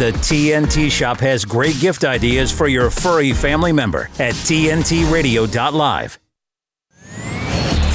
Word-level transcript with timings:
The 0.00 0.12
TNT 0.12 0.90
shop 0.90 1.20
has 1.20 1.44
great 1.44 1.78
gift 1.78 2.04
ideas 2.04 2.50
for 2.50 2.68
your 2.68 2.88
furry 2.88 3.34
family 3.34 3.70
member 3.70 4.08
at 4.18 4.32
TNTRadio.live. 4.32 6.18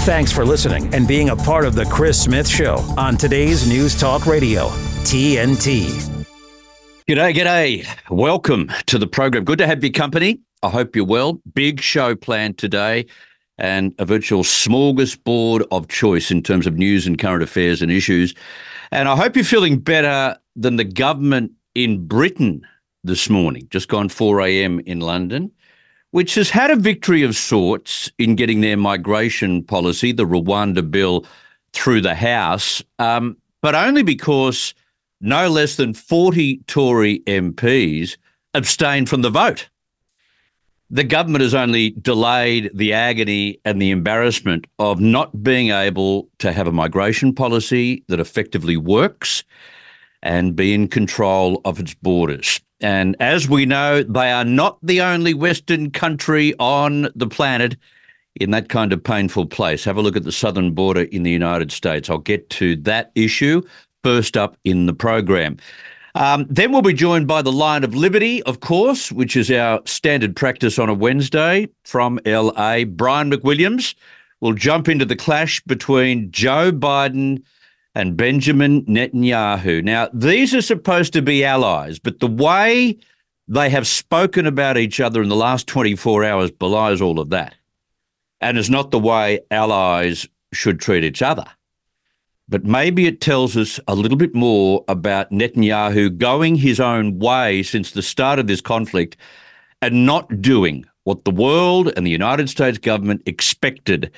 Thanks 0.06 0.32
for 0.32 0.46
listening 0.46 0.94
and 0.94 1.08
being 1.08 1.30
a 1.30 1.36
part 1.36 1.66
of 1.66 1.74
the 1.74 1.86
Chris 1.86 2.22
Smith 2.22 2.48
Show 2.48 2.76
on 2.96 3.18
today's 3.18 3.68
News 3.68 4.00
Talk 4.00 4.28
Radio, 4.28 4.68
TNT. 5.02 5.88
G'day, 7.10 7.34
g'day. 7.34 7.88
Welcome 8.12 8.72
to 8.86 9.00
the 9.00 9.08
program. 9.08 9.44
Good 9.44 9.58
to 9.58 9.66
have 9.66 9.84
your 9.84 9.92
company. 9.92 10.42
I 10.62 10.70
hope 10.70 10.96
you're 10.96 11.06
well. 11.06 11.42
Big 11.56 11.82
show 11.82 12.16
planned 12.16 12.60
today 12.60 13.08
and 13.58 13.96
a 13.98 14.06
virtual 14.06 14.44
smorgasbord 14.44 15.66
of 15.72 15.88
choice 15.88 16.30
in 16.30 16.44
terms 16.44 16.68
of 16.68 16.78
news 16.78 17.08
and 17.08 17.18
current 17.18 17.42
affairs 17.42 17.82
and 17.82 17.92
issues. 17.92 18.36
And 18.92 19.10
I 19.10 19.16
hope 19.16 19.36
you're 19.36 19.44
feeling 19.44 19.80
better 19.80 20.38
than 20.56 20.76
the 20.76 20.84
government 20.84 21.52
in 21.76 22.08
Britain 22.08 22.66
this 23.04 23.30
morning, 23.30 23.68
just 23.70 23.88
gone 23.88 24.10
4 24.10 24.42
a.m. 24.42 24.80
in 24.82 25.00
London 25.00 25.52
which 26.16 26.36
has 26.36 26.50
had 26.50 26.72
a 26.72 26.78
victory 26.78 27.24
of 27.24 27.36
sorts 27.36 28.10
in 28.18 28.38
getting 28.38 28.62
their 28.62 28.78
migration 28.78 29.62
policy, 29.62 30.14
the 30.14 30.24
Rwanda 30.24 30.90
bill, 30.90 31.26
through 31.74 32.00
the 32.00 32.16
House, 32.16 32.82
um, 33.00 33.36
but 33.62 33.76
only 33.76 34.02
because 34.02 34.74
no 35.20 35.50
less 35.50 35.76
than 35.76 35.94
40 35.94 36.60
Tory 36.68 37.20
MPs 37.28 38.16
abstained 38.54 39.10
from 39.10 39.24
the 39.24 39.30
vote. 39.30 39.68
The 40.90 41.04
government 41.04 41.42
has 41.42 41.54
only 41.54 41.90
delayed 41.90 42.72
the 42.74 42.94
agony 42.94 43.60
and 43.66 43.82
the 43.82 43.92
embarrassment 43.92 44.68
of 44.80 45.02
not 45.02 45.44
being 45.44 45.72
able 45.72 46.30
to 46.40 46.54
have 46.54 46.68
a 46.68 46.72
migration 46.72 47.36
policy 47.36 48.06
that 48.08 48.22
effectively 48.22 48.78
works 48.78 49.44
and 50.26 50.56
be 50.56 50.74
in 50.74 50.90
control 50.90 51.62
of 51.64 51.80
its 51.80 51.94
borders. 51.94 52.60
And 52.82 53.16
as 53.22 53.48
we 53.48 53.66
know, 53.66 54.04
they 54.04 54.32
are 54.32 54.44
not 54.44 54.78
the 54.84 55.00
only 55.00 55.34
Western 55.34 55.92
country 55.92 56.54
on 56.60 57.08
the 57.16 57.28
planet 57.28 57.78
in 58.42 58.52
that 58.52 58.68
kind 58.68 58.92
of 58.92 59.02
painful 59.02 59.46
place. 59.46 59.86
Have 59.86 59.96
a 59.96 60.02
look 60.02 60.18
at 60.18 60.24
the 60.24 60.32
southern 60.32 60.72
border 60.72 61.04
in 61.04 61.24
the 61.24 61.32
United 61.32 61.72
States. 61.72 62.10
I'll 62.10 62.18
get 62.18 62.50
to 62.50 62.76
that 62.78 63.12
issue 63.16 63.62
first 64.04 64.36
up 64.36 64.58
in 64.66 64.88
the 64.88 64.94
program. 64.94 65.58
Um, 66.16 66.46
then 66.50 66.72
we'll 66.72 66.82
be 66.82 66.94
joined 66.94 67.28
by 67.28 67.42
the 67.42 67.52
Lion 67.52 67.84
of 67.84 67.94
Liberty, 67.94 68.42
of 68.44 68.62
course, 68.62 69.12
which 69.12 69.36
is 69.36 69.52
our 69.52 69.82
standard 69.86 70.36
practice 70.36 70.80
on 70.80 70.90
a 70.90 70.94
Wednesday 70.94 71.70
from 71.84 72.20
LA. 72.26 72.86
Brian 72.86 73.32
McWilliams 73.32 73.96
will 74.42 74.54
jump 74.54 74.88
into 74.88 75.06
the 75.06 75.16
clash 75.16 75.62
between 75.64 76.32
Joe 76.32 76.72
Biden 76.72 77.44
and 77.96 78.18
Benjamin 78.18 78.84
Netanyahu. 78.84 79.84
Now, 79.84 80.10
these 80.14 80.54
are 80.54 80.62
supposed 80.62 81.14
to 81.14 81.22
be 81.22 81.46
allies, 81.46 81.98
but 81.98 82.20
the 82.20 82.28
way 82.28 82.98
they 83.48 83.70
have 83.70 83.88
spoken 83.88 84.46
about 84.46 84.78
each 84.78 85.00
other 85.00 85.22
in 85.22 85.30
the 85.30 85.36
last 85.36 85.68
24 85.68 86.24
hours 86.24 86.52
belies 86.52 87.02
all 87.02 87.20
of 87.20 87.30
that 87.30 87.56
and 88.42 88.58
is 88.58 88.70
not 88.70 88.92
the 88.92 89.00
way 89.00 89.40
allies 89.50 90.28
should 90.52 90.80
treat 90.80 91.04
each 91.04 91.22
other. 91.22 91.46
But 92.48 92.66
maybe 92.66 93.08
it 93.08 93.22
tells 93.22 93.58
us 93.58 93.80
a 93.88 93.96
little 93.96 94.18
bit 94.18 94.36
more 94.36 94.84
about 94.88 95.32
Netanyahu 95.32 96.16
going 96.18 96.56
his 96.56 96.80
own 96.80 97.18
way 97.18 97.64
since 97.64 97.92
the 97.92 98.04
start 98.04 98.38
of 98.38 98.48
this 98.48 98.62
conflict 98.62 99.18
and 99.82 100.06
not 100.06 100.42
doing 100.42 100.86
what 101.06 101.24
the 101.24 101.32
world 101.32 101.92
and 101.96 102.06
the 102.06 102.12
United 102.12 102.50
States 102.50 102.78
government 102.78 103.24
expected 103.26 104.12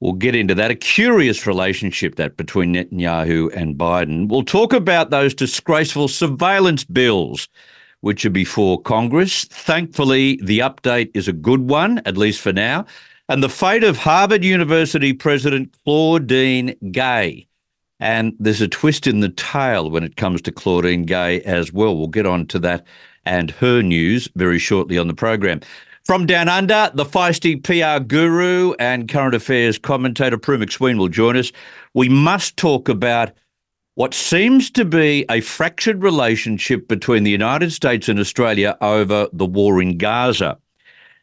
We'll 0.00 0.12
get 0.12 0.34
into 0.34 0.54
that. 0.56 0.70
A 0.70 0.74
curious 0.74 1.46
relationship 1.46 2.16
that 2.16 2.36
between 2.36 2.74
Netanyahu 2.74 3.54
and 3.54 3.76
Biden. 3.76 4.28
We'll 4.28 4.42
talk 4.42 4.72
about 4.72 5.10
those 5.10 5.34
disgraceful 5.34 6.08
surveillance 6.08 6.84
bills 6.84 7.48
which 8.04 8.26
are 8.26 8.30
before 8.30 8.82
Congress. 8.82 9.44
Thankfully, 9.44 10.38
the 10.42 10.58
update 10.58 11.10
is 11.14 11.26
a 11.26 11.32
good 11.32 11.70
one, 11.70 12.02
at 12.04 12.18
least 12.18 12.42
for 12.42 12.52
now. 12.52 12.84
And 13.30 13.42
the 13.42 13.48
fate 13.48 13.82
of 13.82 13.96
Harvard 13.96 14.44
University 14.44 15.14
President 15.14 15.74
Claudine 15.84 16.74
Gay. 16.90 17.46
And 18.00 18.34
there's 18.38 18.60
a 18.60 18.68
twist 18.68 19.06
in 19.06 19.20
the 19.20 19.30
tail 19.30 19.90
when 19.90 20.04
it 20.04 20.16
comes 20.16 20.42
to 20.42 20.52
Claudine 20.52 21.04
Gay 21.04 21.40
as 21.42 21.72
well. 21.72 21.96
We'll 21.96 22.08
get 22.08 22.26
on 22.26 22.46
to 22.48 22.58
that 22.58 22.84
and 23.24 23.50
her 23.52 23.80
news 23.80 24.28
very 24.34 24.58
shortly 24.58 24.98
on 24.98 25.08
the 25.08 25.14
program. 25.14 25.60
From 26.04 26.26
Down 26.26 26.50
Under, 26.50 26.90
the 26.92 27.06
feisty 27.06 27.56
PR 27.62 28.04
guru 28.04 28.74
and 28.78 29.08
current 29.08 29.34
affairs 29.34 29.78
commentator 29.78 30.36
Prue 30.36 30.58
McSween 30.58 30.98
will 30.98 31.08
join 31.08 31.34
us. 31.34 31.50
We 31.94 32.10
must 32.10 32.58
talk 32.58 32.90
about 32.90 33.32
what 33.94 34.12
seems 34.12 34.70
to 34.72 34.84
be 34.84 35.24
a 35.30 35.40
fractured 35.40 36.02
relationship 36.02 36.88
between 36.88 37.24
the 37.24 37.30
United 37.30 37.72
States 37.72 38.06
and 38.10 38.20
Australia 38.20 38.76
over 38.82 39.28
the 39.32 39.46
war 39.46 39.80
in 39.80 39.96
Gaza. 39.96 40.58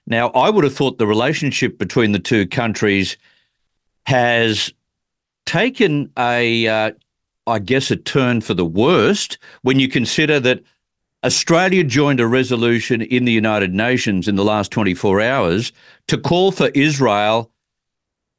Now, 0.07 0.29
I 0.29 0.49
would 0.49 0.63
have 0.63 0.75
thought 0.75 0.97
the 0.97 1.05
relationship 1.05 1.77
between 1.77 2.11
the 2.11 2.17
two 2.17 2.47
countries 2.47 3.17
has 4.07 4.73
taken 5.45 6.11
a, 6.17 6.67
uh, 6.67 6.91
I 7.45 7.59
guess, 7.59 7.91
a 7.91 7.97
turn 7.97 8.41
for 8.41 8.55
the 8.55 8.65
worst 8.65 9.37
when 9.61 9.79
you 9.79 9.87
consider 9.87 10.39
that 10.39 10.63
Australia 11.23 11.83
joined 11.83 12.19
a 12.19 12.25
resolution 12.25 13.03
in 13.03 13.25
the 13.25 13.31
United 13.31 13.73
Nations 13.73 14.27
in 14.27 14.35
the 14.35 14.43
last 14.43 14.71
24 14.71 15.21
hours 15.21 15.71
to 16.07 16.17
call 16.17 16.51
for 16.51 16.69
Israel 16.69 17.51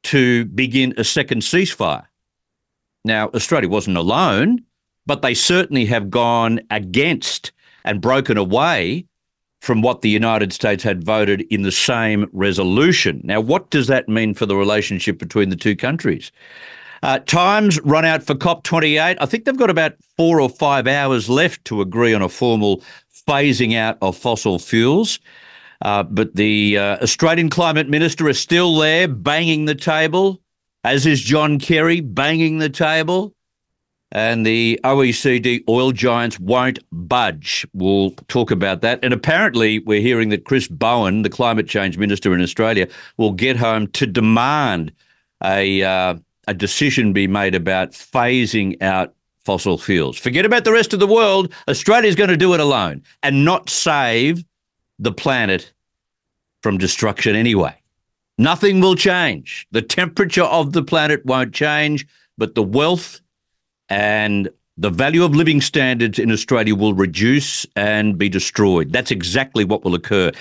to 0.03 0.45
begin 0.45 0.93
a 0.97 1.03
second 1.05 1.43
ceasefire. 1.43 2.05
Now, 3.05 3.29
Australia 3.33 3.69
wasn't 3.69 3.95
alone, 3.95 4.65
but 5.05 5.21
they 5.21 5.33
certainly 5.33 5.85
have 5.85 6.09
gone 6.09 6.59
against 6.71 7.53
and 7.85 8.01
broken 8.01 8.37
away 8.37 9.05
from 9.61 9.81
what 9.81 10.01
the 10.01 10.09
United 10.09 10.51
States 10.51 10.83
had 10.83 11.05
voted 11.05 11.41
in 11.49 11.61
the 11.61 11.71
same 11.71 12.29
resolution. 12.33 13.21
Now, 13.23 13.39
what 13.39 13.69
does 13.69 13.87
that 13.87 14.09
mean 14.09 14.33
for 14.33 14.45
the 14.45 14.57
relationship 14.57 15.17
between 15.19 15.49
the 15.49 15.55
two 15.55 15.77
countries? 15.77 16.33
Uh, 17.03 17.19
times 17.19 17.81
run 17.81 18.05
out 18.05 18.23
for 18.23 18.33
COP28. 18.33 19.17
I 19.19 19.25
think 19.25 19.43
they've 19.43 19.57
got 19.57 19.69
about 19.69 19.93
four 20.15 20.39
or 20.39 20.47
five 20.47 20.87
hours 20.87 21.29
left 21.29 21.65
to 21.65 21.81
agree 21.81 22.13
on 22.13 22.21
a 22.21 22.29
formal 22.29 22.81
phasing 23.27 23.75
out 23.75 23.97
of 24.01 24.15
fossil 24.15 24.57
fuels. 24.57 25.19
Uh, 25.81 26.03
but 26.03 26.33
the 26.33 26.77
uh, 26.77 26.97
Australian 27.03 27.49
Climate 27.49 27.89
Minister 27.89 28.29
is 28.29 28.39
still 28.39 28.77
there, 28.77 29.09
banging 29.09 29.65
the 29.65 29.75
table, 29.75 30.39
as 30.85 31.05
is 31.05 31.19
John 31.19 31.59
Kerry, 31.59 31.99
banging 31.99 32.59
the 32.59 32.69
table. 32.69 33.35
And 34.13 34.45
the 34.45 34.79
OECD 34.85 35.61
oil 35.67 35.91
giants 35.91 36.39
won't 36.39 36.79
budge. 36.93 37.67
We'll 37.73 38.11
talk 38.29 38.49
about 38.49 38.79
that. 38.79 38.99
And 39.03 39.13
apparently, 39.13 39.79
we're 39.79 39.99
hearing 39.99 40.29
that 40.29 40.45
Chris 40.45 40.69
Bowen, 40.69 41.23
the 41.23 41.29
climate 41.29 41.67
change 41.67 41.97
minister 41.97 42.33
in 42.33 42.41
Australia, 42.41 42.87
will 43.17 43.33
get 43.33 43.57
home 43.57 43.87
to 43.87 44.07
demand 44.07 44.93
a 45.43 45.83
uh, 45.83 46.15
a 46.47 46.53
decision 46.53 47.13
be 47.13 47.27
made 47.27 47.55
about 47.55 47.91
phasing 47.91 48.81
out 48.81 49.13
fossil 49.43 49.77
fuels. 49.77 50.17
Forget 50.17 50.45
about 50.45 50.63
the 50.63 50.71
rest 50.71 50.93
of 50.93 50.99
the 50.99 51.07
world. 51.07 51.53
Australia's 51.67 52.15
going 52.15 52.29
to 52.29 52.37
do 52.37 52.53
it 52.53 52.59
alone 52.59 53.03
and 53.21 53.45
not 53.45 53.69
save 53.69 54.43
the 54.99 55.11
planet 55.11 55.73
from 56.61 56.77
destruction 56.77 57.35
anyway. 57.35 57.75
Nothing 58.37 58.79
will 58.79 58.95
change. 58.95 59.67
The 59.71 59.81
temperature 59.81 60.43
of 60.43 60.73
the 60.73 60.83
planet 60.83 61.25
won't 61.25 61.53
change, 61.53 62.07
but 62.37 62.55
the 62.55 62.63
wealth 62.63 63.21
and 63.89 64.49
the 64.77 64.89
value 64.89 65.23
of 65.23 65.35
living 65.35 65.61
standards 65.61 66.17
in 66.17 66.31
Australia 66.31 66.75
will 66.75 66.95
reduce 66.95 67.65
and 67.75 68.17
be 68.17 68.27
destroyed. 68.27 68.91
That's 68.91 69.11
exactly 69.11 69.63
what 69.63 69.83
will 69.83 69.93
occur. 69.93 70.31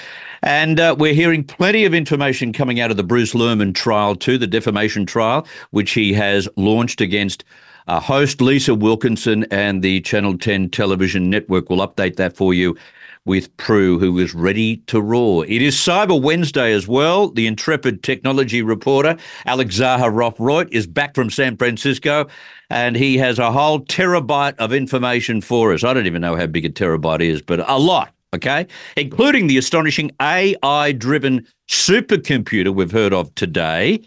And 0.43 0.81
uh, 0.81 0.97
we're 0.99 1.13
hearing 1.13 1.45
plenty 1.45 1.85
of 1.85 1.93
information 1.93 2.53
coming 2.53 2.81
out 2.81 2.91
of 2.91 2.97
the 2.97 3.05
Bruce 3.05 3.35
Lehrmann 3.35 3.75
trial, 3.75 4.17
too, 4.17 4.39
the 4.39 4.47
defamation 4.47 5.05
trial, 5.05 5.47
which 5.71 5.93
he 5.93 6.15
has 6.15 6.49
launched 6.57 7.01
against 7.01 7.45
uh, 7.89 8.01
host 8.01 8.41
Lisa 8.41 8.75
Wilkinson 8.75 9.45
and 9.51 9.83
the 9.83 10.01
Channel 10.01 10.39
10 10.39 10.71
television 10.71 11.29
network. 11.29 11.69
will 11.69 11.87
update 11.87 12.17
that 12.17 12.37
for 12.37 12.55
you 12.55 12.77
with 13.25 13.57
Prue, 13.57 13.99
who 13.99 14.19
is 14.19 14.35
ready 14.35 14.79
to 14.89 15.01
roar. 15.01 15.47
It 15.47 15.63
is 15.63 15.77
Cyber 15.77 16.21
Wednesday 16.21 16.73
as 16.73 16.89
well. 16.89 17.29
The 17.29 17.47
intrepid 17.47 18.03
technology 18.03 18.63
reporter, 18.63 19.17
Alex 19.47 19.79
Zaharov 19.79 20.69
is 20.73 20.87
back 20.87 21.15
from 21.15 21.31
San 21.31 21.57
Francisco, 21.57 22.27
and 22.71 22.97
he 22.97 23.17
has 23.19 23.39
a 23.39 23.53
whole 23.53 23.81
terabyte 23.81 24.57
of 24.57 24.73
information 24.73 25.41
for 25.41 25.73
us. 25.73 25.85
I 25.85 25.95
don't 25.95 26.07
even 26.07 26.23
know 26.23 26.37
how 26.37 26.47
big 26.47 26.65
a 26.65 26.71
terabyte 26.71 27.21
is, 27.21 27.43
but 27.43 27.69
a 27.69 27.79
lot 27.79 28.13
okay, 28.35 28.67
including 28.97 29.47
the 29.47 29.59
astonishing 29.59 30.11
AI 30.21 30.93
driven 30.93 31.47
supercomputer 31.69 32.75
we've 32.75 32.93
heard 32.93 33.13
of 33.13 33.35
today 33.35 34.01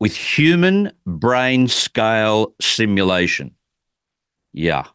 with 0.00 0.16
human 0.16 0.90
brain 1.06 1.68
scale 1.68 2.54
simulation. 2.60 3.54
Yeah, 4.52 4.86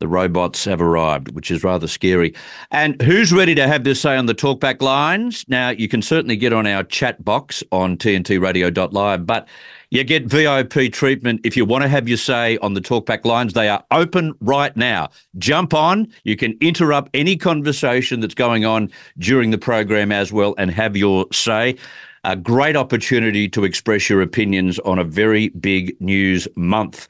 the 0.00 0.08
robots 0.08 0.64
have 0.64 0.80
arrived, 0.80 1.34
which 1.34 1.50
is 1.50 1.64
rather 1.64 1.86
scary. 1.88 2.34
And 2.70 3.00
who's 3.02 3.32
ready 3.32 3.54
to 3.56 3.66
have 3.66 3.84
their 3.84 3.94
say 3.94 4.16
on 4.16 4.26
the 4.26 4.34
talkback 4.34 4.80
lines? 4.80 5.44
Now, 5.48 5.70
you 5.70 5.88
can 5.88 6.02
certainly 6.02 6.36
get 6.36 6.52
on 6.52 6.66
our 6.66 6.84
chat 6.84 7.24
box 7.24 7.62
on 7.72 7.96
tntradio.live, 7.96 9.26
but 9.26 9.48
You 9.90 10.04
get 10.04 10.26
VIP 10.26 10.92
treatment 10.92 11.40
if 11.44 11.56
you 11.56 11.64
want 11.64 11.80
to 11.80 11.88
have 11.88 12.08
your 12.08 12.18
say 12.18 12.58
on 12.58 12.74
the 12.74 12.80
talkback 12.80 13.24
lines. 13.24 13.54
They 13.54 13.70
are 13.70 13.82
open 13.90 14.34
right 14.42 14.76
now. 14.76 15.08
Jump 15.38 15.72
on. 15.72 16.08
You 16.24 16.36
can 16.36 16.58
interrupt 16.60 17.08
any 17.14 17.36
conversation 17.36 18.20
that's 18.20 18.34
going 18.34 18.66
on 18.66 18.90
during 19.16 19.50
the 19.50 19.56
program 19.56 20.12
as 20.12 20.30
well 20.30 20.54
and 20.58 20.70
have 20.70 20.94
your 20.94 21.24
say. 21.32 21.76
A 22.24 22.36
great 22.36 22.76
opportunity 22.76 23.48
to 23.48 23.64
express 23.64 24.10
your 24.10 24.20
opinions 24.20 24.78
on 24.80 24.98
a 24.98 25.04
very 25.04 25.48
big 25.50 25.98
news 26.02 26.46
month. 26.54 27.08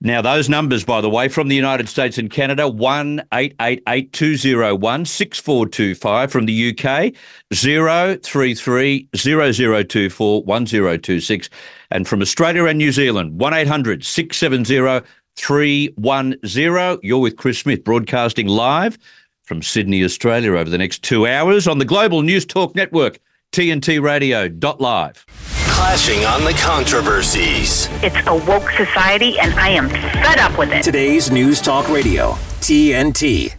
Now, 0.00 0.20
those 0.20 0.48
numbers, 0.48 0.84
by 0.84 1.00
the 1.00 1.08
way, 1.08 1.28
from 1.28 1.48
the 1.48 1.56
United 1.56 1.88
States 1.88 2.18
and 2.18 2.30
Canada, 2.30 2.68
1 2.68 3.22
201 3.32 5.04
6425. 5.04 6.32
From 6.32 6.46
the 6.46 6.70
UK, 6.70 7.14
033 7.52 9.08
0024 9.16 10.42
1026. 10.42 11.50
And 11.90 12.06
from 12.06 12.20
Australia 12.20 12.66
and 12.66 12.78
New 12.78 12.92
Zealand, 12.92 13.40
1 13.40 13.54
800 13.54 14.04
670 14.04 15.06
310. 15.36 16.98
You're 17.02 17.18
with 17.18 17.36
Chris 17.36 17.58
Smith, 17.58 17.84
broadcasting 17.84 18.46
live 18.46 18.98
from 19.42 19.62
Sydney, 19.62 20.04
Australia, 20.04 20.52
over 20.52 20.70
the 20.70 20.78
next 20.78 21.02
two 21.02 21.26
hours 21.26 21.68
on 21.68 21.78
the 21.78 21.84
Global 21.84 22.22
News 22.22 22.46
Talk 22.46 22.74
Network, 22.74 23.18
tntradio.live 23.52 25.63
clashing 25.74 26.24
on 26.24 26.44
the 26.44 26.52
controversies. 26.52 27.88
It's 28.00 28.16
a 28.28 28.34
woke 28.48 28.70
society, 28.70 29.36
and 29.40 29.52
I 29.54 29.70
am 29.70 29.88
fed 29.88 30.38
up 30.38 30.56
with 30.56 30.70
it. 30.70 30.84
Today's 30.84 31.32
News 31.32 31.60
Talk 31.60 31.88
Radio, 31.88 32.34
TNT. 32.60 33.52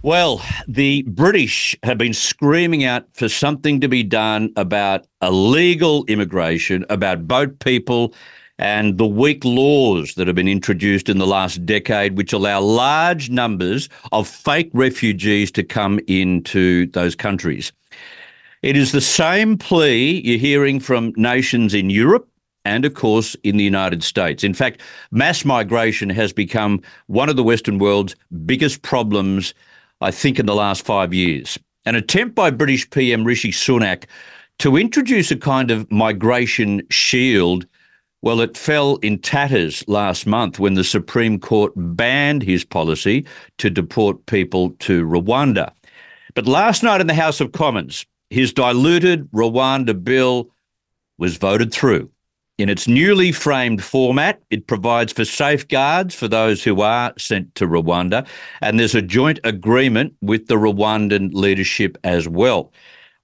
Well, 0.00 0.42
the 0.66 1.02
British 1.02 1.76
have 1.82 1.98
been 1.98 2.14
screaming 2.14 2.84
out 2.84 3.04
for 3.12 3.28
something 3.28 3.78
to 3.82 3.88
be 3.88 4.02
done 4.02 4.54
about 4.56 5.06
illegal 5.20 6.06
immigration, 6.06 6.86
about 6.88 7.28
boat 7.28 7.58
people, 7.58 8.14
and 8.58 8.96
the 8.96 9.06
weak 9.06 9.44
laws 9.44 10.14
that 10.14 10.26
have 10.26 10.36
been 10.36 10.48
introduced 10.48 11.10
in 11.10 11.18
the 11.18 11.26
last 11.26 11.66
decade, 11.66 12.16
which 12.16 12.32
allow 12.32 12.60
large 12.60 13.28
numbers 13.28 13.90
of 14.12 14.26
fake 14.26 14.70
refugees 14.72 15.50
to 15.50 15.62
come 15.62 16.00
into 16.06 16.86
those 16.92 17.14
countries. 17.14 17.70
It 18.64 18.78
is 18.78 18.92
the 18.92 19.02
same 19.02 19.58
plea 19.58 20.22
you're 20.24 20.38
hearing 20.38 20.80
from 20.80 21.12
nations 21.16 21.74
in 21.74 21.90
Europe 21.90 22.26
and, 22.64 22.86
of 22.86 22.94
course, 22.94 23.36
in 23.44 23.58
the 23.58 23.62
United 23.62 24.02
States. 24.02 24.42
In 24.42 24.54
fact, 24.54 24.80
mass 25.10 25.44
migration 25.44 26.08
has 26.08 26.32
become 26.32 26.80
one 27.06 27.28
of 27.28 27.36
the 27.36 27.44
Western 27.44 27.78
world's 27.78 28.16
biggest 28.46 28.80
problems, 28.80 29.52
I 30.00 30.10
think, 30.10 30.38
in 30.38 30.46
the 30.46 30.54
last 30.54 30.82
five 30.82 31.12
years. 31.12 31.58
An 31.84 31.94
attempt 31.94 32.34
by 32.34 32.50
British 32.50 32.88
PM 32.88 33.22
Rishi 33.22 33.52
Sunak 33.52 34.04
to 34.60 34.78
introduce 34.78 35.30
a 35.30 35.36
kind 35.36 35.70
of 35.70 35.92
migration 35.92 36.80
shield. 36.88 37.66
Well, 38.22 38.40
it 38.40 38.56
fell 38.56 38.96
in 39.02 39.18
tatters 39.18 39.84
last 39.88 40.26
month 40.26 40.58
when 40.58 40.72
the 40.72 40.84
Supreme 40.84 41.38
Court 41.38 41.74
banned 41.76 42.42
his 42.42 42.64
policy 42.64 43.26
to 43.58 43.68
deport 43.68 44.24
people 44.24 44.70
to 44.78 45.04
Rwanda. 45.04 45.70
But 46.32 46.46
last 46.48 46.82
night 46.82 47.02
in 47.02 47.08
the 47.08 47.12
House 47.12 47.42
of 47.42 47.52
Commons, 47.52 48.06
his 48.30 48.52
diluted 48.52 49.30
Rwanda 49.32 50.02
bill 50.02 50.50
was 51.18 51.36
voted 51.36 51.72
through. 51.72 52.10
In 52.56 52.68
its 52.68 52.86
newly 52.86 53.32
framed 53.32 53.82
format, 53.82 54.40
it 54.50 54.68
provides 54.68 55.12
for 55.12 55.24
safeguards 55.24 56.14
for 56.14 56.28
those 56.28 56.62
who 56.62 56.82
are 56.82 57.12
sent 57.18 57.52
to 57.56 57.66
Rwanda, 57.66 58.26
and 58.60 58.78
there's 58.78 58.94
a 58.94 59.02
joint 59.02 59.40
agreement 59.42 60.14
with 60.20 60.46
the 60.46 60.54
Rwandan 60.54 61.34
leadership 61.34 61.98
as 62.04 62.28
well. 62.28 62.72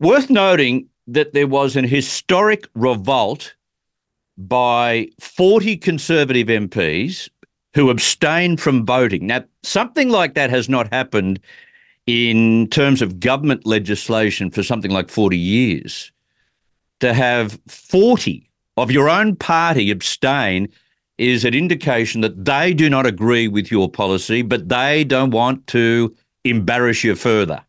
Worth 0.00 0.30
noting 0.30 0.88
that 1.06 1.32
there 1.32 1.46
was 1.46 1.76
an 1.76 1.84
historic 1.84 2.66
revolt 2.74 3.54
by 4.36 5.08
40 5.20 5.76
Conservative 5.76 6.48
MPs 6.48 7.28
who 7.74 7.90
abstained 7.90 8.60
from 8.60 8.84
voting. 8.84 9.28
Now, 9.28 9.44
something 9.62 10.08
like 10.08 10.34
that 10.34 10.50
has 10.50 10.68
not 10.68 10.92
happened 10.92 11.38
in 12.06 12.68
terms 12.68 13.02
of 13.02 13.20
government 13.20 13.66
legislation 13.66 14.50
for 14.50 14.62
something 14.62 14.90
like 14.90 15.08
40 15.10 15.36
years, 15.36 16.12
to 17.00 17.14
have 17.14 17.58
40 17.66 18.48
of 18.76 18.90
your 18.90 19.08
own 19.08 19.36
party 19.36 19.90
abstain 19.90 20.68
is 21.18 21.44
an 21.44 21.54
indication 21.54 22.22
that 22.22 22.44
they 22.44 22.72
do 22.72 22.88
not 22.88 23.06
agree 23.06 23.48
with 23.48 23.70
your 23.70 23.90
policy, 23.90 24.42
but 24.42 24.68
they 24.68 25.04
don't 25.04 25.30
want 25.30 25.66
to 25.66 26.14
embarrass 26.44 27.04
you 27.04 27.14
further. 27.14 27.62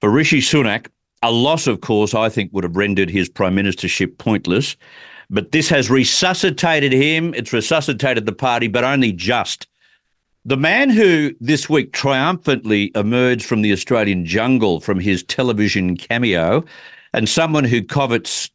For 0.00 0.10
Rishi 0.10 0.40
Sunak, 0.40 0.86
a 1.22 1.30
loss, 1.30 1.66
of 1.66 1.80
course, 1.80 2.14
I 2.14 2.28
think 2.28 2.52
would 2.52 2.64
have 2.64 2.76
rendered 2.76 3.10
his 3.10 3.28
prime 3.28 3.56
ministership 3.56 4.18
pointless. 4.18 4.76
But 5.30 5.52
this 5.52 5.68
has 5.70 5.90
resuscitated 5.90 6.92
him. 6.92 7.32
It's 7.34 7.52
resuscitated 7.52 8.26
the 8.26 8.32
party, 8.32 8.68
but 8.68 8.84
only 8.84 9.12
just. 9.12 9.66
The 10.46 10.58
man 10.58 10.90
who 10.90 11.34
this 11.40 11.70
week 11.70 11.94
triumphantly 11.94 12.92
emerged 12.94 13.46
from 13.46 13.62
the 13.62 13.72
Australian 13.72 14.26
jungle 14.26 14.78
from 14.78 15.00
his 15.00 15.22
television 15.22 15.96
cameo, 15.96 16.62
and 17.14 17.26
someone 17.26 17.64
who 17.64 17.82
covets 17.82 18.50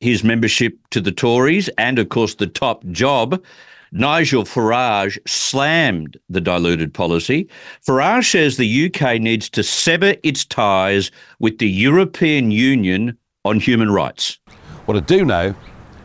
his 0.00 0.24
membership 0.24 0.78
to 0.88 1.02
the 1.02 1.12
Tories 1.12 1.68
and, 1.76 1.98
of 1.98 2.08
course, 2.08 2.36
the 2.36 2.46
top 2.46 2.82
job, 2.86 3.44
Nigel 3.92 4.44
Farage 4.44 5.18
slammed 5.26 6.16
the 6.30 6.40
diluted 6.40 6.94
policy. 6.94 7.46
Farage 7.86 8.30
says 8.30 8.56
the 8.56 8.86
UK 8.86 9.20
needs 9.20 9.50
to 9.50 9.62
sever 9.62 10.14
its 10.22 10.46
ties 10.46 11.10
with 11.40 11.58
the 11.58 11.68
European 11.68 12.50
Union 12.50 13.18
on 13.44 13.60
human 13.60 13.90
rights. 13.90 14.38
What 14.86 14.96
I 14.96 15.00
do 15.00 15.26
know 15.26 15.54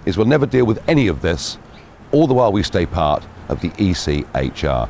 is 0.06 0.18
we'll 0.18 0.28
never 0.28 0.46
deal 0.46 0.66
with 0.66 0.84
any 0.90 1.08
of 1.08 1.22
this, 1.22 1.58
all 2.12 2.28
the 2.28 2.34
while 2.34 2.52
we 2.52 2.62
stay 2.62 2.86
part 2.86 3.26
of 3.48 3.62
the 3.62 3.70
ECHR. 3.70 4.90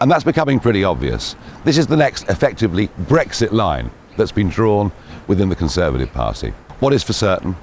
And 0.00 0.10
that's 0.10 0.24
becoming 0.24 0.60
pretty 0.60 0.84
obvious. 0.84 1.36
This 1.64 1.78
is 1.78 1.86
the 1.86 1.96
next, 1.96 2.28
effectively, 2.28 2.88
Brexit 3.02 3.52
line 3.52 3.90
that's 4.16 4.32
been 4.32 4.48
drawn 4.48 4.92
within 5.26 5.48
the 5.48 5.56
Conservative 5.56 6.12
Party. 6.12 6.50
What 6.80 6.92
is 6.92 7.02
for 7.02 7.12
certain 7.12 7.56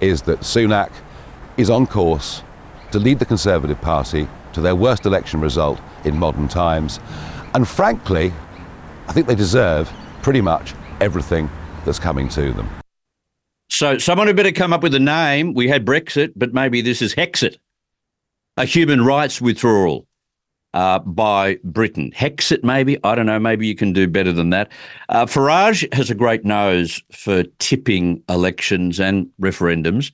is 0.00 0.22
that 0.22 0.40
Sunak 0.40 0.92
is 1.56 1.70
on 1.70 1.86
course 1.86 2.42
to 2.92 2.98
lead 2.98 3.18
the 3.18 3.24
Conservative 3.24 3.80
Party 3.80 4.28
to 4.52 4.60
their 4.60 4.74
worst 4.74 5.06
election 5.06 5.40
result 5.40 5.80
in 6.04 6.18
modern 6.18 6.48
times. 6.48 7.00
And 7.54 7.66
frankly, 7.66 8.32
I 9.08 9.12
think 9.12 9.26
they 9.26 9.34
deserve 9.34 9.92
pretty 10.22 10.40
much 10.40 10.74
everything 11.00 11.50
that's 11.84 11.98
coming 11.98 12.28
to 12.30 12.52
them. 12.52 12.68
So, 13.68 13.98
someone 13.98 14.28
had 14.28 14.36
better 14.36 14.52
come 14.52 14.72
up 14.72 14.82
with 14.82 14.94
a 14.94 15.00
name. 15.00 15.52
We 15.52 15.68
had 15.68 15.84
Brexit, 15.84 16.32
but 16.36 16.54
maybe 16.54 16.80
this 16.80 17.02
is 17.02 17.14
Hexit, 17.14 17.56
a 18.56 18.64
human 18.64 19.04
rights 19.04 19.40
withdrawal 19.40 20.05
uh, 20.76 20.98
by 20.98 21.58
Britain. 21.64 22.12
Hexit, 22.14 22.62
maybe. 22.62 22.98
I 23.02 23.14
don't 23.14 23.24
know. 23.24 23.38
Maybe 23.38 23.66
you 23.66 23.74
can 23.74 23.94
do 23.94 24.06
better 24.06 24.30
than 24.30 24.50
that. 24.50 24.70
Uh, 25.08 25.24
Farage 25.24 25.90
has 25.94 26.10
a 26.10 26.14
great 26.14 26.44
nose 26.44 27.02
for 27.10 27.44
tipping 27.58 28.22
elections 28.28 29.00
and 29.00 29.26
referendums 29.40 30.12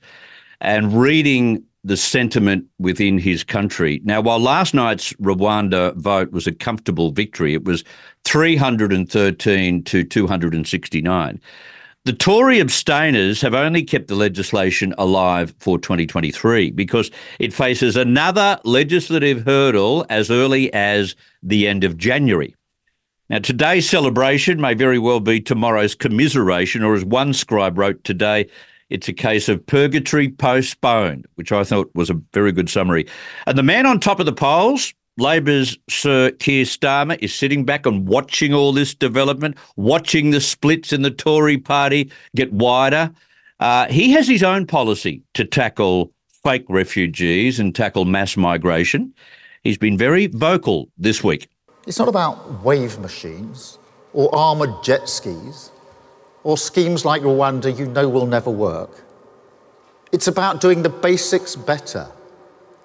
and 0.61 0.97
reading 0.97 1.61
the 1.83 1.97
sentiment 1.97 2.65
within 2.79 3.17
his 3.17 3.43
country. 3.43 3.99
Now, 4.05 4.21
while 4.21 4.39
last 4.39 4.73
night's 4.73 5.11
Rwanda 5.13 5.93
vote 5.97 6.31
was 6.31 6.47
a 6.47 6.53
comfortable 6.53 7.11
victory, 7.11 7.53
it 7.53 7.65
was 7.65 7.83
313 8.23 9.83
to 9.83 10.03
269. 10.05 11.41
The 12.05 12.11
Tory 12.11 12.59
abstainers 12.59 13.39
have 13.39 13.53
only 13.53 13.81
kept 13.81 14.09
the 14.09 14.15
legislation 14.15 14.93
alive 14.97 15.53
for 15.59 15.79
2023 15.79 16.71
because 16.71 17.09
it 17.39 17.53
faces 17.53 17.95
another 17.95 18.59
legislative 18.65 19.45
hurdle 19.45 20.05
as 20.09 20.29
early 20.29 20.73
as 20.73 21.15
the 21.41 21.65
end 21.65 21.85
of 21.85 21.95
January. 21.95 22.53
Now, 23.29 23.39
today's 23.39 23.89
celebration 23.89 24.59
may 24.59 24.73
very 24.73 24.99
well 24.99 25.21
be 25.21 25.39
tomorrow's 25.39 25.95
commiseration, 25.95 26.83
or 26.83 26.93
as 26.93 27.05
one 27.05 27.31
scribe 27.31 27.77
wrote 27.77 28.03
today, 28.03 28.49
it's 28.89 29.07
a 29.07 29.13
case 29.13 29.47
of 29.47 29.65
purgatory 29.65 30.27
postponed, 30.27 31.25
which 31.35 31.53
I 31.53 31.63
thought 31.63 31.89
was 31.95 32.09
a 32.09 32.21
very 32.33 32.51
good 32.51 32.69
summary. 32.69 33.07
And 33.47 33.57
the 33.57 33.63
man 33.63 33.85
on 33.85 34.01
top 34.01 34.19
of 34.19 34.25
the 34.25 34.33
polls, 34.33 34.93
Labor's 35.17 35.77
Sir 35.89 36.31
Keir 36.31 36.65
Starmer 36.65 37.17
is 37.21 37.33
sitting 37.33 37.65
back 37.65 37.85
and 37.85 38.07
watching 38.07 38.53
all 38.53 38.73
this 38.73 38.95
development, 38.95 39.57
watching 39.75 40.31
the 40.31 40.41
splits 40.41 40.91
in 40.91 41.03
the 41.03 41.11
Tory 41.11 41.57
party 41.57 42.11
get 42.35 42.51
wider. 42.51 43.11
Uh, 43.59 43.87
he 43.87 44.11
has 44.11 44.27
his 44.27 44.41
own 44.41 44.65
policy 44.65 45.21
to 45.35 45.45
tackle 45.45 46.11
fake 46.43 46.65
refugees 46.67 47.59
and 47.59 47.75
tackle 47.75 48.05
mass 48.05 48.35
migration. 48.35 49.13
He's 49.63 49.77
been 49.77 49.97
very 49.97 50.27
vocal 50.27 50.89
this 50.97 51.23
week. 51.23 51.47
It's 51.85 51.99
not 51.99 52.07
about 52.07 52.63
wave 52.63 52.97
machines 52.99 53.77
or 54.13 54.33
armoured 54.33 54.83
jet 54.83 55.07
skis 55.07 55.71
or 56.43 56.57
schemes 56.57 57.05
like 57.05 57.21
Rwanda 57.21 57.77
you 57.77 57.85
know 57.85 58.09
will 58.09 58.25
never 58.25 58.49
work. 58.49 59.03
It's 60.11 60.27
about 60.27 60.59
doing 60.59 60.81
the 60.81 60.89
basics 60.89 61.55
better, 61.55 62.07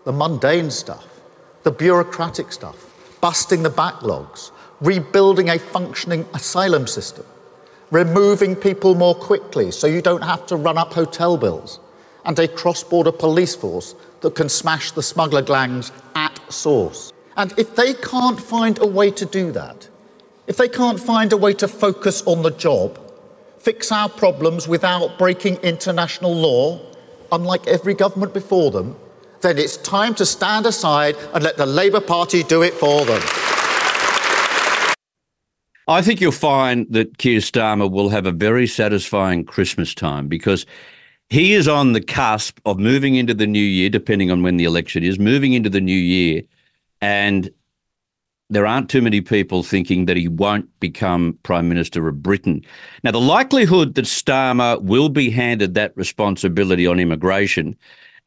the 0.05 0.13
mundane 0.13 0.71
stuff 0.71 1.18
the 1.63 1.71
bureaucratic 1.71 2.53
stuff, 2.53 3.19
busting 3.21 3.63
the 3.63 3.71
backlogs, 3.71 4.51
rebuilding 4.81 5.51
a 5.51 5.59
functioning 5.59 6.25
asylum 6.35 6.87
system, 6.87 7.27
removing 7.91 8.55
people 8.55 8.95
more 8.95 9.15
quickly 9.15 9.71
so 9.71 9.87
you 9.87 10.03
don't 10.03 10.23
have 10.23 10.47
to 10.47 10.57
run 10.57 10.79
up 10.79 10.93
hotel 10.93 11.37
bills, 11.37 11.81
and 12.25 12.39
a 12.39 12.47
cross 12.47 12.85
border 12.85 13.13
police 13.13 13.55
force 13.55 13.95
that 14.21 14.35
can 14.35 14.49
smash 14.49 14.93
the 14.93 15.03
smuggler 15.03 15.43
gangs 15.43 15.93
at 16.15 16.41
source. 16.53 17.13
And 17.37 17.53
if 17.57 17.75
they 17.77 17.95
can't 17.95 18.41
find 18.41 18.79
a 18.81 18.87
way 18.87 19.11
to 19.13 19.25
do 19.25 19.53
that, 19.53 19.89
if 20.47 20.57
they 20.57 20.69
can't 20.69 20.99
find 20.99 21.33
a 21.33 21.37
way 21.37 21.53
to 21.55 21.69
focus 21.69 22.23
on 22.27 22.43
the 22.43 22.51
job, 22.51 22.99
fix 23.59 23.93
our 23.93 24.09
problems 24.09 24.67
without 24.67 25.19
breaking 25.19 25.57
international 25.57 26.35
law, 26.35 26.81
unlike 27.31 27.67
every 27.67 27.95
government 27.95 28.33
before 28.33 28.71
them, 28.71 28.97
then 29.41 29.59
it's 29.59 29.77
time 29.79 30.15
to 30.17 30.27
stand 30.27 30.67
aside 30.67 31.17
and 31.35 31.43
let 31.45 31.57
the 31.57 31.67
Labour 31.67 32.01
Party 32.01 32.43
do 32.43 32.63
it 32.63 32.75
for 32.75 33.05
them. 33.05 33.23
I 35.87 36.03
think 36.03 36.21
you'll 36.21 36.33
find 36.33 36.87
that 36.91 37.17
Keir 37.17 37.41
Starmer 37.41 37.91
will 37.91 38.11
have 38.11 38.27
a 38.27 38.33
very 38.33 38.67
satisfying 38.67 39.45
Christmas 39.45 39.95
time 39.95 40.29
because 40.29 40.67
he 41.31 41.55
is 41.55 41.67
on 41.67 41.93
the 41.93 42.01
cusp 42.03 42.59
of 42.67 42.79
moving 42.79 43.15
into 43.15 43.33
the 43.33 43.47
new 43.47 43.59
year, 43.59 43.89
depending 43.89 44.31
on 44.31 44.43
when 44.43 44.59
the 44.59 44.65
election 44.65 45.03
is, 45.03 45.19
moving 45.19 45.55
into 45.55 45.71
the 45.71 45.81
new 45.81 45.97
year. 45.97 46.43
And 47.01 47.51
there 48.51 48.67
aren't 48.67 48.91
too 48.91 49.03
many 49.03 49.21
people 49.21 49.63
thinking 49.63 50.07
that 50.07 50.17
he 50.17 50.29
won't 50.29 50.69
become 50.81 51.39
Prime 51.43 51.69
Minister 51.69 52.07
of 52.09 52.23
Britain. 52.23 52.63
Now, 53.03 53.11
the 53.11 53.21
likelihood 53.21 53.95
that 53.95 54.07
Starmer 54.07 54.81
will 54.83 55.09
be 55.09 55.31
handed 55.31 55.75
that 55.75 55.97
responsibility 55.97 56.87
on 56.87 56.99
immigration 56.99 57.77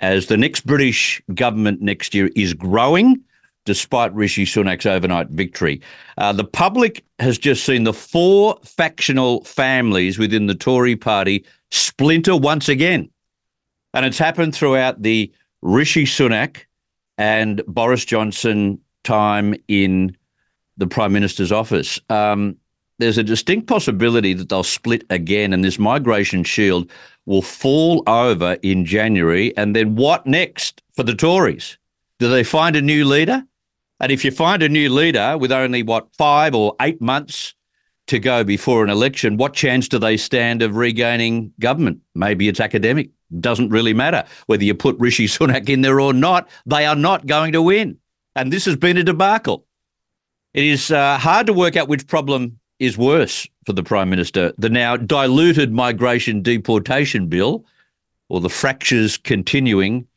as 0.02 0.26
the 0.26 0.38
next 0.38 0.66
British 0.66 1.22
government 1.34 1.82
next 1.82 2.14
year 2.14 2.30
is 2.36 2.54
growing 2.54 3.24
despite 3.66 4.14
Rishi 4.14 4.44
Sunak's 4.44 4.88
overnight 4.88 5.30
victory. 5.30 5.82
Uh, 6.18 6.34
the 6.34 6.44
public 6.44 7.06
has 7.20 7.38
just 7.38 7.64
seen 7.64 7.84
the 7.84 7.94
four 7.94 8.58
factional 8.64 9.44
families 9.44 10.18
within 10.18 10.48
the 10.48 10.56
Tory 10.56 10.96
party 10.96 11.46
splinter 11.70 12.36
once 12.36 12.68
again. 12.68 13.10
And 13.94 14.06
it's 14.06 14.18
happened 14.18 14.56
throughout 14.56 15.04
the 15.04 15.32
Rishi 15.62 16.06
Sunak 16.06 16.62
and 17.20 17.62
Boris 17.68 18.04
Johnson 18.04 18.80
time 19.04 19.54
in 19.68 20.18
the 20.78 20.88
Prime 20.88 21.14
Minister's 21.14 21.52
office. 21.52 22.00
Um, 22.10 22.58
there's 22.98 23.18
a 23.18 23.24
distinct 23.24 23.68
possibility 23.68 24.34
that 24.34 24.50
they'll 24.50 24.64
split 24.64 25.04
again 25.10 25.54
and 25.54 25.64
this 25.64 25.80
migration 25.80 26.44
shield 26.44 26.90
will 27.26 27.42
fall 27.42 28.04
over 28.08 28.58
in 28.62 28.86
January. 28.86 29.56
And 29.58 29.76
then 29.76 29.96
what 29.96 30.26
next 30.26 30.82
for 30.94 31.04
the 31.04 31.16
Tories? 31.16 31.78
Do 32.20 32.30
they 32.30 32.44
find 32.44 32.76
a 32.76 32.82
new 32.82 33.06
leader? 33.06 33.44
And 34.00 34.12
if 34.12 34.26
you 34.26 34.32
find 34.32 34.64
a 34.64 34.70
new 34.70 34.90
leader 34.90 35.38
with 35.38 35.52
only, 35.52 35.84
what, 35.84 36.08
five 36.16 36.56
or 36.56 36.76
eight 36.82 37.02
months 37.02 37.54
to 38.08 38.18
go 38.20 38.44
before 38.44 38.84
an 38.84 38.90
election, 38.90 39.38
what 39.38 39.54
chance 39.54 39.88
do 39.88 40.00
they 40.00 40.18
stand 40.18 40.62
of 40.62 40.76
regaining 40.76 41.54
government? 41.60 42.00
Maybe 42.16 42.48
it's 42.48 42.60
academic. 42.60 43.12
Doesn't 43.40 43.70
really 43.70 43.94
matter 43.94 44.26
whether 44.48 44.64
you 44.64 44.74
put 44.74 44.98
Rishi 45.00 45.28
Sunak 45.28 45.70
in 45.70 45.82
there 45.82 46.02
or 46.02 46.14
not. 46.14 46.50
They 46.66 46.86
are 46.86 46.96
not 46.96 47.28
going 47.28 47.54
to 47.54 47.62
win. 47.62 47.98
And 48.36 48.52
this 48.52 48.66
has 48.66 48.76
been 48.76 48.98
a 48.98 49.04
debacle. 49.04 49.66
It 50.54 50.64
is 50.64 50.92
uh, 50.92 51.18
hard 51.18 51.48
to 51.48 51.54
work 51.54 51.78
out 51.78 51.88
which 51.88 52.08
problem 52.08 52.60
is 52.82 52.98
worse 52.98 53.48
for 53.64 53.74
the 53.74 53.84
Prime 53.84 54.10
Minister 54.10 54.52
the 54.58 54.70
now 54.70 54.98
diluted 54.98 55.72
migration 55.72 56.42
deportation 56.42 57.28
bill 57.28 57.64
or 58.28 58.42
the 58.42 58.50
fractures 58.50 59.18
continuing 59.18 60.08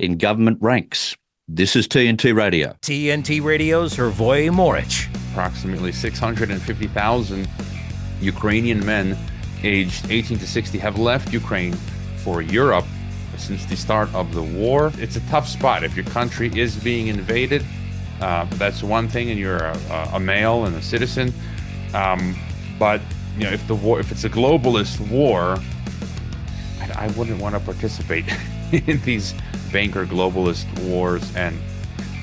in 0.00 0.18
government 0.18 0.58
ranks. 0.60 1.16
This 1.46 1.76
is 1.76 1.86
TNT 1.86 2.34
Radio. 2.34 2.76
TNT 2.82 3.40
Radio's 3.42 3.96
Hrvoje 3.96 4.52
Moric. 4.52 5.08
Approximately 5.30 5.92
650,000 5.92 7.48
Ukrainian 8.20 8.84
men 8.84 9.16
aged 9.62 10.10
18 10.10 10.38
to 10.38 10.46
60 10.46 10.76
have 10.78 10.98
left 10.98 11.32
Ukraine 11.32 11.74
for 12.24 12.42
Europe 12.42 12.86
since 13.36 13.64
the 13.66 13.76
start 13.76 14.12
of 14.12 14.34
the 14.34 14.42
war. 14.42 14.92
It's 14.98 15.14
a 15.14 15.20
tough 15.28 15.46
spot. 15.46 15.84
If 15.84 15.94
your 15.94 16.06
country 16.06 16.50
is 16.58 16.74
being 16.74 17.06
invaded, 17.06 17.64
uh, 18.20 18.46
that's 18.56 18.82
one 18.82 19.08
thing, 19.08 19.30
and 19.30 19.38
you're 19.38 19.58
a, 19.58 20.10
a 20.14 20.20
male 20.20 20.64
and 20.64 20.74
a 20.74 20.82
citizen. 20.82 21.32
Um, 21.94 22.36
but 22.78 23.00
you 23.36 23.44
know, 23.44 23.50
if 23.50 23.66
the 23.66 23.74
war, 23.74 24.00
if 24.00 24.10
it's 24.10 24.24
a 24.24 24.30
globalist 24.30 25.00
war, 25.10 25.58
I, 26.80 27.06
I 27.06 27.08
wouldn't 27.08 27.40
want 27.40 27.54
to 27.54 27.60
participate 27.60 28.24
in 28.72 29.00
these 29.02 29.34
banker 29.72 30.06
globalist 30.06 30.66
wars, 30.88 31.34
and 31.36 31.58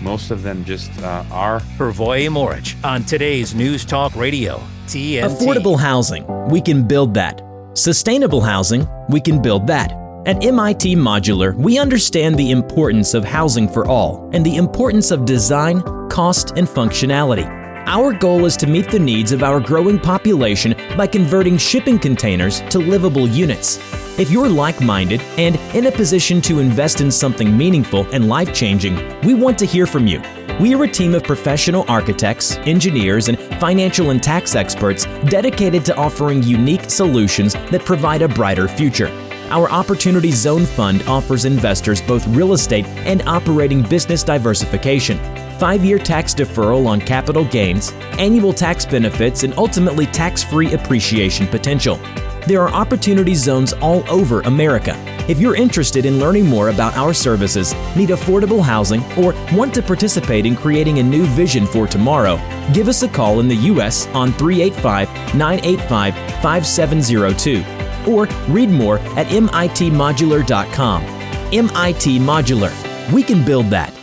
most 0.02 0.32
of 0.32 0.44
them 0.44 0.66
just 0.66 0.92
uh, 1.02 1.24
are. 1.32 1.60
Hrvoje 1.78 2.30
Moric 2.30 2.76
on 2.84 3.04
today's 3.04 3.56
News 3.56 3.86
Talk 3.86 4.16
Radio, 4.16 4.58
TNT. 4.88 5.24
Affordable 5.24 5.80
housing, 5.80 6.26
we 6.50 6.62
can 6.62 6.88
build 6.88 7.14
that. 7.14 7.42
Sustainable 7.74 8.42
housing, 8.42 8.88
we 9.10 9.20
can 9.20 9.42
build 9.42 9.68
that. 9.68 9.92
At 10.26 10.44
MIT 10.44 10.96
Modular, 10.96 11.56
we 11.56 11.78
understand 11.78 12.36
the 12.36 12.50
importance 12.50 13.14
of 13.14 13.24
housing 13.24 13.70
for 13.70 13.88
all 13.88 14.28
and 14.34 14.44
the 14.44 14.56
importance 14.58 15.12
of 15.12 15.24
design, 15.24 15.82
cost, 16.10 16.52
and 16.58 16.68
functionality. 16.68 17.55
Our 17.88 18.14
goal 18.14 18.46
is 18.46 18.58
to 18.58 18.68
meet 18.68 18.90
the 18.90 18.98
needs 18.98 19.32
of 19.32 19.44
our 19.44 19.60
growing 19.60 20.00
population 20.00 20.74
by 20.98 21.06
converting 21.06 21.56
shipping 21.56 22.00
containers 22.00 22.62
to 22.62 22.80
livable 22.80 23.28
units. 23.28 23.78
If 24.18 24.32
you're 24.32 24.50
like 24.50 24.82
minded 24.82 25.22
and 25.38 25.56
in 25.76 25.86
a 25.86 25.92
position 25.92 26.42
to 26.42 26.58
invest 26.58 27.00
in 27.02 27.12
something 27.12 27.56
meaningful 27.56 28.08
and 28.12 28.28
life 28.28 28.56
changing, 28.56 28.96
we 29.22 29.36
want 29.36 29.60
to 29.60 29.68
hear 29.68 29.86
from 29.86 30.08
you. 30.08 30.20
We 30.60 30.74
are 30.74 30.84
a 30.84 30.88
team 30.88 31.14
of 31.14 31.24
professional 31.24 31.86
architects, 31.88 32.56
engineers, 32.60 33.28
and 33.28 33.38
financial 33.60 34.10
and 34.10 34.24
tax 34.24 34.56
experts 34.56 35.06
dedicated 35.30 35.86
to 35.86 35.96
offering 35.96 36.42
unique 36.42 36.90
solutions 36.90 37.54
that 37.54 37.86
provide 37.86 38.24
a 38.24 38.28
brighter 38.28 38.68
future. 38.68 39.10
Our 39.52 39.70
Opportunity 39.70 40.32
Zone 40.32 40.66
Fund 40.66 41.04
offers 41.04 41.46
investors 41.46 42.02
both 42.02 42.26
real 42.30 42.54
estate 42.54 42.88
and 43.06 43.22
operating 43.28 43.84
business 43.84 44.24
diversification 44.24 45.20
five 45.60 45.84
year 45.84 45.98
tax 45.98 46.34
deferral 46.34 46.86
on 46.88 47.00
capital 47.00 47.46
gains, 47.46 47.92
annual 48.20 48.54
tax 48.54 48.86
benefits, 48.86 49.44
and 49.44 49.54
ultimately 49.58 50.06
tax 50.08 50.44
free 50.44 50.74
appreciation 50.74 51.48
potential. 51.48 52.00
There 52.48 52.62
are 52.62 52.70
opportunity 52.70 53.34
zones 53.34 53.74
all 53.74 54.04
over 54.10 54.42
America. 54.42 54.96
If 55.28 55.40
you're 55.40 55.56
interested 55.56 56.06
in 56.06 56.20
learning 56.20 56.46
more 56.46 56.70
about 56.70 56.96
our 56.96 57.14
services, 57.14 57.74
need 57.96 58.10
affordable 58.10 58.62
housing, 58.62 59.04
or 59.18 59.34
want 59.54 59.74
to 59.74 59.82
participate 59.82 60.46
in 60.46 60.56
creating 60.56 61.00
a 61.00 61.04
new 61.04 61.26
vision 61.26 61.66
for 61.66 61.88
tomorrow, 61.88 62.38
give 62.74 62.88
us 62.88 63.02
a 63.02 63.08
call 63.08 63.40
in 63.40 63.48
the 63.48 63.56
U.S. 63.74 64.06
on 64.08 64.32
385 64.34 65.36
985 65.36 66.14
5702 66.44 67.64
or 68.08 68.28
read 68.48 68.70
more 68.70 69.00
at 69.18 69.28
mitmodular.com. 69.28 71.04
MIT 71.52 72.20
Modular. 72.20 73.12
We 73.12 73.24
can 73.24 73.44
build 73.44 73.68
that. 73.72 73.95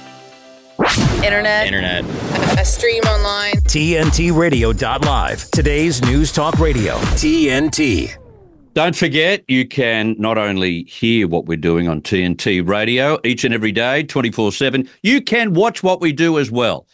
Internet. 1.25 1.67
Internet. 1.67 2.05
A 2.59 2.65
stream 2.65 3.03
online. 3.05 3.53
TNTRadio.live. 3.53 5.51
Today's 5.53 6.03
News 6.03 6.33
Talk 6.33 6.59
Radio, 6.59 6.97
TNT. 7.15 8.17
Don't 8.75 8.97
forget, 8.97 9.45
you 9.47 9.69
can 9.69 10.17
not 10.19 10.37
only 10.37 10.83
hear 10.85 11.29
what 11.29 11.47
we're 11.47 11.57
doing 11.57 11.87
on 11.87 12.03
TNT 12.03 12.67
Radio 12.67 13.21
each 13.23 13.45
and 13.45 13.55
every 13.55 13.71
day, 13.71 14.03
24 14.03 14.51
7, 14.51 14.89
you 15.05 15.23
can 15.23 15.55
watch 15.55 15.85
what 15.85 16.01
we 16.01 16.13
do 16.13 16.41
as 16.41 16.51
well. 16.51 16.89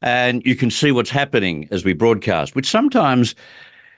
And 0.00 0.46
you 0.46 0.54
can 0.54 0.70
see 0.70 0.92
what's 0.92 1.10
happening 1.10 1.66
as 1.72 1.84
we 1.84 1.92
broadcast, 1.92 2.54
which 2.54 2.70
sometimes 2.70 3.34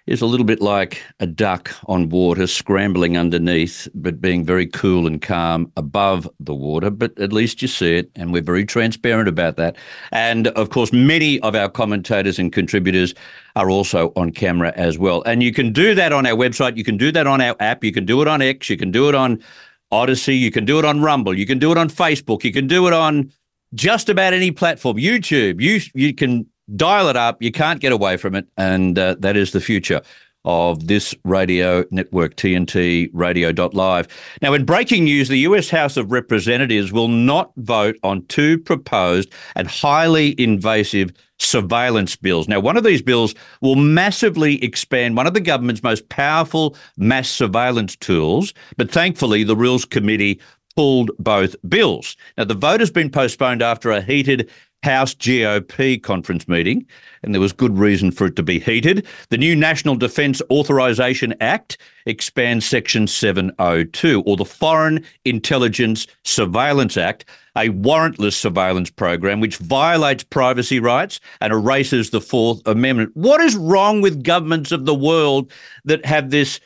is 0.07 0.21
a 0.21 0.27
little 0.27 0.45
bit 0.45 0.61
like 0.61 1.03
a 1.21 1.27
duck 1.27 1.71
on 1.87 2.09
water 2.11 2.47
scrambling 2.47 3.17
underneath, 3.17 3.89
but 3.95 4.21
being 4.21 4.45
very 4.45 4.67
cool 4.67 5.07
and 5.07 5.23
calm 5.23 5.71
above 5.77 6.29
the 6.41 6.55
water. 6.55 6.91
But 6.91 7.19
at 7.19 7.33
least 7.33 7.63
you 7.63 7.69
see 7.69 7.97
it, 7.97 8.11
and 8.15 8.33
we're 8.33 8.43
very 8.43 8.67
transparent 8.67 9.29
about 9.29 9.57
that. 9.57 9.77
And 10.13 10.49
of 10.49 10.71
course, 10.71 10.93
many 10.93 11.41
of 11.41 11.55
our 11.55 11.69
commentators 11.69 12.39
and 12.39 12.53
contributors 12.53 13.15
are 13.57 13.71
also 13.71 14.13
on 14.17 14.31
camera 14.33 14.73
as 14.77 14.99
well. 14.99 15.23
And 15.23 15.43
you 15.43 15.53
can 15.53 15.73
do 15.73 15.95
that 15.95 16.13
on 16.13 16.27
our 16.27 16.37
website, 16.37 16.77
you 16.77 16.85
can 16.85 16.99
do 16.99 17.11
that 17.13 17.27
on 17.27 17.41
our 17.41 17.57
app, 17.61 17.83
you 17.83 17.93
can 17.93 18.05
do 18.05 18.21
it 18.21 18.29
on 18.29 18.43
X, 18.43 18.69
you 18.69 18.77
can 18.77 18.91
do 18.91 19.09
it 19.09 19.15
on 19.15 19.43
Odysee, 19.91 20.37
you 20.37 20.51
can 20.51 20.65
do 20.65 20.79
it 20.79 20.85
on 20.85 21.01
Rumble, 21.01 21.37
you 21.39 21.47
can 21.47 21.59
do 21.59 21.73
it 21.73 21.79
on 21.79 21.89
Facebook, 21.89 22.45
you 22.45 22.53
can 22.53 22.67
do 22.67 22.87
it 22.87 22.93
on 22.93 23.33
just 23.75 24.09
about 24.09 24.33
any 24.33 24.51
platform, 24.51 24.97
YouTube. 24.97 25.61
You 25.61 25.81
you 25.95 26.15
can 26.15 26.47
dial 26.77 27.09
it 27.09 27.17
up. 27.17 27.43
You 27.43 27.53
can't 27.53 27.81
get 27.81 27.93
away 27.93 28.17
from 28.17 28.35
it. 28.35 28.47
And 28.57 28.99
uh, 28.99 29.17
that 29.21 29.37
is 29.37 29.53
the 29.53 29.61
future 29.61 30.01
of 30.45 30.89
this 30.89 31.15
radio 31.25 31.85
network, 31.91 32.37
TNT 32.37 33.09
Radio.live. 33.13 34.09
Now, 34.43 34.53
in 34.53 34.65
breaking 34.65 35.05
news, 35.05 35.29
the 35.29 35.39
US 35.39 35.71
House 35.71 35.97
of 35.97 36.13
Representatives 36.13 36.93
will 36.93 37.09
not 37.09 37.53
vote 37.57 37.97
on 38.03 38.27
two 38.27 38.59
proposed 38.59 39.33
and 39.57 39.67
highly 39.67 40.39
invasive 40.39 41.13
surveillance 41.39 42.15
bills. 42.17 42.47
Now, 42.47 42.61
one 42.61 42.77
of 42.77 42.85
these 42.85 43.03
bills 43.03 43.35
will 43.63 43.77
massively 43.77 44.63
expand 44.63 45.17
one 45.17 45.27
of 45.27 45.35
the 45.35 45.41
government's 45.41 45.83
most 45.83 46.09
powerful 46.11 46.77
mass 46.99 47.29
surveillance 47.29 47.97
tools, 47.97 48.53
but 48.77 48.91
thankfully, 48.91 49.45
the 49.45 49.57
Rules 49.57 49.85
Committee 49.85 50.41
pulled 50.77 51.11
both 51.19 51.57
bills. 51.69 52.17
Now, 52.37 52.45
the 52.45 52.55
vote 52.55 52.81
has 52.81 52.91
been 52.91 53.11
postponed 53.11 53.63
after 53.63 53.91
a 53.91 54.03
heated 54.03 54.51
House 54.85 55.15
GOP 55.15 56.03
conference 56.03 56.47
meeting, 56.47 56.87
and 57.23 57.33
there 57.33 57.41
was 57.41 57.55
good 57.55 57.79
reason 57.79 58.11
for 58.11 58.27
it 58.27 58.37
to 58.37 58.43
be 58.43 58.61
heated. 58.61 59.07
The 59.31 59.39
new 59.39 59.57
National 59.57 59.97
Defence 59.97 60.43
Authorisation 60.51 61.33
Act 61.41 61.79
expands 62.05 62.67
Section 62.67 63.07
702, 63.07 64.23
or 64.27 64.37
the 64.37 64.45
Foreign 64.45 65.03
Intelligence 65.25 66.07
Surveillance 66.23 66.99
Act, 66.99 67.25
a 67.57 67.71
warrantless 67.71 68.35
surveillance 68.35 68.91
program 68.91 69.41
which 69.41 69.57
violates 69.57 70.23
privacy 70.23 70.81
rights 70.81 71.19
and 71.41 71.51
erases 71.51 72.11
the 72.11 72.21
Fourth 72.21 72.61
Amendment. 72.67 73.11
What 73.15 73.41
is 73.41 73.57
wrong 73.57 74.03
with 74.03 74.23
governments 74.23 74.71
of 74.71 74.85
the 74.85 74.95
world 74.95 75.51
that 75.87 76.05
have 76.05 76.29
this, 76.29 76.61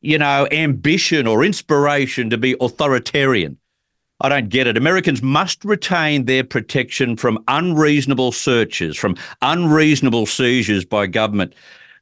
you 0.00 0.18
know, 0.18 0.46
ambition 0.52 1.26
or 1.26 1.44
inspiration 1.44 2.30
to 2.30 2.38
be 2.38 2.54
authoritarian? 2.60 3.58
I 4.24 4.30
don't 4.30 4.48
get 4.48 4.66
it. 4.66 4.78
Americans 4.78 5.20
must 5.20 5.62
retain 5.66 6.24
their 6.24 6.44
protection 6.44 7.14
from 7.14 7.44
unreasonable 7.46 8.32
searches, 8.32 8.96
from 8.96 9.16
unreasonable 9.42 10.24
seizures 10.24 10.86
by 10.86 11.06
government. 11.06 11.52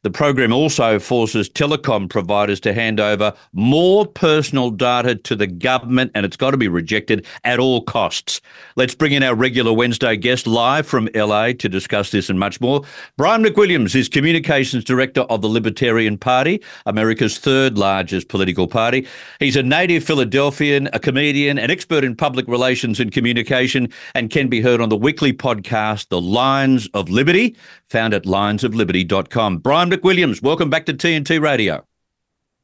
The 0.03 0.11
program 0.11 0.53
also 0.53 0.99
forces 0.99 1.49
telecom 1.49 2.11
providers 2.11 2.59
to 2.61 2.73
hand 2.73 2.99
over 2.99 3.33
more 3.53 4.05
personal 4.05 4.73
data 4.73 5.15
to 5.15 5.37
the 5.37 5.47
government, 5.47 6.11
and 6.17 6.27
it's 6.27 6.37
got 6.37 6.51
to 6.51 6.57
be 6.57 6.67
rejected 6.67 7.25
at 7.45 7.61
all 7.61 7.83
costs. 7.83 8.41
Let's 8.75 8.97
bring 8.97 9.13
in 9.13 9.23
our 9.23 9.37
regular 9.37 9.73
Wednesday 9.73 10.17
guest 10.17 10.49
live 10.49 10.89
from 10.89 11.09
LA 11.15 11.53
to 11.53 11.69
discuss 11.69 12.11
this 12.11 12.29
and 12.29 12.41
much 12.41 12.61
more. 12.61 12.83
Brian 13.17 13.45
McWilliams 13.45 13.95
is 13.95 14.09
Communications 14.09 14.83
Director 14.83 15.21
of 15.23 15.41
the 15.41 15.49
Libertarian 15.49 16.19
Party, 16.19 16.61
America's 16.85 17.39
third 17.39 17.79
largest 17.79 18.29
political 18.29 18.67
party. 18.67 19.07
He's 19.39 19.55
a 19.55 19.63
native 19.63 20.03
Philadelphian, 20.03 20.89
a 20.93 20.99
comedian, 20.99 21.59
an 21.59 21.71
expert 21.71 22.03
in 22.03 22.17
public 22.17 22.49
relations 22.49 22.99
and 22.99 23.13
communication, 23.13 23.89
and 24.17 24.31
can 24.31 24.49
be 24.49 24.61
heard 24.61 24.81
on 24.81 24.89
the 24.89 24.97
weekly 24.97 25.33
podcast, 25.33 26.09
The 26.09 26.21
Lions 26.21 26.89
of 26.89 27.09
Liberty, 27.09 27.57
found 27.89 28.15
at 28.15 28.25
lionsofliberty.com. 28.25 29.59
Brian 29.59 29.92
McWilliams, 29.93 30.43
welcome 30.43 30.71
back 30.71 30.87
to 30.87 30.95
TNT 30.95 31.39
Radio. 31.39 31.87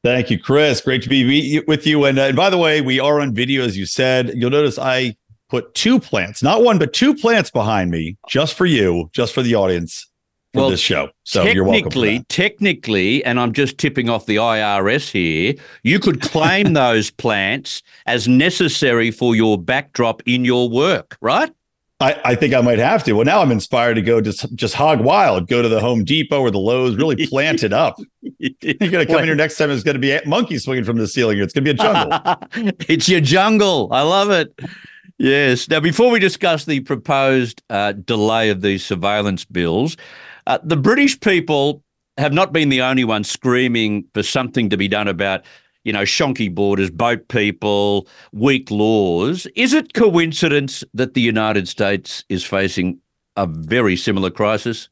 Thank 0.03 0.31
you, 0.31 0.39
Chris. 0.39 0.81
Great 0.81 1.03
to 1.03 1.09
be 1.09 1.61
with 1.67 1.85
you. 1.85 2.05
And, 2.05 2.17
uh, 2.17 2.23
and 2.23 2.35
by 2.35 2.49
the 2.49 2.57
way, 2.57 2.81
we 2.81 2.99
are 2.99 3.21
on 3.21 3.35
video, 3.35 3.63
as 3.63 3.77
you 3.77 3.85
said. 3.85 4.31
You'll 4.33 4.49
notice 4.49 4.79
I 4.79 5.15
put 5.49 5.75
two 5.75 5.99
plants, 5.99 6.41
not 6.41 6.63
one, 6.63 6.79
but 6.79 6.91
two 6.91 7.13
plants 7.13 7.51
behind 7.51 7.91
me, 7.91 8.17
just 8.27 8.55
for 8.55 8.65
you, 8.65 9.11
just 9.13 9.33
for 9.33 9.43
the 9.43 9.53
audience 9.53 10.09
for 10.53 10.61
well, 10.61 10.69
this 10.71 10.79
show. 10.79 11.09
So 11.23 11.43
you're 11.43 11.63
welcome. 11.63 11.91
Technically, 11.91 12.25
technically, 12.29 13.23
and 13.25 13.39
I'm 13.39 13.53
just 13.53 13.77
tipping 13.77 14.09
off 14.09 14.25
the 14.25 14.37
IRS 14.37 15.11
here, 15.11 15.53
you 15.83 15.99
could 15.99 16.21
claim 16.21 16.73
those 16.73 17.11
plants 17.11 17.83
as 18.07 18.27
necessary 18.27 19.11
for 19.11 19.35
your 19.35 19.57
backdrop 19.57 20.23
in 20.25 20.45
your 20.45 20.67
work, 20.67 21.17
right? 21.21 21.51
I, 22.01 22.21
I, 22.23 22.35
think 22.35 22.53
I 22.53 22.61
might 22.61 22.79
have 22.79 23.03
to. 23.03 23.13
Well, 23.13 23.25
now 23.25 23.41
I'm 23.41 23.51
inspired 23.51 23.95
to 23.95 24.01
go 24.01 24.21
just 24.21 24.53
just 24.55 24.73
hog 24.73 25.01
wild, 25.01 25.49
go 25.49 25.61
to 25.61 25.67
the 25.67 25.81
Home 25.81 26.05
Depot 26.05 26.39
or 26.39 26.49
the 26.49 26.59
Lowe's, 26.59 26.95
really 26.95 27.27
plant 27.27 27.61
it 27.61 27.73
up. 27.73 27.99
You're 28.39 28.89
gonna 28.89 29.05
come 29.05 29.19
in 29.19 29.25
here 29.25 29.35
next 29.35 29.57
time. 29.57 29.69
It's 29.69 29.83
gonna 29.83 29.99
be 29.99 30.17
monkeys 30.25 30.63
swinging 30.63 30.85
from 30.85 30.97
the 30.97 31.07
ceiling. 31.07 31.39
It's 31.39 31.53
gonna 31.53 31.65
be 31.65 31.71
a 31.71 31.73
jungle. 31.73 32.37
it's 32.87 33.09
your 33.09 33.19
jungle. 33.19 33.89
I 33.91 34.01
love 34.03 34.31
it. 34.31 34.57
Yes. 35.17 35.67
Now, 35.67 35.81
before 35.81 36.09
we 36.09 36.19
discuss 36.19 36.63
the 36.63 36.79
proposed 36.79 37.61
uh, 37.69 37.91
delay 37.91 38.49
of 38.49 38.61
these 38.61 38.85
surveillance 38.85 39.43
bills, 39.43 39.97
uh, 40.47 40.59
the 40.63 40.77
British 40.77 41.19
people 41.19 41.83
have 42.17 42.31
not 42.31 42.53
been 42.53 42.69
the 42.69 42.81
only 42.81 43.03
ones 43.03 43.29
screaming 43.29 44.05
for 44.13 44.23
something 44.23 44.69
to 44.69 44.77
be 44.77 44.87
done 44.87 45.09
about 45.09 45.43
you 45.89 45.93
know, 45.93 46.03
shonky 46.03 46.53
borders, 46.53 46.91
boat 46.91 47.29
people, 47.29 48.07
weak 48.31 48.69
laws. 48.69 49.47
Is 49.55 49.73
it 49.73 49.95
coincidence 49.95 50.83
that 50.93 51.15
the 51.15 51.21
United 51.21 51.67
States 51.67 52.23
is 52.29 52.43
facing 52.43 52.99
a 53.35 53.47
very 53.47 53.95
similar 53.95 54.29
crisis? 54.29 54.87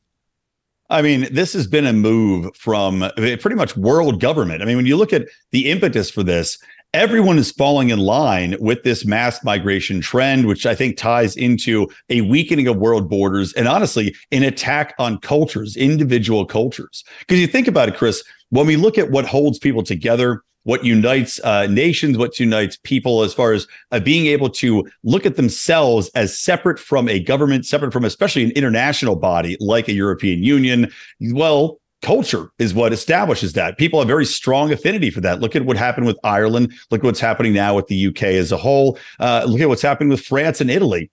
I 0.89 1.03
mean, 1.03 1.27
this 1.31 1.53
has 1.53 1.67
been 1.67 1.85
a 1.85 1.93
move 1.93 2.49
from 2.55 3.11
pretty 3.15 3.53
much 3.53 3.77
world 3.77 4.19
government. 4.19 4.63
I 4.63 4.65
mean, 4.65 4.75
when 4.75 4.87
you 4.87 4.97
look 4.97 5.13
at 5.13 5.27
the 5.51 5.69
impetus 5.69 6.09
for 6.09 6.23
this, 6.23 6.57
everyone 6.95 7.37
is 7.37 7.51
falling 7.51 7.91
in 7.91 7.99
line 7.99 8.55
with 8.59 8.81
this 8.81 9.05
mass 9.05 9.43
migration 9.43 10.01
trend, 10.01 10.47
which 10.47 10.65
I 10.65 10.73
think 10.73 10.97
ties 10.97 11.35
into 11.35 11.87
a 12.09 12.21
weakening 12.21 12.67
of 12.67 12.77
world 12.77 13.07
borders 13.07 13.53
and 13.53 13.67
honestly, 13.67 14.15
an 14.31 14.41
attack 14.41 14.95
on 14.97 15.19
cultures, 15.19 15.77
individual 15.77 16.43
cultures. 16.43 17.03
Because 17.19 17.39
you 17.39 17.45
think 17.45 17.67
about 17.67 17.87
it, 17.87 17.97
Chris, 17.97 18.23
when 18.49 18.65
we 18.65 18.77
look 18.77 18.97
at 18.97 19.11
what 19.11 19.27
holds 19.27 19.59
people 19.59 19.83
together, 19.83 20.41
what 20.67 20.83
unites 20.83 21.39
uh, 21.45 21.65
nations, 21.67 22.17
what 22.17 22.37
unites 22.41 22.77
people 22.83 23.23
as 23.23 23.33
far 23.33 23.53
as 23.53 23.65
uh, 23.93 24.01
being 24.01 24.25
able 24.25 24.49
to 24.49 24.85
look 25.05 25.25
at 25.25 25.37
themselves 25.37 26.09
as 26.13 26.37
separate 26.37 26.77
from 26.77 27.07
a 27.07 27.21
government, 27.21 27.65
separate 27.65 27.93
from 27.93 28.03
especially 28.03 28.43
an 28.43 28.51
international 28.51 29.15
body 29.15 29.55
like 29.61 29.87
a 29.87 29.93
European 29.93 30.43
Union. 30.43 30.91
Well, 31.21 31.79
culture 32.01 32.49
is 32.59 32.73
what 32.73 32.91
establishes 32.91 33.53
that. 33.53 33.77
People 33.77 33.99
have 33.99 34.09
very 34.09 34.25
strong 34.25 34.73
affinity 34.73 35.09
for 35.09 35.21
that. 35.21 35.39
Look 35.39 35.55
at 35.55 35.63
what 35.63 35.77
happened 35.77 36.05
with 36.05 36.19
Ireland. 36.25 36.73
Look 36.91 36.99
at 36.99 37.05
what's 37.05 37.21
happening 37.21 37.53
now 37.53 37.73
with 37.73 37.87
the 37.87 38.07
UK 38.07 38.23
as 38.23 38.51
a 38.51 38.57
whole. 38.57 38.99
Uh, 39.21 39.45
look 39.47 39.61
at 39.61 39.69
what's 39.69 39.81
happening 39.81 40.09
with 40.09 40.19
France 40.19 40.59
and 40.59 40.69
Italy 40.69 41.09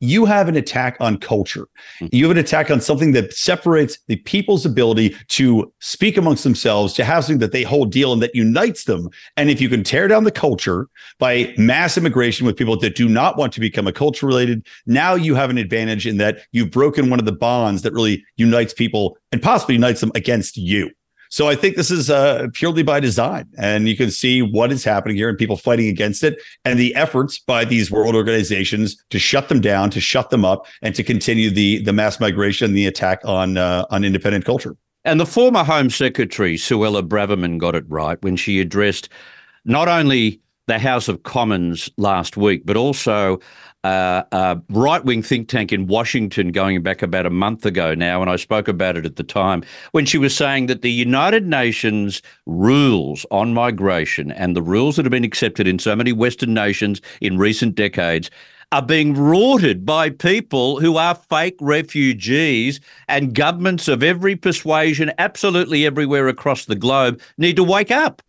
you 0.00 0.24
have 0.24 0.48
an 0.48 0.56
attack 0.56 0.96
on 1.00 1.18
culture. 1.18 1.68
Hmm. 1.98 2.06
You 2.12 2.24
have 2.24 2.36
an 2.36 2.42
attack 2.42 2.70
on 2.70 2.80
something 2.80 3.12
that 3.12 3.32
separates 3.32 3.98
the 4.08 4.16
people's 4.16 4.66
ability 4.66 5.16
to 5.28 5.72
speak 5.80 6.16
amongst 6.16 6.44
themselves, 6.44 6.92
to 6.94 7.04
have 7.04 7.24
something 7.24 7.38
that 7.38 7.52
they 7.52 7.62
hold 7.62 7.92
deal 7.92 8.12
and 8.12 8.22
that 8.22 8.34
unites 8.34 8.84
them. 8.84 9.08
And 9.36 9.50
if 9.50 9.60
you 9.60 9.68
can 9.68 9.82
tear 9.82 10.08
down 10.08 10.24
the 10.24 10.30
culture 10.30 10.88
by 11.18 11.54
mass 11.56 11.96
immigration 11.96 12.46
with 12.46 12.56
people 12.56 12.78
that 12.78 12.96
do 12.96 13.08
not 13.08 13.36
want 13.36 13.52
to 13.54 13.60
become 13.60 13.86
a 13.86 13.92
culture 13.92 14.26
related, 14.26 14.66
now 14.86 15.14
you 15.14 15.34
have 15.34 15.50
an 15.50 15.58
advantage 15.58 16.06
in 16.06 16.18
that 16.18 16.38
you've 16.52 16.70
broken 16.70 17.10
one 17.10 17.18
of 17.18 17.26
the 17.26 17.32
bonds 17.32 17.82
that 17.82 17.92
really 17.92 18.24
unites 18.36 18.74
people 18.74 19.16
and 19.32 19.42
possibly 19.42 19.74
unites 19.74 20.00
them 20.00 20.12
against 20.14 20.56
you. 20.56 20.90
So 21.34 21.48
I 21.48 21.56
think 21.56 21.74
this 21.74 21.90
is 21.90 22.10
uh, 22.10 22.46
purely 22.52 22.84
by 22.84 23.00
design, 23.00 23.48
and 23.58 23.88
you 23.88 23.96
can 23.96 24.12
see 24.12 24.40
what 24.40 24.70
is 24.70 24.84
happening 24.84 25.16
here 25.16 25.28
and 25.28 25.36
people 25.36 25.56
fighting 25.56 25.88
against 25.88 26.22
it, 26.22 26.40
and 26.64 26.78
the 26.78 26.94
efforts 26.94 27.40
by 27.40 27.64
these 27.64 27.90
world 27.90 28.14
organizations 28.14 28.96
to 29.10 29.18
shut 29.18 29.48
them 29.48 29.60
down, 29.60 29.90
to 29.90 30.00
shut 30.00 30.30
them 30.30 30.44
up, 30.44 30.64
and 30.80 30.94
to 30.94 31.02
continue 31.02 31.50
the 31.50 31.82
the 31.82 31.92
mass 31.92 32.20
migration, 32.20 32.72
the 32.72 32.86
attack 32.86 33.18
on 33.24 33.56
uh, 33.56 33.84
on 33.90 34.04
independent 34.04 34.44
culture. 34.44 34.76
And 35.04 35.18
the 35.18 35.26
former 35.26 35.64
Home 35.64 35.90
Secretary 35.90 36.54
Suella 36.54 37.02
Braverman 37.02 37.58
got 37.58 37.74
it 37.74 37.84
right 37.88 38.22
when 38.22 38.36
she 38.36 38.60
addressed 38.60 39.08
not 39.64 39.88
only 39.88 40.40
the 40.68 40.78
House 40.78 41.08
of 41.08 41.24
Commons 41.24 41.90
last 41.96 42.36
week, 42.36 42.62
but 42.64 42.76
also 42.76 43.40
a 43.84 44.60
right 44.70 45.04
wing 45.04 45.22
think 45.22 45.48
tank 45.48 45.72
in 45.72 45.86
Washington 45.86 46.50
going 46.50 46.82
back 46.82 47.02
about 47.02 47.26
a 47.26 47.30
month 47.30 47.64
ago 47.66 47.94
now, 47.94 48.20
and 48.20 48.30
I 48.30 48.36
spoke 48.36 48.66
about 48.66 48.96
it 48.96 49.06
at 49.06 49.16
the 49.16 49.22
time, 49.22 49.62
when 49.92 50.06
she 50.06 50.18
was 50.18 50.34
saying 50.34 50.66
that 50.66 50.82
the 50.82 50.90
United 50.90 51.46
Nations 51.46 52.22
rules 52.46 53.24
on 53.30 53.54
migration 53.54 54.32
and 54.32 54.56
the 54.56 54.62
rules 54.62 54.96
that 54.96 55.04
have 55.04 55.12
been 55.12 55.24
accepted 55.24 55.68
in 55.68 55.78
so 55.78 55.94
many 55.94 56.12
Western 56.12 56.54
nations 56.54 57.00
in 57.20 57.38
recent 57.38 57.74
decades 57.74 58.30
are 58.72 58.82
being 58.82 59.14
rorted 59.14 59.86
by 59.86 60.10
people 60.10 60.80
who 60.80 60.96
are 60.96 61.14
fake 61.14 61.56
refugees, 61.60 62.80
and 63.06 63.34
governments 63.34 63.86
of 63.86 64.02
every 64.02 64.34
persuasion, 64.34 65.12
absolutely 65.18 65.86
everywhere 65.86 66.26
across 66.26 66.64
the 66.64 66.74
globe, 66.74 67.20
need 67.38 67.54
to 67.54 67.62
wake 67.62 67.92
up. 67.92 68.20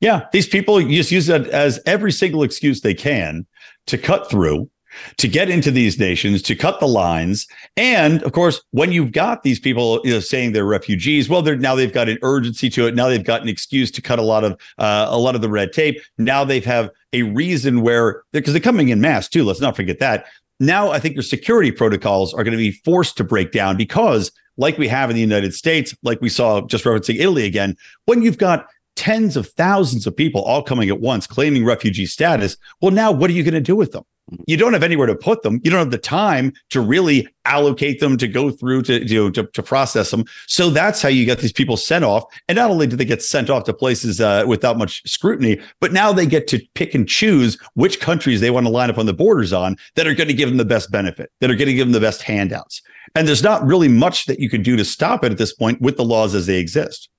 Yeah, 0.00 0.26
these 0.32 0.48
people 0.48 0.80
just 0.82 1.12
use 1.12 1.26
that 1.26 1.46
as 1.48 1.78
every 1.86 2.10
single 2.10 2.42
excuse 2.42 2.80
they 2.80 2.94
can 2.94 3.46
to 3.86 3.98
cut 3.98 4.30
through, 4.30 4.70
to 5.16 5.26
get 5.26 5.50
into 5.50 5.70
these 5.70 5.98
nations, 5.98 6.42
to 6.42 6.54
cut 6.54 6.78
the 6.78 6.86
lines. 6.86 7.46
And 7.76 8.22
of 8.22 8.32
course, 8.32 8.62
when 8.70 8.92
you've 8.92 9.12
got 9.12 9.42
these 9.42 9.58
people 9.58 10.00
you 10.04 10.12
know, 10.12 10.20
saying 10.20 10.52
they're 10.52 10.64
refugees, 10.64 11.28
well, 11.28 11.42
they're 11.42 11.56
now 11.56 11.74
they've 11.74 11.92
got 11.92 12.08
an 12.08 12.18
urgency 12.22 12.70
to 12.70 12.86
it. 12.86 12.94
Now 12.94 13.08
they've 13.08 13.24
got 13.24 13.42
an 13.42 13.48
excuse 13.48 13.90
to 13.92 14.02
cut 14.02 14.18
a 14.18 14.22
lot 14.22 14.44
of 14.44 14.52
uh, 14.78 15.06
a 15.08 15.18
lot 15.18 15.34
of 15.34 15.40
the 15.40 15.48
red 15.48 15.72
tape. 15.72 16.00
Now 16.18 16.44
they 16.44 16.60
have 16.60 16.74
have 16.74 16.90
a 17.12 17.22
reason 17.22 17.80
where 17.80 18.22
because 18.32 18.52
they're 18.52 18.60
coming 18.60 18.88
in 18.88 19.00
mass 19.00 19.28
too. 19.28 19.44
Let's 19.44 19.60
not 19.60 19.76
forget 19.76 19.98
that. 20.00 20.26
Now 20.60 20.90
I 20.90 20.98
think 20.98 21.14
your 21.14 21.22
security 21.22 21.72
protocols 21.72 22.34
are 22.34 22.44
going 22.44 22.52
to 22.52 22.58
be 22.58 22.72
forced 22.72 23.16
to 23.18 23.24
break 23.24 23.52
down 23.52 23.76
because, 23.76 24.30
like 24.56 24.78
we 24.78 24.88
have 24.88 25.10
in 25.10 25.16
the 25.16 25.20
United 25.20 25.54
States, 25.54 25.94
like 26.02 26.20
we 26.20 26.28
saw 26.28 26.60
just 26.62 26.84
referencing 26.84 27.18
Italy 27.18 27.44
again, 27.44 27.76
when 28.06 28.22
you've 28.22 28.38
got 28.38 28.66
tens 28.96 29.36
of 29.36 29.48
thousands 29.48 30.06
of 30.06 30.16
people 30.16 30.42
all 30.42 30.62
coming 30.62 30.88
at 30.88 31.00
once 31.00 31.26
claiming 31.26 31.64
refugee 31.64 32.06
status. 32.06 32.56
Well, 32.80 32.90
now 32.90 33.12
what 33.12 33.30
are 33.30 33.34
you 33.34 33.42
going 33.42 33.54
to 33.54 33.60
do 33.60 33.76
with 33.76 33.92
them? 33.92 34.04
You 34.46 34.56
don't 34.56 34.72
have 34.72 34.82
anywhere 34.82 35.06
to 35.06 35.14
put 35.14 35.42
them. 35.42 35.60
You 35.62 35.70
don't 35.70 35.80
have 35.80 35.90
the 35.90 35.98
time 35.98 36.54
to 36.70 36.80
really 36.80 37.28
allocate 37.44 38.00
them 38.00 38.16
to 38.16 38.26
go 38.26 38.50
through 38.50 38.82
to, 38.82 39.06
you 39.06 39.24
know, 39.24 39.30
to, 39.30 39.44
to 39.44 39.62
process 39.62 40.10
them. 40.10 40.24
So 40.46 40.70
that's 40.70 41.02
how 41.02 41.10
you 41.10 41.26
get 41.26 41.40
these 41.40 41.52
people 41.52 41.76
sent 41.76 42.06
off. 42.06 42.24
And 42.48 42.56
not 42.56 42.70
only 42.70 42.86
do 42.86 42.96
they 42.96 43.04
get 43.04 43.22
sent 43.22 43.50
off 43.50 43.64
to 43.64 43.74
places 43.74 44.22
uh, 44.22 44.44
without 44.46 44.78
much 44.78 45.02
scrutiny, 45.06 45.60
but 45.78 45.92
now 45.92 46.10
they 46.10 46.24
get 46.24 46.48
to 46.48 46.66
pick 46.74 46.94
and 46.94 47.06
choose 47.06 47.58
which 47.74 48.00
countries 48.00 48.40
they 48.40 48.50
want 48.50 48.64
to 48.64 48.72
line 48.72 48.88
up 48.88 48.96
on 48.96 49.04
the 49.04 49.12
borders 49.12 49.52
on 49.52 49.76
that 49.94 50.06
are 50.06 50.14
going 50.14 50.28
to 50.28 50.34
give 50.34 50.48
them 50.48 50.58
the 50.58 50.64
best 50.64 50.90
benefit, 50.90 51.30
that 51.40 51.50
are 51.50 51.56
going 51.56 51.68
to 51.68 51.74
give 51.74 51.86
them 51.86 51.92
the 51.92 52.00
best 52.00 52.22
handouts. 52.22 52.80
And 53.14 53.28
there's 53.28 53.42
not 53.42 53.64
really 53.66 53.88
much 53.88 54.24
that 54.24 54.40
you 54.40 54.48
can 54.48 54.62
do 54.62 54.74
to 54.76 54.86
stop 54.86 55.22
it 55.22 55.32
at 55.32 55.38
this 55.38 55.52
point 55.52 55.82
with 55.82 55.98
the 55.98 56.04
laws 56.04 56.34
as 56.34 56.46
they 56.46 56.58
exist 56.58 57.10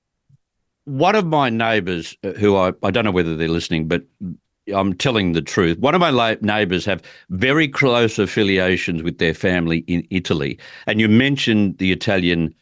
one 0.86 1.16
of 1.16 1.26
my 1.26 1.50
neighbours, 1.50 2.16
uh, 2.24 2.30
who 2.32 2.56
I, 2.56 2.72
I 2.82 2.90
don't 2.90 3.04
know 3.04 3.10
whether 3.10 3.36
they're 3.36 3.48
listening, 3.48 3.86
but 3.88 4.02
I'm 4.74 4.94
telling 4.94 5.32
the 5.32 5.42
truth. 5.42 5.78
One 5.78 5.94
of 5.94 6.00
my 6.00 6.10
la- 6.10 6.36
neighbours 6.40 6.84
have 6.86 7.02
very 7.30 7.68
close 7.68 8.18
affiliations 8.18 9.02
with 9.02 9.18
their 9.18 9.34
family 9.34 9.78
in 9.86 10.06
Italy, 10.10 10.58
and 10.86 11.00
you 11.00 11.08
mentioned 11.08 11.78
the 11.78 11.92
Italian 11.92 12.54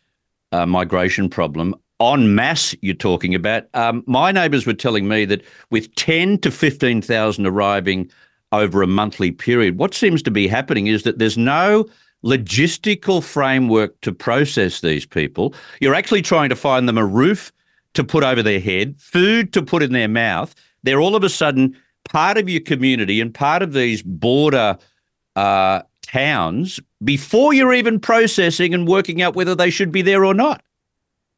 uh, 0.53 0.67
migration 0.67 1.29
problem. 1.29 1.75
En 2.01 2.35
masse, 2.35 2.75
you're 2.81 2.95
talking 2.95 3.35
about. 3.35 3.65
Um, 3.75 4.03
my 4.07 4.33
neighbours 4.33 4.67
were 4.67 4.75
telling 4.75 5.07
me 5.07 5.25
that 5.27 5.43
with 5.71 5.95
10 5.95 6.39
to 6.39 6.51
15,000 6.51 7.47
arriving 7.47 8.11
over 8.53 8.83
a 8.83 8.87
monthly 8.87 9.31
period, 9.31 9.79
what 9.79 9.95
seems 9.95 10.23
to 10.23 10.31
be 10.31 10.49
happening 10.49 10.87
is 10.87 11.03
that 11.05 11.19
there's 11.19 11.39
no 11.39 11.87
logistical 12.25 13.23
framework 13.23 14.01
to 14.01 14.13
process 14.13 14.81
these 14.81 15.05
people. 15.05 15.55
You're 15.81 15.95
actually 15.95 16.23
trying 16.23 16.49
to 16.49 16.57
find 16.57 16.89
them 16.89 16.99
a 16.99 17.05
roof 17.05 17.53
to 17.95 18.05
put 18.05 18.25
over 18.25 18.43
their 18.43 18.61
head, 18.61 18.97
food 19.01 19.53
to 19.53 19.63
put 19.63 19.83
in 19.83 19.93
their 19.93 20.09
mouth. 20.09 20.55
They're 20.83 21.01
all 21.01 21.17
of 21.17 21.25
a 21.25 21.29
sudden 21.29 21.77
part 22.09 22.37
of 22.37 22.49
your 22.49 22.61
community 22.61 23.21
and 23.21 23.33
part 23.33 23.63
of 23.63 23.73
these 23.73 24.03
border 24.03 24.77
uh, 25.37 25.83
towns 26.03 26.81
before 27.03 27.55
you're 27.55 27.73
even 27.73 27.99
processing 27.99 28.75
and 28.75 28.87
working 28.87 29.23
out 29.23 29.35
whether 29.35 29.55
they 29.55 29.71
should 29.71 29.91
be 29.91 30.03
there 30.03 30.25
or 30.25 30.35
not. 30.35 30.63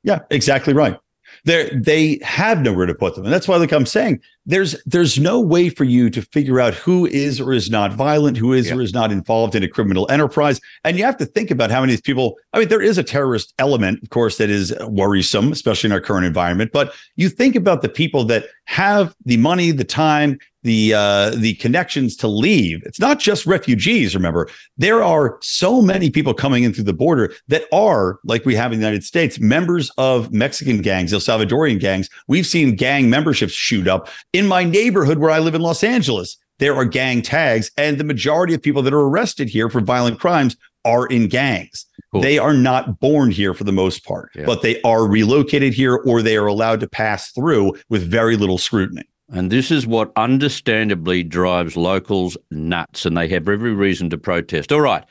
Yeah, 0.03 0.21
exactly 0.31 0.73
right 0.73 0.99
they 1.45 1.71
they 1.75 2.19
have 2.23 2.61
nowhere 2.61 2.87
to 2.87 2.95
put 2.95 3.14
them 3.14 3.25
and 3.25 3.33
that's 3.33 3.49
why 3.49 3.57
like 3.57 3.73
i'm 3.73 3.87
saying 3.87 4.21
there's 4.47 4.81
there's 4.85 5.19
no 5.19 5.41
way 5.41 5.69
for 5.69 5.85
you 5.85 6.09
to 6.09 6.23
figure 6.23 6.61
out 6.61 6.73
who 6.75 7.07
is 7.07 7.41
or 7.41 7.53
is 7.53 7.69
not 7.69 7.93
violent 7.93 8.37
who 8.37 8.53
is 8.53 8.69
yeah. 8.69 8.77
or 8.77 8.81
is 8.81 8.95
not 8.95 9.11
involved 9.11 9.55
in 9.55 9.63
a 9.63 9.69
criminal 9.69 10.11
enterprise 10.11 10.61
and 10.85 10.97
you 10.97 11.05
have 11.05 11.17
to 11.17 11.27
think 11.27 11.51
about 11.51 11.71
how 11.71 11.81
many 11.81 11.93
of 11.93 11.97
these 11.97 12.03
people 12.03 12.37
i 12.53 12.59
mean 12.59 12.69
there 12.69 12.81
is 12.81 12.97
a 12.97 13.03
terrorist 13.03 13.53
element 13.59 14.03
of 14.03 14.11
course 14.11 14.39
that 14.39 14.49
is 14.49 14.73
worrisome 14.87 15.53
especially 15.53 15.89
in 15.89 15.93
our 15.93 16.01
current 16.01 16.25
environment 16.25 16.71
but 16.73 16.95
you 17.17 17.29
think 17.29 17.57
about 17.57 17.83
the 17.83 17.89
people 17.89 18.25
that 18.25 18.47
have 18.65 19.15
the 19.25 19.37
money 19.37 19.73
the 19.73 19.85
time 19.85 20.39
the 20.67 20.93
uh, 20.93 21.31
the 21.31 21.55
connections 21.55 22.17
to 22.17 22.27
leave. 22.27 22.83
It's 22.85 22.99
not 22.99 23.21
just 23.21 23.47
refugees. 23.47 24.17
Remember, 24.17 24.49
there 24.77 25.03
are 25.03 25.39
so 25.41 25.81
many 25.81 26.11
people 26.11 26.35
coming 26.35 26.65
in 26.65 26.75
through 26.75 26.85
the 26.85 26.93
border 26.93 27.33
that 27.47 27.63
are 27.73 28.19
like 28.25 28.45
we 28.45 28.57
have 28.57 28.73
in 28.73 28.81
the 28.81 28.85
United 28.85 29.05
States, 29.05 29.39
members 29.39 29.91
of 29.97 30.33
Mexican 30.33 30.83
gangs, 30.83 31.13
El 31.13 31.21
Salvadorian 31.21 31.79
gangs. 31.79 32.11
We've 32.27 32.47
seen 32.47 32.75
gang 32.75 33.09
memberships 33.09 33.53
shoot 33.53 33.87
up 33.87 34.09
in 34.37 34.46
my 34.46 34.64
neighborhood 34.64 35.18
where 35.18 35.31
I 35.31 35.38
live 35.38 35.55
in 35.55 35.62
Los 35.62 35.83
Angeles. 35.83 36.37
There 36.59 36.75
are 36.75 36.85
gang 36.85 37.22
tags, 37.22 37.70
and 37.77 37.99
the 37.99 38.05
majority 38.05 38.55
of 38.55 38.62
people 38.62 38.83
that 38.83 38.92
are 38.92 39.01
arrested 39.01 39.49
here 39.49 39.70
for 39.70 39.81
violent 39.81 40.20
crimes 40.20 40.57
are 40.85 41.07
in 41.07 41.29
gangs. 41.29 41.87
Cool. 42.12 42.20
They 42.20 42.38
are 42.38 42.55
not 42.55 43.01
born 43.01 43.31
here 43.31 43.55
for 43.55 43.64
the 43.64 43.72
most 43.72 44.05
part, 44.05 44.31
yeah. 44.35 44.44
but 44.46 44.62
they 44.62 44.81
are 44.83 45.09
relocated 45.09 45.75
here 45.75 45.96
or 45.96 46.22
they 46.22 46.37
are 46.37 46.46
allowed 46.46 46.81
to 46.81 46.88
pass 46.88 47.31
through 47.33 47.75
with 47.88 48.09
very 48.09 48.37
little 48.37 48.59
scrutiny. 48.59 49.05
And 49.31 49.51
this 49.51 49.70
is 49.70 49.87
what 49.87 50.12
understandably 50.16 51.22
drives 51.22 51.77
locals 51.77 52.37
nuts, 52.51 53.07
and 53.07 53.16
they 53.16 53.29
have 53.29 53.49
every 53.49 53.72
reason 53.72 54.11
to 54.11 54.18
protest. 54.18 54.70
All 54.70 54.83
right, 54.83 55.05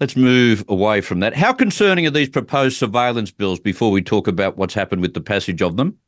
let's 0.00 0.16
move 0.16 0.64
away 0.68 1.00
from 1.00 1.20
that. 1.20 1.34
How 1.34 1.52
concerning 1.52 2.06
are 2.06 2.10
these 2.10 2.30
proposed 2.30 2.78
surveillance 2.78 3.30
bills 3.30 3.60
before 3.60 3.90
we 3.90 4.00
talk 4.00 4.26
about 4.26 4.56
what's 4.56 4.74
happened 4.74 5.02
with 5.02 5.14
the 5.14 5.20
passage 5.20 5.60
of 5.60 5.76
them? 5.76 5.98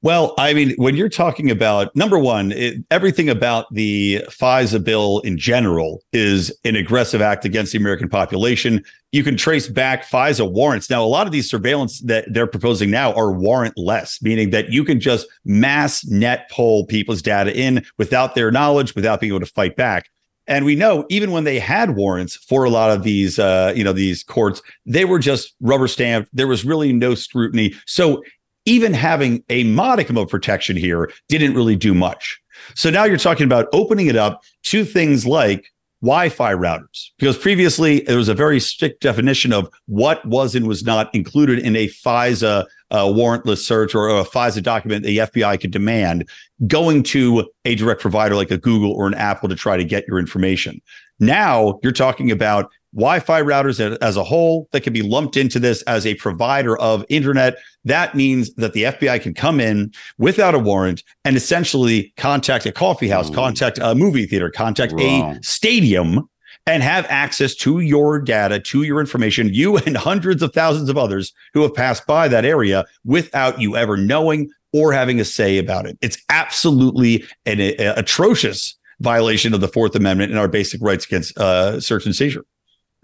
Well, 0.00 0.34
I 0.38 0.54
mean, 0.54 0.74
when 0.76 0.94
you're 0.94 1.08
talking 1.08 1.50
about 1.50 1.94
number 1.96 2.20
one, 2.20 2.52
it, 2.52 2.76
everything 2.88 3.28
about 3.28 3.66
the 3.72 4.24
FISA 4.28 4.84
bill 4.84 5.18
in 5.20 5.36
general 5.36 6.04
is 6.12 6.56
an 6.64 6.76
aggressive 6.76 7.20
act 7.20 7.44
against 7.44 7.72
the 7.72 7.78
American 7.78 8.08
population. 8.08 8.84
You 9.10 9.24
can 9.24 9.36
trace 9.36 9.66
back 9.66 10.04
FISA 10.04 10.48
warrants. 10.52 10.88
Now, 10.88 11.02
a 11.02 11.06
lot 11.06 11.26
of 11.26 11.32
these 11.32 11.50
surveillance 11.50 12.00
that 12.02 12.32
they're 12.32 12.46
proposing 12.46 12.92
now 12.92 13.12
are 13.14 13.32
warrantless, 13.32 14.22
meaning 14.22 14.50
that 14.50 14.70
you 14.70 14.84
can 14.84 15.00
just 15.00 15.26
mass 15.44 16.04
net 16.06 16.48
pull 16.48 16.86
people's 16.86 17.20
data 17.20 17.52
in 17.52 17.84
without 17.96 18.36
their 18.36 18.52
knowledge, 18.52 18.94
without 18.94 19.18
being 19.18 19.32
able 19.32 19.40
to 19.40 19.46
fight 19.46 19.74
back. 19.74 20.08
And 20.46 20.64
we 20.64 20.76
know 20.76 21.04
even 21.10 21.30
when 21.30 21.44
they 21.44 21.58
had 21.58 21.94
warrants 21.94 22.36
for 22.36 22.64
a 22.64 22.70
lot 22.70 22.90
of 22.90 23.02
these, 23.02 23.38
uh, 23.38 23.72
you 23.76 23.84
know, 23.84 23.92
these 23.92 24.24
courts, 24.24 24.62
they 24.86 25.04
were 25.04 25.18
just 25.18 25.54
rubber 25.60 25.86
stamped. 25.88 26.30
There 26.32 26.46
was 26.46 26.64
really 26.64 26.92
no 26.92 27.14
scrutiny. 27.14 27.74
So 27.86 28.22
even 28.68 28.92
having 28.92 29.42
a 29.48 29.64
modicum 29.64 30.18
of 30.18 30.28
protection 30.28 30.76
here 30.76 31.10
didn't 31.28 31.54
really 31.54 31.74
do 31.74 31.94
much. 31.94 32.38
So 32.74 32.90
now 32.90 33.04
you're 33.04 33.16
talking 33.16 33.44
about 33.44 33.66
opening 33.72 34.08
it 34.08 34.16
up 34.16 34.42
to 34.64 34.84
things 34.84 35.26
like 35.26 35.72
Wi-Fi 36.02 36.52
routers, 36.52 37.08
because 37.18 37.38
previously 37.38 38.00
there 38.00 38.18
was 38.18 38.28
a 38.28 38.34
very 38.34 38.60
strict 38.60 39.02
definition 39.02 39.54
of 39.54 39.68
what 39.86 40.24
was 40.26 40.54
and 40.54 40.68
was 40.68 40.84
not 40.84 41.12
included 41.14 41.58
in 41.58 41.74
a 41.74 41.88
FISA 41.88 42.66
uh, 42.90 43.04
warrantless 43.04 43.58
search 43.58 43.94
or 43.94 44.08
a 44.08 44.24
FISA 44.24 44.62
document 44.62 45.04
the 45.04 45.18
FBI 45.18 45.58
could 45.60 45.70
demand 45.70 46.28
going 46.66 47.02
to 47.02 47.50
a 47.64 47.74
direct 47.74 48.00
provider 48.00 48.36
like 48.36 48.50
a 48.50 48.58
Google 48.58 48.92
or 48.92 49.06
an 49.06 49.14
Apple 49.14 49.48
to 49.48 49.56
try 49.56 49.76
to 49.76 49.84
get 49.84 50.06
your 50.06 50.18
information. 50.18 50.80
Now 51.18 51.80
you're 51.82 51.90
talking 51.90 52.30
about 52.30 52.70
Wi-Fi 52.94 53.42
routers 53.42 53.80
as 53.98 54.16
a 54.16 54.24
whole 54.24 54.68
that 54.72 54.82
can 54.82 54.92
be 54.92 55.02
lumped 55.02 55.36
into 55.36 55.58
this 55.58 55.82
as 55.82 56.06
a 56.06 56.14
provider 56.14 56.78
of 56.78 57.04
internet. 57.08 57.56
That 57.84 58.14
means 58.14 58.54
that 58.54 58.72
the 58.72 58.84
FBI 58.84 59.20
can 59.20 59.34
come 59.34 59.60
in 59.60 59.92
without 60.18 60.54
a 60.54 60.58
warrant 60.58 61.02
and 61.24 61.36
essentially 61.36 62.12
contact 62.16 62.66
a 62.66 62.72
coffee 62.72 63.08
house, 63.08 63.30
Ooh. 63.30 63.34
contact 63.34 63.78
a 63.80 63.94
movie 63.94 64.26
theater, 64.26 64.50
contact 64.50 64.94
a 64.98 65.38
stadium 65.42 66.28
and 66.66 66.82
have 66.82 67.06
access 67.08 67.54
to 67.54 67.80
your 67.80 68.20
data, 68.20 68.60
to 68.60 68.82
your 68.82 69.00
information, 69.00 69.52
you 69.52 69.76
and 69.78 69.96
hundreds 69.96 70.42
of 70.42 70.52
thousands 70.52 70.88
of 70.88 70.98
others 70.98 71.32
who 71.54 71.62
have 71.62 71.74
passed 71.74 72.06
by 72.06 72.28
that 72.28 72.44
area 72.44 72.84
without 73.04 73.60
you 73.60 73.76
ever 73.76 73.96
knowing 73.96 74.50
or 74.72 74.92
having 74.92 75.18
a 75.18 75.24
say 75.24 75.58
about 75.58 75.86
it. 75.86 75.96
It's 76.02 76.18
absolutely 76.28 77.24
an 77.46 77.60
a, 77.60 77.74
atrocious 77.96 78.76
violation 79.00 79.54
of 79.54 79.60
the 79.60 79.68
Fourth 79.68 79.94
Amendment 79.94 80.30
and 80.30 80.38
our 80.38 80.48
basic 80.48 80.80
rights 80.82 81.06
against 81.06 81.36
uh, 81.38 81.80
search 81.80 82.04
and 82.04 82.14
seizure. 82.14 82.44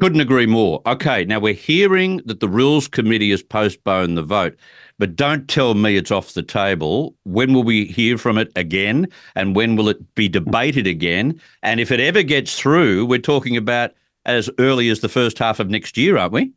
Couldn't 0.01 0.21
agree 0.21 0.47
more. 0.47 0.83
Okay, 0.87 1.25
now 1.25 1.39
we're 1.39 1.55
hearing 1.55 2.21
that 2.25 2.41
the 2.41 2.49
Rules 2.49 2.89
Committee 2.89 3.31
has 3.31 3.45
postponed 3.45 4.17
the 4.19 4.23
vote, 4.23 4.57
but 4.99 5.15
don't 5.15 5.49
tell 5.49 5.75
me 5.75 5.97
it's 5.97 6.11
off 6.11 6.35
the 6.35 6.43
table. 6.43 7.15
When 7.23 7.55
will 7.55 7.63
we 7.63 7.87
hear 7.87 8.19
from 8.19 8.37
it 8.37 8.51
again? 8.57 9.07
And 9.37 9.55
when 9.55 9.77
will 9.77 9.89
it 9.89 10.15
be 10.17 10.29
debated 10.29 10.89
again? 10.89 11.41
And 11.63 11.79
if 11.79 11.93
it 11.93 12.01
ever 12.01 12.25
gets 12.25 12.59
through, 12.59 13.07
we're 13.07 13.21
talking 13.21 13.57
about 13.57 13.93
as 14.27 14.51
early 14.59 14.89
as 14.89 15.01
the 15.01 15.09
first 15.09 15.39
half 15.39 15.61
of 15.61 15.71
next 15.71 15.97
year, 15.97 16.19
aren't 16.19 16.33
we? 16.33 16.53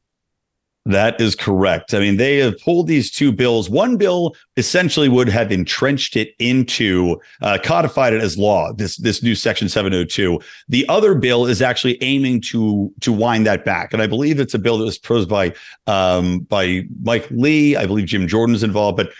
That 0.88 1.19
is 1.19 1.36
correct. 1.36 1.93
I 1.93 2.00
mean, 2.00 2.15
they 2.15 2.38
have 2.38 2.58
pulled 2.60 2.88
these 2.88 3.12
two 3.12 3.34
bills. 3.34 3.69
One 3.69 3.97
bill 3.97 4.38
essentially 4.56 5.10
would 5.10 5.28
have 5.28 5.52
entrenched 5.52 6.15
it 6.15 6.34
into, 6.39 7.19
uh, 7.41 7.58
codified 7.62 8.13
it 8.13 8.21
as 8.21 8.38
law. 8.38 8.71
This 8.71 8.95
this 8.95 9.21
new 9.21 9.36
Section 9.36 9.67
702. 9.67 10.39
The 10.69 10.88
other 10.88 11.13
bill 11.13 11.45
is 11.45 11.62
actually 11.62 12.02
aiming 12.02 12.39
to 12.52 12.89
to 13.02 13.12
wind 13.12 13.45
that 13.47 13.65
back, 13.65 13.91
and 13.91 14.02
I 14.02 14.08
believe 14.08 14.39
it's 14.39 14.54
a 14.54 14.60
bill 14.60 14.78
that 14.78 14.86
was 14.86 14.97
proposed 14.97 15.28
by 15.28 15.54
um, 15.88 16.39
by 16.39 16.86
Mike 17.04 17.28
Lee. 17.32 17.76
I 17.76 17.86
believe 17.86 18.06
Jim 18.06 18.26
Jordan 18.26 18.56
is 18.56 18.63
involved, 18.63 18.95
but 18.95 19.12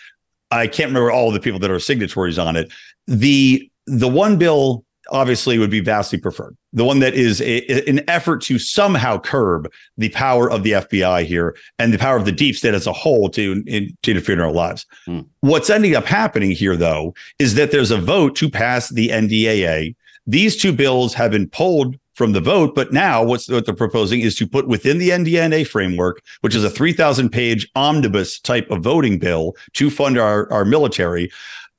I 0.51 0.67
can't 0.67 0.88
remember 0.88 1.12
all 1.12 1.32
the 1.32 1.39
people 1.41 1.60
that 1.60 1.69
are 1.69 1.80
signatories 1.80 2.39
on 2.39 2.56
it. 2.56 2.71
The 3.08 3.69
the 3.88 4.08
one 4.08 4.38
bill 4.38 4.86
obviously 5.10 5.58
would 5.58 5.70
be 5.70 5.80
vastly 5.80 6.20
preferred. 6.20 6.56
The 6.74 6.86
one 6.86 7.00
that 7.00 7.13
is 7.13 7.41
a, 7.41 7.89
an 7.89 8.02
effort 8.08 8.41
to 8.43 8.60
somehow 8.60 9.20
curb 9.20 9.72
the 9.98 10.10
power 10.10 10.50
of 10.50 10.63
the 10.63 10.74
FBI 10.74 11.26
here 11.26 11.56
and 11.80 11.93
the 11.93 11.98
power 11.98 12.17
of 12.17 12.26
the 12.26 12.32
deep 12.32 12.56
state 12.56 12.74
as 12.74 12.88
a 12.88 12.93
whole 12.93 13.30
to, 13.32 13.63
in, 13.67 13.96
to 14.04 14.12
interfere 14.12 14.36
in 14.36 14.41
our 14.41 14.52
lives. 14.52 14.86
Hmm. 15.06 15.22
What's 15.41 15.70
ending 15.70 15.96
up 15.96 16.06
happening 16.06 16.52
here, 16.52 16.76
though, 16.76 17.13
is 17.39 17.56
that 17.56 17.72
there's 17.72 17.91
a 17.91 17.98
vote 17.98 18.36
to 18.38 18.50
pass 18.50 18.89
the 18.89 19.10
NDAA. 19.10 19.96
These 20.26 20.58
two 20.58 20.74
bills 20.74 21.13
have 21.13 21.32
been 21.32 21.50
pulled 21.50 21.98
from 22.17 22.32
the 22.32 22.41
vote, 22.41 22.74
but 22.74 22.91
now 22.91 23.24
what's 23.24 23.48
what 23.48 23.65
they're 23.65 23.76
proposing 23.76 24.22
is 24.22 24.36
to 24.36 24.48
put 24.48 24.67
within 24.67 24.98
the 24.98 25.10
NDAA 25.10 25.67
framework, 25.67 26.24
which 26.41 26.56
is 26.56 26.63
a 26.63 26.70
3,000 26.70 27.30
page 27.30 27.70
omnibus 27.76 28.39
type 28.39 28.70
of 28.72 28.82
voting 28.82 29.20
bill 29.20 29.56
to 29.74 29.91
fund 29.91 30.17
our, 30.17 30.52
our 30.52 30.65
military. 30.65 31.32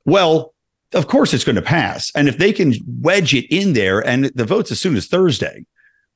Well, 0.05 0.55
of 0.94 1.07
course 1.07 1.35
it's 1.35 1.44
going 1.44 1.57
to 1.57 1.62
pass. 1.62 2.11
And 2.14 2.29
if 2.29 2.38
they 2.38 2.53
can 2.53 2.74
wedge 3.01 3.35
it 3.35 3.46
in 3.55 3.72
there 3.72 4.01
and 4.07 4.27
the 4.35 4.44
votes 4.44 4.70
as 4.72 4.81
soon 4.81 4.96
as 4.96 5.07
Thursday, 5.07 5.64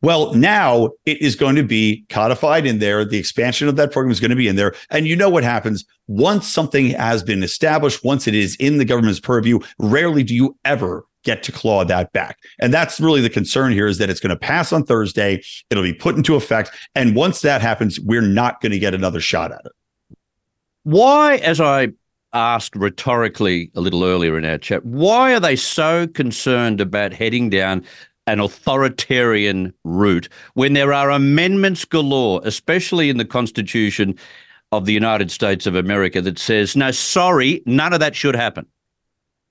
well, 0.02 0.34
now 0.34 0.90
it 1.06 1.20
is 1.22 1.36
going 1.36 1.54
to 1.54 1.62
be 1.62 2.04
codified 2.08 2.66
in 2.66 2.80
there. 2.80 3.04
The 3.04 3.18
expansion 3.18 3.68
of 3.68 3.76
that 3.76 3.92
program 3.92 4.10
is 4.10 4.18
going 4.18 4.30
to 4.30 4.36
be 4.36 4.48
in 4.48 4.56
there. 4.56 4.74
And 4.90 5.06
you 5.06 5.14
know 5.14 5.28
what 5.28 5.44
happens 5.44 5.84
once 6.08 6.48
something 6.48 6.90
has 6.90 7.22
been 7.22 7.42
established, 7.44 8.04
once 8.04 8.26
it 8.26 8.34
is 8.34 8.56
in 8.56 8.78
the 8.78 8.84
government's 8.84 9.20
purview, 9.20 9.60
rarely 9.78 10.24
do 10.24 10.34
you 10.34 10.56
ever 10.64 11.04
get 11.22 11.44
to 11.44 11.52
claw 11.52 11.84
that 11.84 12.12
back. 12.12 12.38
And 12.60 12.74
that's 12.74 12.98
really 12.98 13.20
the 13.20 13.30
concern 13.30 13.72
here 13.72 13.86
is 13.86 13.98
that 13.98 14.10
it's 14.10 14.18
going 14.18 14.30
to 14.30 14.36
pass 14.36 14.72
on 14.72 14.84
Thursday. 14.84 15.40
It'll 15.70 15.84
be 15.84 15.92
put 15.92 16.16
into 16.16 16.34
effect. 16.34 16.70
And 16.96 17.14
once 17.14 17.42
that 17.42 17.62
happens, 17.62 18.00
we're 18.00 18.22
not 18.22 18.60
going 18.60 18.72
to 18.72 18.78
get 18.80 18.94
another 18.94 19.20
shot 19.20 19.52
at 19.52 19.60
it. 19.64 19.72
Why, 20.82 21.36
as 21.36 21.60
I 21.60 21.90
asked 22.32 22.74
rhetorically 22.76 23.70
a 23.74 23.80
little 23.80 24.04
earlier 24.04 24.38
in 24.38 24.44
our 24.44 24.58
chat, 24.58 24.84
why 24.84 25.34
are 25.34 25.40
they 25.40 25.56
so 25.56 26.06
concerned 26.06 26.80
about 26.80 27.12
heading 27.12 27.50
down 27.50 27.84
an 28.26 28.40
authoritarian 28.40 29.72
route 29.84 30.28
when 30.54 30.72
there 30.74 30.92
are 30.92 31.10
amendments 31.10 31.84
galore, 31.84 32.40
especially 32.44 33.10
in 33.10 33.16
the 33.16 33.24
Constitution 33.24 34.16
of 34.70 34.86
the 34.86 34.92
United 34.92 35.30
States 35.30 35.66
of 35.66 35.74
America, 35.74 36.20
that 36.22 36.38
says, 36.38 36.76
no, 36.76 36.90
sorry, 36.90 37.62
none 37.66 37.92
of 37.92 38.00
that 38.00 38.14
should 38.14 38.36
happen? 38.36 38.66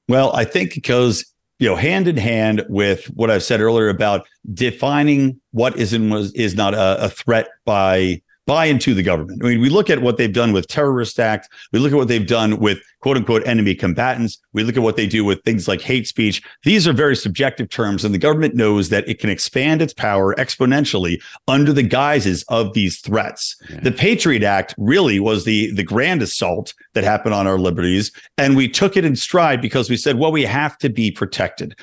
Well, 0.08 0.34
I 0.36 0.46
think 0.46 0.74
because 0.74 1.26
you 1.60 1.70
know 1.70 1.76
hand 1.76 2.08
in 2.08 2.18
hand 2.18 2.66
with 2.70 3.06
what 3.14 3.30
I've 3.30 3.44
said 3.44 3.62
earlier 3.62 3.88
about 3.88 4.28
defining 4.54 5.40
what 5.52 5.78
is 5.78 5.94
and 5.94 6.12
was 6.12 6.34
is 6.34 6.56
not 6.56 6.74
a, 6.74 7.06
a 7.06 7.10
threat 7.10 7.50
by 7.66 8.22
buy 8.48 8.66
into 8.66 8.94
the 8.94 9.04
government. 9.04 9.44
I 9.44 9.50
mean, 9.50 9.62
we 9.62 9.70
look 9.70 9.90
at 9.90 10.02
what 10.02 10.18
they've 10.18 10.34
done 10.34 10.52
with 10.52 10.68
terrorist 10.68 11.20
acts. 11.20 11.48
We 11.72 11.80
look 11.80 11.92
at 11.92 11.98
what 11.98 12.08
they've 12.08 12.26
done 12.26 12.60
with 12.60 12.80
quote 13.02 13.18
unquote 13.18 13.46
enemy 13.46 13.76
combatants. 13.76 14.40
We 14.54 14.64
look 14.64 14.78
at 14.78 14.84
what 14.84 14.96
they 14.96 15.08
do 15.08 15.24
with 15.24 15.44
things 15.44 15.68
like 15.68 15.82
hate 15.82 16.08
speech. 16.08 16.42
These 16.64 16.88
are 16.88 16.94
very 16.94 17.16
subjective 17.16 17.70
terms, 17.70 18.04
and 18.04 18.14
the 18.14 18.20
government 18.20 18.56
knows 18.56 18.90
that 18.90 19.08
it 19.08 19.20
can 19.20 19.30
expand 19.30 19.82
its 19.82 19.94
power 19.94 20.36
exponentially 20.36 21.22
under 21.48 21.74
the 21.74 21.84
guises 21.84 22.44
of 22.48 22.74
these 22.74 23.00
threats. 23.00 23.56
Yeah. 23.70 23.80
The 23.82 23.92
Patriot 23.92 24.44
Act 24.44 24.76
really 24.78 25.20
was 25.20 25.46
the, 25.46 25.72
the 25.74 25.84
grand 25.84 26.22
assault 26.22 26.74
that 26.94 27.04
happened 27.04 27.34
on 27.34 27.48
our 27.48 27.60
liberties. 27.60 28.12
And 28.38 28.56
we 28.56 28.68
took 28.68 28.98
it 28.98 29.06
in 29.06 29.16
stride 29.16 29.62
because 29.62 29.90
we 29.90 29.98
said, 29.98 30.18
well, 30.18 30.32
we 30.32 30.44
have 30.44 30.78
to 30.80 30.90
be 30.90 31.12
protected 31.12 31.76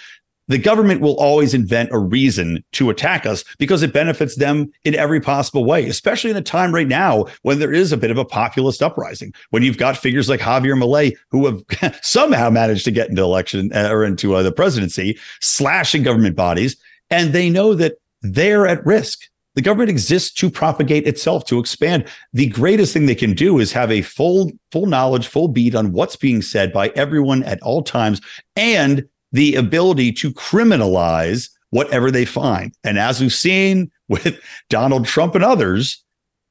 the 0.49 0.59
government 0.59 1.01
will 1.01 1.17
always 1.17 1.55
invent 1.55 1.91
a 1.93 1.99
reason 1.99 2.65
to 2.73 2.91
attack 2.91 3.27
us 3.27 3.45
because 3.59 3.83
it 3.83 3.93
benefits 3.93 4.37
them 4.37 4.71
in 4.85 4.95
every 4.95 5.21
possible 5.21 5.65
way, 5.65 5.87
especially 5.87 6.31
in 6.31 6.37
a 6.37 6.43
time 6.43 6.75
right 6.75 6.89
now 6.89 7.27
when 7.43 7.59
there 7.59 7.73
is 7.73 7.93
a 7.93 7.97
bit 7.97 8.11
of 8.11 8.19
a 8.19 8.25
populist 8.25 8.83
uprising. 8.83 9.33
When 9.51 9.63
you've 9.63 9.79
got 9.79 9.97
figures 9.97 10.29
like 10.29 10.41
Javier 10.41 10.77
Milei 10.77 11.17
who 11.31 11.47
have 11.47 11.99
somehow 12.03 12.51
managed 12.51 12.85
to 12.87 12.91
get 12.91 13.11
into 13.11 13.23
election 13.23 13.71
uh, 13.75 13.89
or 13.91 14.05
into 14.05 14.35
uh, 14.35 14.43
the 14.43 14.53
presidency, 14.53 15.19
slashing 15.41 16.03
government 16.03 16.37
bodies, 16.37 16.77
and 17.11 17.33
they 17.33 17.51
know 17.51 17.75
that 17.75 17.95
they're 18.23 18.67
at 18.67 18.85
risk. 18.85 19.21
The 19.55 19.63
government 19.63 19.91
exists 19.91 20.33
to 20.35 20.51
propagate 20.51 21.07
itself, 21.07 21.45
to 21.47 21.59
expand. 21.59 22.05
The 22.33 22.47
greatest 22.47 22.93
thing 22.93 23.07
they 23.07 23.15
can 23.15 23.35
do 23.35 23.59
is 23.59 23.73
have 23.73 23.91
a 23.91 24.03
full, 24.03 24.53
full 24.71 24.87
knowledge, 24.87 25.27
full 25.27 25.49
beat 25.49 25.75
on 25.75 25.93
what's 25.93 26.17
being 26.17 26.43
said 26.43 26.73
by 26.73 26.89
everyone 26.91 27.43
at 27.43 27.61
all 27.63 27.83
times, 27.83 28.21
and 28.55 29.05
the 29.33 29.55
ability 29.55 30.13
to 30.13 30.33
criminalize 30.33 31.51
whatever 31.71 32.11
they 32.11 32.25
find. 32.25 32.73
And 32.85 32.99
as 32.99 33.21
we've 33.21 33.33
seen 33.33 33.91
with 34.09 34.41
Donald 34.69 35.07
Trump 35.07 35.35
and 35.35 35.45
others, 35.45 36.03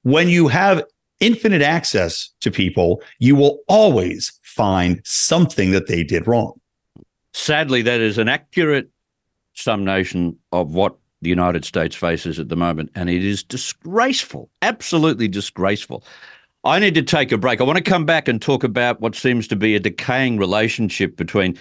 when 0.04 0.30
you 0.30 0.48
have 0.48 0.84
infinite 1.20 1.62
access 1.62 2.30
to 2.42 2.52
people, 2.52 3.02
you 3.20 3.36
will 3.36 3.60
always 3.68 4.40
find 4.44 5.02
something 5.04 5.72
that 5.72 5.88
they 5.88 6.04
did 6.04 6.28
wrong. 6.28 6.60
Sadly, 7.34 7.82
that 7.84 8.00
is 8.00 8.18
an 8.18 8.28
accurate 8.28 8.90
summation 9.54 10.38
of 10.52 10.74
what 10.74 10.96
the 11.22 11.30
United 11.30 11.66
States 11.66 11.96
faces 11.96 12.40
at 12.40 12.50
the 12.50 12.56
moment. 12.56 12.92
And 12.96 13.10
it 13.10 13.24
is 13.24 13.44
disgraceful, 13.44 14.50
absolutely 14.62 15.28
disgraceful. 15.28 16.04
I 16.64 16.80
need 16.80 16.96
to 16.96 17.02
take 17.02 17.32
a 17.32 17.38
break. 17.38 17.62
I 17.62 17.64
want 17.64 17.78
to 17.78 17.84
come 17.84 18.06
back 18.06 18.28
and 18.28 18.42
talk 18.42 18.64
about 18.64 19.02
what 19.02 19.16
seems 19.16 19.48
to 19.48 19.56
be 19.56 19.76
a 19.76 19.80
decaying 19.80 20.38
relationship 20.38 21.16
between 21.16 21.58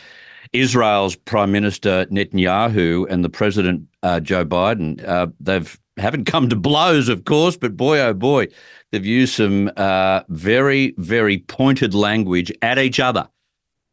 Israel's 0.60 1.16
Prime 1.16 1.52
Minister 1.52 2.06
Netanyahu 2.06 3.06
and 3.10 3.24
the 3.24 3.28
President 3.28 3.86
uh, 4.02 4.20
Joe 4.20 4.44
Biden, 4.44 5.06
uh, 5.06 5.28
they've 5.40 5.78
haven't 5.96 6.24
come 6.26 6.48
to 6.48 6.56
blows, 6.56 7.08
of 7.08 7.24
course, 7.24 7.56
but 7.56 7.76
boy, 7.76 7.98
oh 8.00 8.14
boy, 8.14 8.48
they've 8.92 9.06
used 9.06 9.34
some 9.34 9.70
uh, 9.76 10.22
very, 10.28 10.94
very 10.98 11.38
pointed 11.38 11.94
language 11.94 12.52
at 12.62 12.78
each 12.78 13.00
other. 13.00 13.28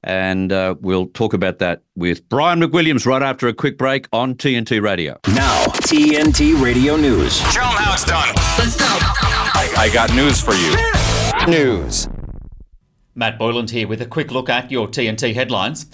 And 0.05 0.51
uh, 0.51 0.75
we'll 0.81 1.07
talk 1.07 1.33
about 1.33 1.59
that 1.59 1.81
with 1.95 2.27
Brian 2.27 2.59
McWilliams 2.59 3.05
right 3.05 3.23
after 3.23 3.47
a 3.47 3.53
quick 3.53 3.77
break 3.77 4.07
on 4.11 4.35
TNT 4.35 4.81
Radio. 4.81 5.17
Now, 5.27 5.63
TNT 5.87 6.61
Radio 6.61 6.97
News. 6.97 7.37
Show 7.53 7.61
them 7.61 7.71
how 7.71 7.93
it's 7.93 8.03
done. 8.03 8.35
Let's 8.57 8.75
go. 8.75 8.85
I, 8.85 9.73
I 9.77 9.93
got 9.93 10.13
news 10.13 10.41
for 10.41 10.53
you. 10.55 10.75
News. 11.49 12.09
Matt 13.15 13.39
Boyland 13.39 13.69
here 13.69 13.87
with 13.87 14.01
a 14.01 14.05
quick 14.05 14.31
look 14.31 14.49
at 14.49 14.71
your 14.71 14.87
TNT 14.87 15.33
headlines. 15.35 15.85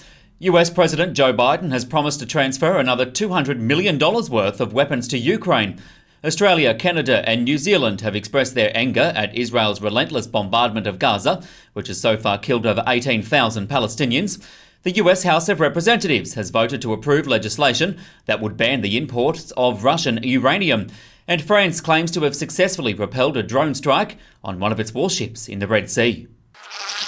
US 0.41 0.69
President 0.69 1.17
Joe 1.17 1.34
Biden 1.34 1.71
has 1.71 1.84
promised 1.84 2.21
to 2.21 2.25
transfer 2.25 2.78
another 2.78 3.06
$200 3.06 3.58
million 3.58 3.99
worth 3.99 4.62
of 4.62 4.71
weapons 4.71 5.06
to 5.10 5.17
Ukraine. 5.17 5.82
Australia, 6.23 6.73
Canada, 6.73 7.28
and 7.28 7.43
New 7.43 7.58
Zealand 7.58 7.99
have 7.99 8.15
expressed 8.15 8.56
their 8.56 8.71
anger 8.73 9.12
at 9.17 9.36
Israel's 9.36 9.82
relentless 9.82 10.28
bombardment 10.28 10.88
of 10.88 10.97
Gaza, 10.97 11.43
which 11.73 11.89
has 11.89 11.99
so 11.99 12.15
far 12.15 12.38
killed 12.38 12.65
over 12.65 12.86
18,000 12.88 13.67
Palestinians. 13.67 14.41
The 14.84 14.95
US 14.95 15.23
House 15.23 15.49
of 15.49 15.60
Representatives 15.60 16.36
has 16.36 16.52
voted 16.52 16.82
to 16.84 16.93
approve 16.93 17.28
legislation 17.28 17.97
that 18.25 18.39
would 18.39 18.56
ban 18.56 18.80
the 18.80 18.95
imports 18.95 19.52
of 19.58 19.84
Russian 19.84 20.23
uranium. 20.23 20.88
And 21.28 21.41
France 21.41 21.82
claims 21.82 22.12
to 22.12 22.21
have 22.21 22.34
successfully 22.34 22.93
repelled 22.93 23.36
a 23.36 23.43
drone 23.43 23.75
strike 23.75 24.17
on 24.41 24.58
one 24.58 24.71
of 24.71 24.80
its 24.80 24.93
warships 24.93 25.49
in 25.49 25.60
the 25.60 25.67
Red 25.67 25.89
Sea. 25.89 26.28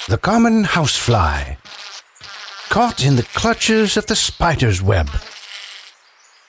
The 0.10 0.17
common 0.17 0.65
housefly 0.65 1.56
caught 2.72 3.04
in 3.04 3.18
the 3.18 3.28
clutches 3.34 3.98
of 3.98 4.06
the 4.06 4.16
spider's 4.16 4.82
web. 4.82 5.10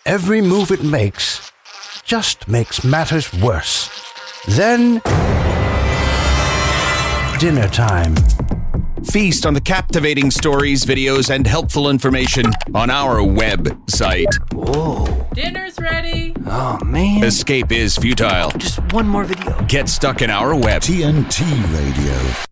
Every 0.07 0.41
move 0.41 0.71
it 0.71 0.85
makes 0.85 1.51
just 2.05 2.47
makes 2.47 2.85
matters 2.85 3.33
worse. 3.33 3.91
Then, 4.47 5.03
dinner 7.41 7.67
time. 7.67 8.15
Feast 9.11 9.45
on 9.45 9.55
the 9.55 9.61
captivating 9.61 10.31
stories, 10.31 10.85
videos, 10.85 11.29
and 11.29 11.45
helpful 11.45 11.91
information 11.91 12.47
on 12.73 12.89
our 12.89 13.17
website. 13.17 14.33
Whoa. 14.53 15.27
Dinner's 15.35 15.77
ready. 15.81 16.35
Oh, 16.47 16.79
man. 16.85 17.25
Escape 17.25 17.73
is 17.73 17.97
futile. 17.97 18.51
Just 18.59 18.79
one 18.93 19.09
more 19.09 19.25
video. 19.25 19.61
Get 19.67 19.89
stuck 19.89 20.23
in 20.23 20.31
our 20.31 20.55
web. 20.55 20.83
TNT 20.83 21.41
Radio 21.75 22.52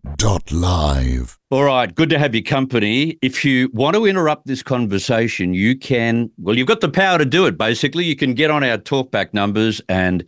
live. 0.51 1.39
All 1.49 1.63
right, 1.63 1.93
good 1.93 2.09
to 2.09 2.19
have 2.19 2.33
your 2.33 2.43
company. 2.43 3.17
If 3.21 3.43
you 3.43 3.69
want 3.73 3.95
to 3.95 4.05
interrupt 4.05 4.47
this 4.47 4.63
conversation, 4.63 5.53
you 5.53 5.77
can. 5.77 6.29
Well, 6.37 6.57
you've 6.57 6.67
got 6.67 6.81
the 6.81 6.89
power 6.89 7.17
to 7.17 7.25
do 7.25 7.45
it. 7.45 7.57
Basically, 7.57 8.05
you 8.05 8.15
can 8.15 8.33
get 8.33 8.51
on 8.51 8.63
our 8.63 8.77
talkback 8.77 9.33
numbers 9.33 9.81
and 9.89 10.23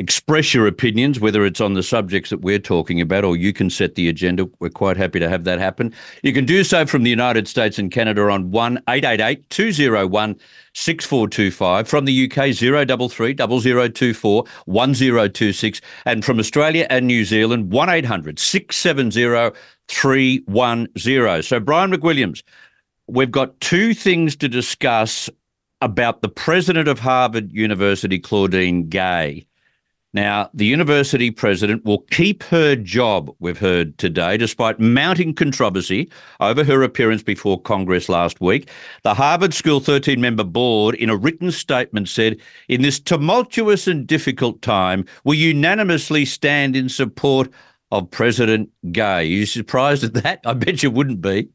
express 0.00 0.54
your 0.54 0.66
opinions, 0.66 1.20
whether 1.20 1.44
it's 1.44 1.60
on 1.60 1.74
the 1.74 1.82
subjects 1.82 2.30
that 2.30 2.40
we're 2.40 2.58
talking 2.58 3.02
about 3.02 3.22
or 3.22 3.36
you 3.36 3.52
can 3.52 3.68
set 3.68 3.96
the 3.96 4.08
agenda. 4.08 4.48
We're 4.58 4.70
quite 4.70 4.96
happy 4.96 5.20
to 5.20 5.28
have 5.28 5.44
that 5.44 5.58
happen. 5.58 5.92
You 6.22 6.32
can 6.32 6.46
do 6.46 6.64
so 6.64 6.86
from 6.86 7.02
the 7.02 7.10
United 7.10 7.46
States 7.46 7.78
and 7.78 7.92
Canada 7.92 8.22
on 8.30 8.50
1 8.50 8.78
888 8.88 9.50
201 9.50 10.36
6425. 10.72 11.86
From 11.86 12.06
the 12.06 12.24
UK, 12.24 12.54
033 12.56 13.34
0024 13.34 14.44
1026. 14.64 15.80
And 16.06 16.24
from 16.24 16.38
Australia 16.38 16.86
and 16.88 17.06
New 17.06 17.26
Zealand, 17.26 17.70
1 17.70 17.88
800 17.90 18.38
670 18.38 19.54
310. 19.88 21.42
So, 21.42 21.60
Brian 21.60 21.92
McWilliams, 21.92 22.42
we've 23.06 23.30
got 23.30 23.60
two 23.60 23.92
things 23.92 24.34
to 24.36 24.48
discuss 24.48 25.28
about 25.82 26.22
the 26.22 26.28
president 26.28 26.88
of 26.88 26.98
Harvard 26.98 27.52
University, 27.52 28.18
Claudine 28.18 28.88
Gay. 28.88 29.46
Now, 30.12 30.50
the 30.52 30.66
university 30.66 31.30
president 31.30 31.84
will 31.84 32.00
keep 32.10 32.42
her 32.44 32.74
job, 32.74 33.30
we've 33.38 33.58
heard 33.58 33.96
today, 33.96 34.36
despite 34.36 34.80
mounting 34.80 35.32
controversy 35.34 36.10
over 36.40 36.64
her 36.64 36.82
appearance 36.82 37.22
before 37.22 37.60
Congress 37.60 38.08
last 38.08 38.40
week. 38.40 38.68
The 39.04 39.14
Harvard 39.14 39.54
School 39.54 39.78
13 39.78 40.20
member 40.20 40.42
board, 40.42 40.96
in 40.96 41.10
a 41.10 41.16
written 41.16 41.52
statement, 41.52 42.08
said, 42.08 42.38
In 42.68 42.82
this 42.82 42.98
tumultuous 42.98 43.86
and 43.86 44.04
difficult 44.04 44.62
time, 44.62 45.04
we 45.24 45.36
unanimously 45.36 46.24
stand 46.24 46.74
in 46.74 46.88
support 46.88 47.48
of 47.92 48.10
President 48.10 48.68
Gay. 48.90 49.02
Are 49.02 49.22
you 49.22 49.46
surprised 49.46 50.02
at 50.02 50.14
that? 50.14 50.40
I 50.44 50.54
bet 50.54 50.82
you 50.82 50.90
wouldn't 50.90 51.20
be. 51.20 51.50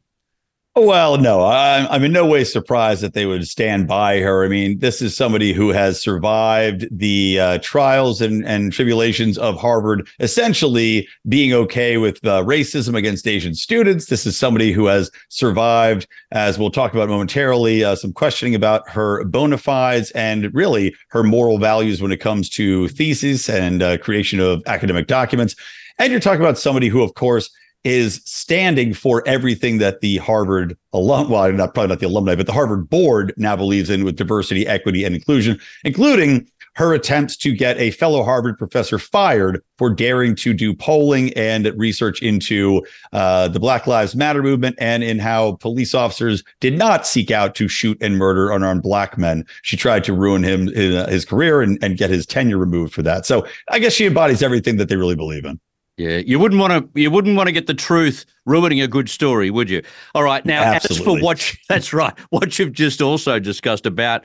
Well, 0.78 1.16
no, 1.16 1.40
I, 1.40 1.86
I'm 1.88 2.04
in 2.04 2.12
no 2.12 2.26
way 2.26 2.44
surprised 2.44 3.00
that 3.00 3.14
they 3.14 3.24
would 3.24 3.48
stand 3.48 3.88
by 3.88 4.20
her. 4.20 4.44
I 4.44 4.48
mean, 4.48 4.78
this 4.78 5.00
is 5.00 5.16
somebody 5.16 5.54
who 5.54 5.70
has 5.70 6.02
survived 6.02 6.86
the 6.90 7.40
uh, 7.40 7.58
trials 7.62 8.20
and, 8.20 8.46
and 8.46 8.70
tribulations 8.70 9.38
of 9.38 9.58
Harvard, 9.58 10.06
essentially 10.20 11.08
being 11.30 11.54
okay 11.54 11.96
with 11.96 12.22
uh, 12.26 12.42
racism 12.42 12.94
against 12.94 13.26
Asian 13.26 13.54
students. 13.54 14.04
This 14.04 14.26
is 14.26 14.38
somebody 14.38 14.70
who 14.70 14.84
has 14.84 15.10
survived, 15.30 16.06
as 16.32 16.58
we'll 16.58 16.70
talk 16.70 16.92
about 16.92 17.08
momentarily, 17.08 17.82
uh, 17.82 17.96
some 17.96 18.12
questioning 18.12 18.54
about 18.54 18.86
her 18.86 19.24
bona 19.24 19.56
fides 19.56 20.10
and 20.10 20.54
really 20.54 20.94
her 21.08 21.22
moral 21.22 21.56
values 21.56 22.02
when 22.02 22.12
it 22.12 22.18
comes 22.18 22.50
to 22.50 22.88
thesis 22.88 23.48
and 23.48 23.82
uh, 23.82 23.96
creation 23.96 24.40
of 24.40 24.62
academic 24.66 25.06
documents. 25.06 25.56
And 25.98 26.10
you're 26.10 26.20
talking 26.20 26.42
about 26.42 26.58
somebody 26.58 26.88
who, 26.88 27.02
of 27.02 27.14
course, 27.14 27.48
is 27.86 28.20
standing 28.24 28.92
for 28.92 29.22
everything 29.28 29.78
that 29.78 30.00
the 30.00 30.16
Harvard 30.16 30.76
alum, 30.92 31.30
well, 31.30 31.52
not 31.52 31.72
probably 31.72 31.90
not 31.90 32.00
the 32.00 32.06
alumni, 32.06 32.34
but 32.34 32.46
the 32.46 32.52
Harvard 32.52 32.90
board 32.90 33.32
now 33.36 33.54
believes 33.54 33.90
in 33.90 34.04
with 34.04 34.16
diversity, 34.16 34.66
equity, 34.66 35.04
and 35.04 35.14
inclusion, 35.14 35.56
including 35.84 36.50
her 36.74 36.92
attempts 36.92 37.36
to 37.36 37.54
get 37.54 37.78
a 37.78 37.92
fellow 37.92 38.24
Harvard 38.24 38.58
professor 38.58 38.98
fired 38.98 39.62
for 39.78 39.88
daring 39.88 40.34
to 40.34 40.52
do 40.52 40.74
polling 40.74 41.32
and 41.34 41.72
research 41.76 42.20
into 42.22 42.84
uh, 43.12 43.46
the 43.46 43.60
Black 43.60 43.86
Lives 43.86 44.16
Matter 44.16 44.42
movement 44.42 44.74
and 44.80 45.04
in 45.04 45.20
how 45.20 45.52
police 45.52 45.94
officers 45.94 46.42
did 46.58 46.76
not 46.76 47.06
seek 47.06 47.30
out 47.30 47.54
to 47.54 47.68
shoot 47.68 47.96
and 48.00 48.18
murder 48.18 48.50
unarmed 48.50 48.82
black 48.82 49.16
men. 49.16 49.46
She 49.62 49.76
tried 49.76 50.02
to 50.04 50.12
ruin 50.12 50.42
him 50.42 50.66
his, 50.66 51.08
his 51.08 51.24
career 51.24 51.62
and, 51.62 51.78
and 51.82 51.96
get 51.96 52.10
his 52.10 52.26
tenure 52.26 52.58
removed 52.58 52.92
for 52.92 53.02
that. 53.02 53.26
So 53.26 53.46
I 53.68 53.78
guess 53.78 53.92
she 53.92 54.06
embodies 54.06 54.42
everything 54.42 54.76
that 54.78 54.88
they 54.88 54.96
really 54.96 55.16
believe 55.16 55.44
in. 55.44 55.60
Yeah, 55.96 56.18
you 56.18 56.38
wouldn't 56.38 56.60
want 56.60 56.72
to. 56.72 57.00
You 57.00 57.10
wouldn't 57.10 57.36
want 57.36 57.46
to 57.46 57.52
get 57.52 57.66
the 57.66 57.74
truth 57.74 58.26
ruining 58.44 58.82
a 58.82 58.86
good 58.86 59.08
story, 59.08 59.50
would 59.50 59.70
you? 59.70 59.82
All 60.14 60.22
right, 60.22 60.44
now 60.44 60.62
as 60.62 60.82
for 60.82 60.92
Absolutely. 60.92 61.22
what 61.22 61.56
that's 61.68 61.92
right, 61.92 62.18
what 62.30 62.58
you've 62.58 62.72
just 62.72 63.00
also 63.00 63.38
discussed 63.38 63.86
about 63.86 64.24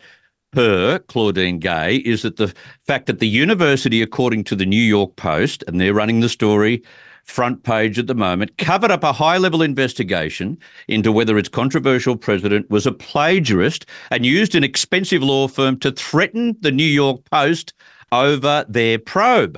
her, 0.54 1.00
Claudine 1.00 1.60
Gay, 1.60 1.98
is 1.98 2.24
that 2.24 2.36
the 2.36 2.54
fact 2.86 3.06
that 3.06 3.20
the 3.20 3.28
university, 3.28 4.02
according 4.02 4.44
to 4.46 4.56
the 4.56 4.66
New 4.66 4.82
York 4.82 5.16
Post, 5.16 5.64
and 5.66 5.80
they're 5.80 5.94
running 5.94 6.20
the 6.20 6.28
story 6.28 6.84
front 7.24 7.64
page 7.64 7.98
at 7.98 8.08
the 8.08 8.16
moment, 8.16 8.58
covered 8.58 8.92
up 8.92 9.04
a 9.04 9.14
high 9.14 9.38
level 9.38 9.62
investigation 9.62 10.58
into 10.90 11.12
whether 11.12 11.38
its 11.38 11.48
controversial 11.48 12.18
president 12.18 12.70
was 12.70 12.86
a 12.86 12.92
plagiarist 12.92 13.86
and 14.10 14.26
used 14.26 14.56
an 14.56 14.64
expensive 14.64 15.24
law 15.24 15.48
firm 15.48 15.80
to 15.80 15.92
threaten 15.92 16.58
the 16.60 16.72
New 16.72 16.84
York 16.84 17.24
Post 17.32 17.74
over 18.12 18.66
their 18.68 19.00
probe. 19.00 19.58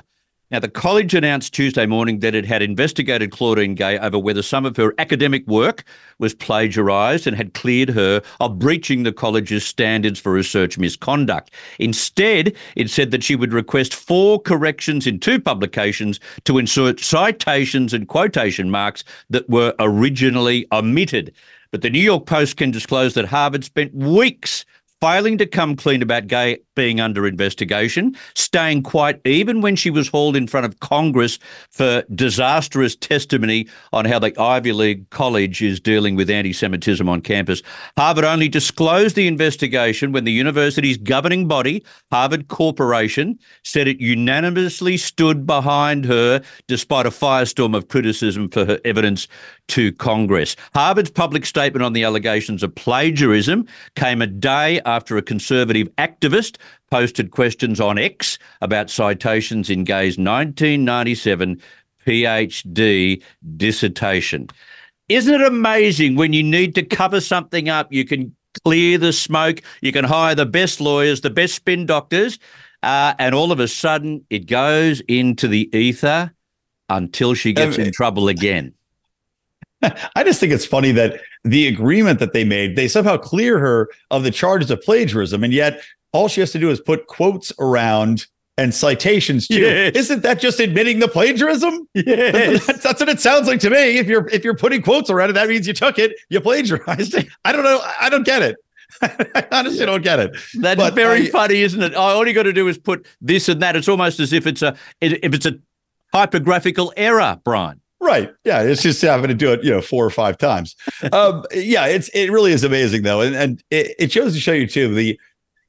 Now, 0.53 0.59
the 0.59 0.69
college 0.69 1.15
announced 1.15 1.51
Tuesday 1.51 1.87
morning 1.87 2.19
that 2.19 2.35
it 2.35 2.45
had 2.45 2.61
investigated 2.61 3.31
Claudine 3.31 3.73
Gay 3.73 3.97
over 3.97 4.19
whether 4.19 4.43
some 4.43 4.67
of 4.67 4.77
her 4.77 4.93
academic 4.99 5.47
work 5.47 5.83
was 6.19 6.35
plagiarised 6.35 7.25
and 7.25 7.35
had 7.35 7.55
cleared 7.55 7.89
her 7.89 8.21
of 8.39 8.59
breaching 8.59 9.01
the 9.01 9.11
college's 9.11 9.65
standards 9.65 10.19
for 10.19 10.31
research 10.31 10.77
misconduct. 10.77 11.49
Instead, 11.79 12.55
it 12.75 12.91
said 12.91 13.09
that 13.09 13.23
she 13.23 13.35
would 13.35 13.51
request 13.51 13.95
four 13.95 14.39
corrections 14.39 15.07
in 15.07 15.19
two 15.19 15.39
publications 15.39 16.19
to 16.43 16.59
insert 16.59 16.99
citations 16.99 17.91
and 17.91 18.07
quotation 18.07 18.69
marks 18.69 19.03
that 19.31 19.49
were 19.49 19.73
originally 19.79 20.67
omitted. 20.71 21.33
But 21.71 21.81
the 21.81 21.89
New 21.89 21.97
York 21.97 22.27
Post 22.27 22.57
can 22.57 22.69
disclose 22.69 23.15
that 23.15 23.25
Harvard 23.25 23.63
spent 23.63 23.91
weeks 23.95 24.65
failing 25.03 25.37
to 25.37 25.45
come 25.45 25.75
clean 25.75 26.01
about 26.01 26.27
Gay 26.27 26.59
being 26.75 26.99
under 26.99 27.27
investigation, 27.27 28.15
staying 28.35 28.83
quiet 28.83 29.21
even 29.25 29.61
when 29.61 29.75
she 29.75 29.89
was 29.89 30.07
hauled 30.07 30.35
in 30.35 30.47
front 30.47 30.65
of 30.65 30.79
Congress 30.79 31.39
for 31.69 32.03
disastrous 32.13 32.95
testimony 32.95 33.67
on 33.91 34.05
how 34.05 34.19
the 34.19 34.37
Ivy 34.39 34.73
League 34.73 35.09
college 35.09 35.61
is 35.61 35.79
dealing 35.79 36.15
with 36.15 36.29
anti 36.29 36.53
Semitism 36.53 37.07
on 37.07 37.21
campus. 37.21 37.61
Harvard 37.97 38.25
only 38.25 38.49
disclosed 38.49 39.15
the 39.15 39.27
investigation 39.27 40.11
when 40.11 40.23
the 40.23 40.31
university's 40.31 40.97
governing 40.97 41.47
body, 41.47 41.83
Harvard 42.11 42.47
Corporation, 42.47 43.37
said 43.63 43.87
it 43.87 43.99
unanimously 43.99 44.97
stood 44.97 45.45
behind 45.45 46.05
her 46.05 46.41
despite 46.67 47.05
a 47.05 47.09
firestorm 47.09 47.75
of 47.75 47.87
criticism 47.87 48.49
for 48.49 48.65
her 48.65 48.79
evidence 48.85 49.27
to 49.69 49.91
Congress. 49.93 50.55
Harvard's 50.73 51.09
public 51.09 51.45
statement 51.45 51.83
on 51.83 51.93
the 51.93 52.03
allegations 52.03 52.63
of 52.63 52.75
plagiarism 52.75 53.65
came 53.95 54.21
a 54.21 54.27
day 54.27 54.81
after 54.85 55.17
a 55.17 55.21
conservative 55.21 55.87
activist 55.95 56.57
posted 56.93 57.31
questions 57.31 57.81
on 57.81 57.97
X 57.97 58.37
about 58.61 58.87
citations 58.87 59.67
in 59.67 59.83
Gay's 59.83 60.19
1997 60.19 61.59
PhD 62.05 63.23
dissertation. 63.57 64.47
Isn't 65.09 65.33
it 65.33 65.41
amazing 65.41 66.17
when 66.17 66.33
you 66.33 66.43
need 66.43 66.75
to 66.75 66.83
cover 66.83 67.19
something 67.19 67.67
up, 67.67 67.91
you 67.91 68.05
can 68.05 68.35
clear 68.63 68.99
the 68.99 69.11
smoke, 69.11 69.63
you 69.81 69.91
can 69.91 70.05
hire 70.05 70.35
the 70.35 70.45
best 70.45 70.79
lawyers, 70.79 71.21
the 71.21 71.31
best 71.31 71.55
spin 71.55 71.87
doctors, 71.87 72.37
uh, 72.83 73.15
and 73.17 73.33
all 73.33 73.51
of 73.51 73.59
a 73.59 73.67
sudden 73.67 74.23
it 74.29 74.45
goes 74.45 75.01
into 75.07 75.47
the 75.47 75.75
ether 75.75 76.31
until 76.89 77.33
she 77.33 77.53
gets 77.53 77.79
in 77.79 77.91
trouble 77.91 78.27
again. 78.27 78.71
I 80.15 80.23
just 80.23 80.39
think 80.39 80.53
it's 80.53 80.63
funny 80.63 80.91
that 80.91 81.19
the 81.43 81.65
agreement 81.67 82.19
that 82.19 82.33
they 82.33 82.43
made, 82.43 82.75
they 82.75 82.87
somehow 82.87 83.17
clear 83.17 83.57
her 83.57 83.89
of 84.11 84.23
the 84.23 84.29
charges 84.29 84.69
of 84.69 84.79
plagiarism, 84.83 85.43
and 85.43 85.51
yet 85.51 85.81
all 86.13 86.27
she 86.27 86.39
has 86.39 86.51
to 86.53 86.59
do 86.59 86.69
is 86.69 86.79
put 86.79 87.07
quotes 87.07 87.51
around 87.59 88.27
and 88.57 88.73
citations 88.73 89.47
too. 89.47 89.59
Yes. 89.61 89.95
Isn't 89.95 90.21
that 90.21 90.39
just 90.39 90.59
admitting 90.59 90.99
the 90.99 91.07
plagiarism? 91.07 91.87
Yes. 91.95 92.65
That's, 92.67 92.83
that's 92.83 92.99
what 92.99 93.09
it 93.09 93.19
sounds 93.19 93.47
like 93.47 93.59
to 93.61 93.69
me. 93.71 93.97
If 93.97 94.05
you're 94.07 94.27
if 94.29 94.43
you're 94.43 94.55
putting 94.55 94.81
quotes 94.83 95.09
around 95.09 95.31
it, 95.31 95.33
that 95.33 95.49
means 95.49 95.67
you 95.67 95.73
took 95.73 95.97
it, 95.97 96.13
you 96.29 96.39
plagiarized 96.39 97.15
it. 97.15 97.27
I 97.43 97.51
don't 97.51 97.63
know. 97.63 97.81
I 97.99 98.09
don't 98.09 98.25
get 98.25 98.43
it. 98.43 98.55
I 99.01 99.47
honestly 99.51 99.85
don't 99.87 100.03
get 100.03 100.19
it. 100.19 100.35
That's 100.59 100.77
But 100.77 100.93
very 100.93 101.27
I- 101.27 101.31
funny, 101.31 101.61
isn't 101.63 101.81
it? 101.81 101.95
All 101.95 102.25
you 102.27 102.33
got 102.33 102.43
to 102.43 102.53
do 102.53 102.67
is 102.67 102.77
put 102.77 103.07
this 103.21 103.49
and 103.49 103.59
that. 103.63 103.75
It's 103.75 103.87
almost 103.89 104.19
as 104.19 104.33
if 104.33 104.45
it's 104.45 104.61
a 104.61 104.75
if 105.01 105.33
it's 105.33 105.47
a 105.47 105.57
typographical 106.13 106.93
error, 106.95 107.39
Brian. 107.43 107.81
Right. 107.99 108.31
Yeah. 108.43 108.61
It's 108.61 108.83
just 108.83 109.01
having 109.01 109.29
to 109.29 109.33
do 109.33 109.51
it, 109.53 109.63
you 109.63 109.71
know, 109.71 109.81
four 109.81 110.05
or 110.05 110.09
five 110.09 110.37
times. 110.37 110.75
um, 111.11 111.43
yeah. 111.53 111.85
It's 111.87 112.09
it 112.09 112.31
really 112.31 112.51
is 112.51 112.63
amazing 112.63 113.01
though, 113.03 113.21
and 113.21 113.35
and 113.35 113.63
it, 113.71 113.95
it 113.97 114.11
shows 114.11 114.33
to 114.35 114.39
show 114.39 114.51
you 114.51 114.67
too 114.67 114.93
the 114.93 115.19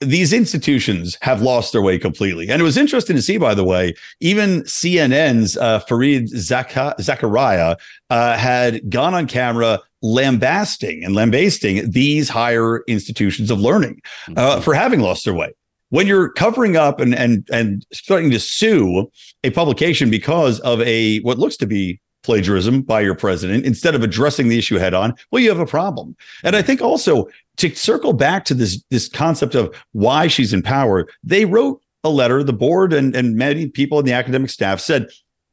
these 0.05 0.33
institutions 0.33 1.19
have 1.23 1.43
lost 1.43 1.73
their 1.73 1.83
way 1.83 1.99
completely. 1.99 2.49
And 2.49 2.61
it 2.61 2.65
was 2.65 2.77
interesting 2.77 3.17
to 3.17 3.23
see, 3.23 3.39
by 3.39 3.55
the 3.55 3.65
way, 3.65 3.95
even 4.21 4.63
CNN's 4.63 5.57
uh, 5.57 5.81
Fareed 5.81 6.33
Zaka- 6.33 6.97
Zakaria 6.99 7.77
uh, 8.11 8.37
had 8.37 8.89
gone 8.91 9.15
on 9.15 9.27
camera 9.27 9.81
lambasting 10.03 11.03
and 11.03 11.15
lambasting 11.15 11.91
these 11.91 12.29
higher 12.29 12.83
institutions 12.87 13.51
of 13.51 13.59
learning 13.59 14.01
uh, 14.37 14.61
for 14.61 14.75
having 14.75 15.01
lost 15.01 15.25
their 15.25 15.35
way. 15.35 15.53
When 15.91 16.07
you're 16.07 16.31
covering 16.33 16.77
up 16.77 16.99
and 16.99 17.15
and 17.15 17.49
and 17.53 17.87
starting 17.93 18.31
to 18.33 18.41
sue 18.41 19.11
a 19.45 19.51
publication 19.51 20.11
because 20.11 20.59
of 20.61 20.81
a 20.81 21.21
what 21.21 21.39
looks 21.39 21.57
to 21.59 21.67
be 21.67 22.01
plagiarism 22.25 22.83
by 22.83 23.01
your 23.01 23.15
president 23.15 23.65
instead 23.65 23.95
of 23.95 24.03
addressing 24.03 24.49
the 24.49 24.59
issue 24.59 24.77
head 24.77 24.95
on, 24.95 25.15
well, 25.31 25.43
you 25.43 25.49
have 25.51 25.61
a 25.61 25.67
problem. 25.67 26.17
And 26.43 26.57
I 26.57 26.63
think 26.63 26.83
also 26.83 27.29
to 27.59 27.73
circle 27.75 28.13
back 28.13 28.45
to 28.47 28.55
this 28.55 28.83
this 28.91 29.09
concept 29.09 29.55
of 29.55 29.75
why 29.93 30.27
she's 30.27 30.53
in 30.53 30.63
power, 30.63 31.07
they 31.23 31.45
wrote 31.45 31.81
a 32.03 32.11
letter. 32.11 32.43
The 32.43 32.53
board 32.53 32.93
and 32.93 33.15
and 33.15 33.37
many 33.37 33.69
people 33.69 34.01
in 34.01 34.05
the 34.05 34.13
academic 34.13 34.51
staff 34.51 34.81
said. 34.81 35.07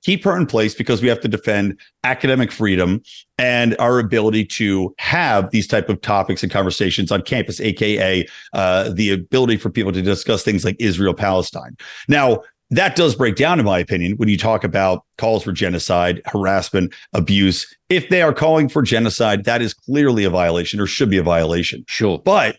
Keep 0.03 0.23
her 0.23 0.35
in 0.35 0.47
place 0.47 0.73
because 0.73 0.99
we 0.99 1.07
have 1.07 1.19
to 1.19 1.27
defend 1.27 1.79
academic 2.03 2.51
freedom 2.51 3.03
and 3.37 3.75
our 3.77 3.99
ability 3.99 4.43
to 4.45 4.95
have 4.97 5.51
these 5.51 5.67
type 5.67 5.89
of 5.89 6.01
topics 6.01 6.41
and 6.41 6.51
conversations 6.51 7.11
on 7.11 7.21
campus, 7.21 7.61
aka 7.61 8.25
uh, 8.53 8.89
the 8.89 9.11
ability 9.11 9.57
for 9.57 9.69
people 9.69 9.91
to 9.91 10.01
discuss 10.01 10.41
things 10.41 10.65
like 10.65 10.75
Israel, 10.79 11.13
Palestine. 11.13 11.77
Now, 12.07 12.41
that 12.71 12.95
does 12.95 13.15
break 13.15 13.35
down, 13.35 13.59
in 13.59 13.65
my 13.65 13.79
opinion, 13.79 14.13
when 14.13 14.29
you 14.29 14.37
talk 14.37 14.63
about 14.63 15.03
calls 15.17 15.43
for 15.43 15.51
genocide, 15.51 16.21
harassment, 16.25 16.93
abuse. 17.13 17.67
If 17.89 18.07
they 18.09 18.21
are 18.21 18.33
calling 18.33 18.69
for 18.69 18.81
genocide, 18.81 19.43
that 19.43 19.61
is 19.61 19.73
clearly 19.73 20.23
a 20.23 20.29
violation 20.29 20.79
or 20.79 20.87
should 20.87 21.09
be 21.09 21.17
a 21.17 21.23
violation. 21.23 21.83
Sure. 21.87 22.17
But 22.17 22.57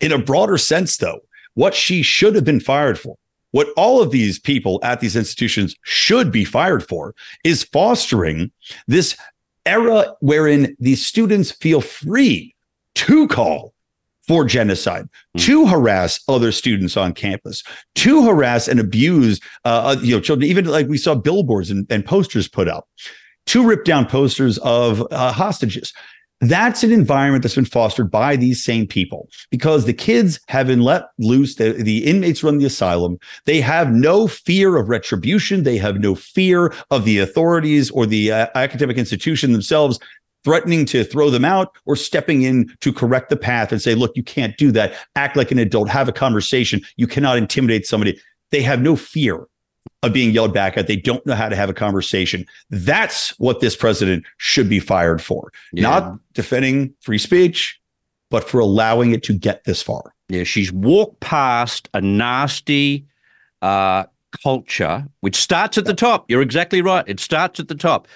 in 0.00 0.12
a 0.12 0.18
broader 0.18 0.56
sense, 0.56 0.96
though, 0.96 1.20
what 1.54 1.74
she 1.74 2.02
should 2.02 2.34
have 2.34 2.44
been 2.44 2.60
fired 2.60 2.98
for, 2.98 3.16
what 3.50 3.68
all 3.76 4.00
of 4.00 4.12
these 4.12 4.38
people 4.38 4.80
at 4.82 5.00
these 5.00 5.14
institutions 5.14 5.76
should 5.82 6.32
be 6.32 6.44
fired 6.44 6.86
for, 6.88 7.14
is 7.44 7.64
fostering 7.64 8.50
this 8.86 9.14
era 9.66 10.14
wherein 10.20 10.74
these 10.80 11.04
students 11.04 11.50
feel 11.50 11.82
free 11.82 12.54
to 12.94 13.28
call 13.28 13.74
for 14.30 14.44
genocide, 14.44 15.08
to 15.38 15.66
harass 15.66 16.20
other 16.28 16.52
students 16.52 16.96
on 16.96 17.12
campus, 17.12 17.64
to 17.96 18.24
harass 18.24 18.68
and 18.68 18.78
abuse 18.78 19.40
uh, 19.64 19.96
you 20.00 20.14
know 20.14 20.20
children. 20.20 20.48
Even 20.48 20.66
like 20.66 20.86
we 20.86 20.98
saw 20.98 21.16
billboards 21.16 21.68
and, 21.68 21.84
and 21.90 22.04
posters 22.04 22.46
put 22.46 22.68
up, 22.68 22.88
to 23.46 23.66
rip 23.66 23.84
down 23.84 24.06
posters 24.06 24.56
of 24.58 25.04
uh, 25.10 25.32
hostages. 25.32 25.92
That's 26.42 26.84
an 26.84 26.92
environment 26.92 27.42
that's 27.42 27.56
been 27.56 27.64
fostered 27.64 28.08
by 28.08 28.36
these 28.36 28.64
same 28.64 28.86
people 28.86 29.28
because 29.50 29.84
the 29.84 29.92
kids 29.92 30.38
have 30.46 30.68
been 30.68 30.80
let 30.80 31.06
loose. 31.18 31.56
The, 31.56 31.72
the 31.72 32.06
inmates 32.06 32.44
run 32.44 32.58
the 32.58 32.64
asylum. 32.66 33.18
They 33.46 33.60
have 33.60 33.90
no 33.90 34.28
fear 34.28 34.76
of 34.76 34.88
retribution. 34.88 35.64
They 35.64 35.76
have 35.78 35.98
no 35.98 36.14
fear 36.14 36.72
of 36.92 37.04
the 37.04 37.18
authorities 37.18 37.90
or 37.90 38.06
the 38.06 38.30
uh, 38.30 38.46
academic 38.54 38.96
institution 38.96 39.52
themselves 39.52 39.98
threatening 40.44 40.84
to 40.86 41.04
throw 41.04 41.30
them 41.30 41.44
out 41.44 41.74
or 41.84 41.96
stepping 41.96 42.42
in 42.42 42.74
to 42.80 42.92
correct 42.92 43.30
the 43.30 43.36
path 43.36 43.72
and 43.72 43.82
say, 43.82 43.94
look, 43.94 44.12
you 44.14 44.22
can't 44.22 44.56
do 44.56 44.72
that. 44.72 44.94
Act 45.16 45.36
like 45.36 45.50
an 45.50 45.58
adult, 45.58 45.88
have 45.88 46.08
a 46.08 46.12
conversation. 46.12 46.80
You 46.96 47.06
cannot 47.06 47.38
intimidate 47.38 47.86
somebody. 47.86 48.18
They 48.50 48.62
have 48.62 48.80
no 48.80 48.96
fear 48.96 49.46
of 50.02 50.12
being 50.12 50.30
yelled 50.30 50.54
back 50.54 50.76
at. 50.76 50.86
They 50.86 50.96
don't 50.96 51.24
know 51.26 51.34
how 51.34 51.48
to 51.48 51.56
have 51.56 51.70
a 51.70 51.74
conversation. 51.74 52.46
That's 52.70 53.38
what 53.38 53.60
this 53.60 53.76
president 53.76 54.24
should 54.38 54.68
be 54.68 54.80
fired 54.80 55.22
for. 55.22 55.52
Yeah. 55.72 55.82
Not 55.82 56.18
defending 56.32 56.94
free 57.00 57.18
speech, 57.18 57.78
but 58.30 58.48
for 58.48 58.60
allowing 58.60 59.12
it 59.12 59.22
to 59.24 59.32
get 59.32 59.64
this 59.64 59.82
far. 59.82 60.14
Yeah, 60.28 60.44
she's 60.44 60.72
walked 60.72 61.20
past 61.20 61.88
a 61.92 62.00
nasty 62.00 63.04
uh, 63.62 64.04
culture, 64.42 65.06
which 65.20 65.36
starts 65.36 65.76
at 65.76 65.84
the 65.84 65.94
top. 65.94 66.30
You're 66.30 66.42
exactly 66.42 66.82
right. 66.82 67.04
It 67.06 67.20
starts 67.20 67.60
at 67.60 67.68
the 67.68 67.74
top. 67.74 68.06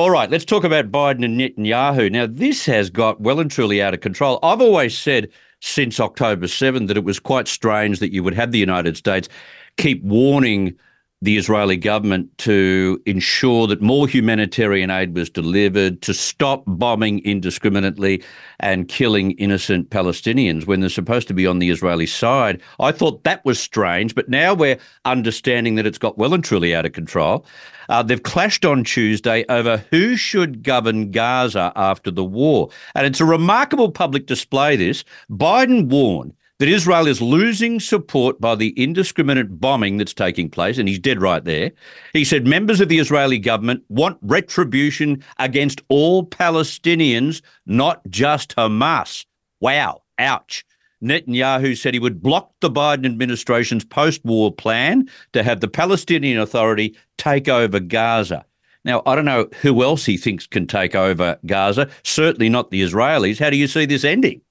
All 0.00 0.10
right, 0.10 0.30
let's 0.30 0.46
talk 0.46 0.64
about 0.64 0.90
Biden 0.90 1.26
and 1.26 1.38
Netanyahu. 1.38 2.10
Now, 2.10 2.26
this 2.26 2.64
has 2.64 2.88
got 2.88 3.20
well 3.20 3.38
and 3.38 3.50
truly 3.50 3.82
out 3.82 3.92
of 3.92 4.00
control. 4.00 4.38
I've 4.42 4.62
always 4.62 4.96
said 4.96 5.28
since 5.60 6.00
October 6.00 6.48
7 6.48 6.86
that 6.86 6.96
it 6.96 7.04
was 7.04 7.20
quite 7.20 7.46
strange 7.46 7.98
that 7.98 8.10
you 8.10 8.22
would 8.22 8.32
have 8.32 8.50
the 8.50 8.58
United 8.58 8.96
States 8.96 9.28
keep 9.76 10.02
warning 10.02 10.74
the 11.22 11.36
Israeli 11.36 11.76
government 11.76 12.36
to 12.38 13.00
ensure 13.04 13.66
that 13.66 13.82
more 13.82 14.08
humanitarian 14.08 14.90
aid 14.90 15.14
was 15.14 15.28
delivered, 15.28 16.00
to 16.02 16.14
stop 16.14 16.64
bombing 16.66 17.18
indiscriminately 17.20 18.22
and 18.60 18.88
killing 18.88 19.32
innocent 19.32 19.90
Palestinians 19.90 20.66
when 20.66 20.80
they're 20.80 20.88
supposed 20.88 21.28
to 21.28 21.34
be 21.34 21.46
on 21.46 21.58
the 21.58 21.68
Israeli 21.68 22.06
side. 22.06 22.62
I 22.78 22.92
thought 22.92 23.24
that 23.24 23.44
was 23.44 23.60
strange, 23.60 24.14
but 24.14 24.30
now 24.30 24.54
we're 24.54 24.78
understanding 25.04 25.74
that 25.74 25.86
it's 25.86 25.98
got 25.98 26.16
well 26.16 26.32
and 26.32 26.42
truly 26.42 26.74
out 26.74 26.86
of 26.86 26.92
control. 26.92 27.44
Uh, 27.90 28.02
they've 28.02 28.22
clashed 28.22 28.64
on 28.64 28.84
Tuesday 28.84 29.44
over 29.48 29.84
who 29.90 30.16
should 30.16 30.62
govern 30.62 31.10
Gaza 31.10 31.72
after 31.76 32.10
the 32.10 32.24
war. 32.24 32.70
And 32.94 33.06
it's 33.06 33.20
a 33.20 33.24
remarkable 33.26 33.90
public 33.90 34.26
display, 34.26 34.76
this. 34.76 35.04
Biden 35.30 35.88
warned 35.88 36.32
that 36.60 36.68
Israel 36.68 37.06
is 37.06 37.22
losing 37.22 37.80
support 37.80 38.38
by 38.38 38.54
the 38.54 38.68
indiscriminate 38.76 39.58
bombing 39.58 39.96
that's 39.96 40.12
taking 40.12 40.50
place, 40.50 40.76
and 40.76 40.86
he's 40.86 40.98
dead 40.98 41.18
right 41.18 41.42
there. 41.42 41.72
He 42.12 42.22
said 42.22 42.46
members 42.46 42.82
of 42.82 42.90
the 42.90 42.98
Israeli 42.98 43.38
government 43.38 43.82
want 43.88 44.18
retribution 44.20 45.24
against 45.38 45.80
all 45.88 46.22
Palestinians, 46.22 47.40
not 47.64 48.02
just 48.10 48.54
Hamas. 48.56 49.24
Wow, 49.60 50.02
ouch. 50.18 50.66
Netanyahu 51.02 51.78
said 51.78 51.94
he 51.94 52.00
would 52.00 52.22
block 52.22 52.52
the 52.60 52.70
Biden 52.70 53.06
administration's 53.06 53.86
post 53.86 54.22
war 54.22 54.52
plan 54.52 55.08
to 55.32 55.42
have 55.42 55.60
the 55.60 55.68
Palestinian 55.68 56.38
Authority 56.38 56.94
take 57.16 57.48
over 57.48 57.80
Gaza. 57.80 58.44
Now, 58.84 59.00
I 59.06 59.14
don't 59.14 59.24
know 59.24 59.48
who 59.62 59.82
else 59.82 60.04
he 60.04 60.18
thinks 60.18 60.46
can 60.46 60.66
take 60.66 60.94
over 60.94 61.38
Gaza, 61.46 61.88
certainly 62.04 62.50
not 62.50 62.70
the 62.70 62.82
Israelis. 62.82 63.38
How 63.38 63.48
do 63.48 63.56
you 63.56 63.66
see 63.66 63.86
this 63.86 64.04
ending? 64.04 64.42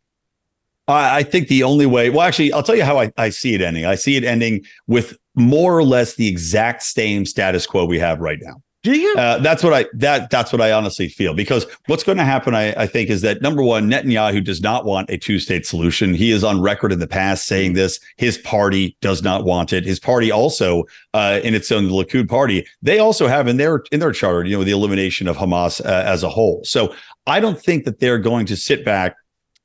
I 0.89 1.23
think 1.23 1.47
the 1.47 1.63
only 1.63 1.85
way, 1.85 2.09
well, 2.09 2.21
actually, 2.21 2.51
I'll 2.51 2.63
tell 2.63 2.75
you 2.75 2.83
how 2.83 2.99
I, 2.99 3.11
I 3.17 3.29
see 3.29 3.53
it 3.53 3.61
ending. 3.61 3.85
I 3.85 3.95
see 3.95 4.15
it 4.15 4.23
ending 4.23 4.65
with 4.87 5.17
more 5.35 5.77
or 5.77 5.83
less 5.83 6.15
the 6.15 6.27
exact 6.27 6.83
same 6.83 7.25
status 7.25 7.67
quo 7.67 7.85
we 7.85 7.99
have 7.99 8.19
right 8.19 8.39
now. 8.41 8.61
Do 8.81 8.97
you? 8.97 9.13
Uh, 9.17 9.39
that's 9.39 9.61
what 9.61 9.73
I 9.73 9.85
that 9.95 10.29
that's 10.29 10.53
what 10.53 10.61
I 10.61 10.71
honestly 10.71 11.09
feel 11.09 11.33
because 11.33 11.65
what's 11.87 12.03
going 12.03 12.17
to 12.17 12.23
happen, 12.23 12.55
I, 12.55 12.71
I 12.81 12.87
think, 12.87 13.09
is 13.09 13.21
that 13.23 13.41
number 13.41 13.61
one, 13.61 13.89
Netanyahu 13.89 14.41
does 14.41 14.61
not 14.61 14.85
want 14.85 15.09
a 15.09 15.17
two 15.17 15.37
state 15.37 15.65
solution. 15.65 16.13
He 16.13 16.31
is 16.31 16.45
on 16.45 16.61
record 16.61 16.93
in 16.93 16.99
the 16.99 17.07
past 17.07 17.45
saying 17.45 17.73
this. 17.73 17.99
His 18.15 18.37
party 18.37 18.95
does 19.01 19.21
not 19.21 19.43
want 19.43 19.73
it. 19.73 19.83
His 19.83 19.99
party 19.99 20.31
also, 20.31 20.85
uh, 21.13 21.41
in 21.43 21.55
its 21.55 21.69
own 21.73 21.87
the 21.87 21.91
Likud 21.91 22.29
party, 22.29 22.65
they 22.81 22.99
also 22.99 23.27
have 23.27 23.49
in 23.49 23.57
their 23.57 23.83
in 23.91 23.99
their 23.99 24.13
charter, 24.13 24.45
you 24.45 24.57
know, 24.57 24.63
the 24.63 24.71
elimination 24.71 25.27
of 25.27 25.35
Hamas 25.35 25.85
uh, 25.85 26.03
as 26.05 26.23
a 26.23 26.29
whole. 26.29 26.61
So 26.63 26.95
I 27.27 27.41
don't 27.41 27.61
think 27.61 27.83
that 27.83 27.99
they're 27.99 28.17
going 28.17 28.45
to 28.45 28.55
sit 28.55 28.85
back 28.85 29.17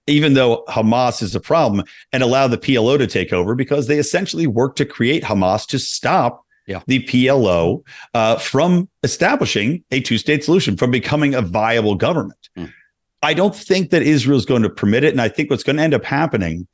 even 0.06 0.34
though 0.34 0.64
Hamas 0.68 1.22
is 1.22 1.34
a 1.34 1.40
problem, 1.40 1.84
and 2.12 2.22
allow 2.22 2.46
the 2.46 2.58
PLO 2.58 2.98
to 2.98 3.06
take 3.06 3.32
over 3.32 3.54
because 3.54 3.86
they 3.86 3.98
essentially 3.98 4.46
work 4.46 4.76
to 4.76 4.84
create 4.84 5.22
Hamas 5.22 5.66
to 5.68 5.78
stop 5.78 6.44
yeah. 6.66 6.80
the 6.86 7.02
PLO 7.04 7.82
uh, 8.14 8.36
from 8.36 8.88
establishing 9.02 9.82
a 9.90 10.00
two 10.00 10.18
state 10.18 10.44
solution, 10.44 10.76
from 10.76 10.90
becoming 10.90 11.34
a 11.34 11.42
viable 11.42 11.94
government. 11.94 12.48
Mm. 12.56 12.72
I 13.22 13.32
don't 13.32 13.56
think 13.56 13.90
that 13.90 14.02
Israel 14.02 14.36
is 14.36 14.44
going 14.44 14.62
to 14.62 14.70
permit 14.70 15.04
it. 15.04 15.12
And 15.12 15.20
I 15.20 15.28
think 15.28 15.50
what's 15.50 15.62
going 15.62 15.76
to 15.76 15.82
end 15.82 15.94
up 15.94 16.04
happening 16.04 16.66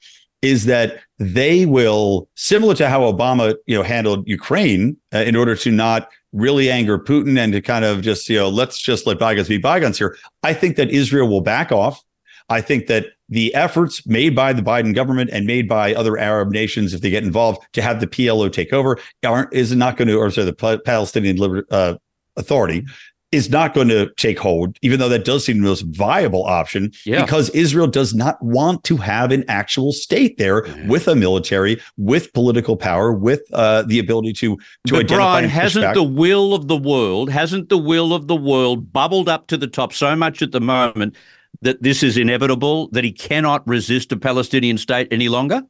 is 0.43 0.64
that 0.64 1.01
they 1.18 1.66
will, 1.66 2.28
similar 2.35 2.74
to 2.74 2.89
how 2.89 3.01
Obama, 3.01 3.55
you 3.66 3.76
know, 3.76 3.83
handled 3.83 4.26
Ukraine 4.26 4.97
uh, 5.14 5.18
in 5.18 5.37
order 5.37 5.55
to 5.55 5.70
not 5.70 6.09
really 6.33 6.70
anger 6.70 6.99
Putin 6.99 7.39
and 7.39 7.53
to 7.53 7.61
kind 7.61 7.85
of 7.85 8.01
just, 8.01 8.28
you 8.28 8.39
know, 8.39 8.49
let's 8.49 8.81
just 8.81 9.07
let 9.07 9.18
bygones 9.18 9.49
be 9.49 9.59
bygones 9.59 9.99
here. 9.99 10.16
I 10.43 10.55
think 10.55 10.76
that 10.76 10.91
Israel 10.91 11.28
will 11.28 11.41
back 11.41 11.70
off. 11.70 12.03
I 12.49 12.61
think 12.61 12.87
that 12.87 13.07
the 13.31 13.55
efforts 13.55 14.07
made 14.07 14.35
by 14.35 14.53
the 14.53 14.61
Biden 14.62 14.95
government 14.95 15.31
and 15.33 15.47
made 15.47 15.68
by 15.68 15.95
other 15.95 16.18
Arab 16.18 16.51
nations, 16.51 16.93
if 16.93 17.01
they 17.01 17.11
get 17.11 17.24
involved, 17.24 17.61
to 17.72 17.81
have 17.83 18.01
the 18.01 18.07
PLO 18.07 18.53
take 18.53 18.72
over, 18.72 18.99
aren't 19.24 19.53
is 19.55 19.74
not 19.74 19.97
going 19.97 20.09
to, 20.09 20.16
or 20.16 20.31
sorry, 20.31 20.47
the 20.51 20.81
Palestinian 20.85 21.37
Liber- 21.37 21.64
uh, 21.70 21.95
Authority 22.37 22.85
is 23.33 23.49
not 23.49 23.74
going 23.74 23.87
to 23.87 24.11
take 24.16 24.39
hold, 24.39 24.76
even 24.83 24.99
though 24.99 25.09
that 25.09 25.24
does 25.24 25.45
seem 25.45 25.61
the 25.61 25.68
most 25.68 25.83
viable 25.83 26.45
option, 26.45 26.91
Yeah. 27.07 27.22
because 27.22 27.49
Israel 27.51 27.87
does 27.87 28.12
not 28.12 28.43
want 28.43 28.83
to 28.85 28.97
have 28.97 29.31
an 29.31 29.45
actual 29.47 29.93
state 29.93 30.37
there 30.37 30.66
with 30.89 31.07
a 31.07 31.14
military, 31.14 31.81
with 31.97 32.33
political 32.33 32.76
power, 32.76 33.12
with 33.12 33.43
uh, 33.53 33.83
the 33.83 34.01
ability 34.01 34.33
to 34.35 34.57
to 34.57 34.61
But 34.95 34.95
identify. 35.05 35.16
Brian, 35.16 35.49
hasn't 35.49 35.85
back. 35.85 35.95
the 35.95 36.03
will 36.03 36.55
of 36.55 36.66
the 36.66 36.76
world, 36.76 37.31
hasn't 37.31 37.68
the 37.68 37.78
will 37.78 38.12
of 38.14 38.26
the 38.26 38.35
world 38.37 38.93
bubbled 38.93 39.28
up 39.28 39.47
to 39.49 39.57
the 39.57 39.68
top 39.68 39.93
so 39.93 40.16
much 40.16 40.43
at 40.43 40.51
the 40.51 40.61
moment 40.61 41.14
that 41.63 41.83
this 41.83 42.03
is 42.03 42.17
inevitable, 42.17 42.89
that 42.89 43.05
he 43.05 43.13
cannot 43.13 43.67
resist 43.67 44.13
a 44.13 44.17
Palestinian 44.17 44.79
state 44.79 45.09
any 45.11 45.29
longer? 45.29 45.63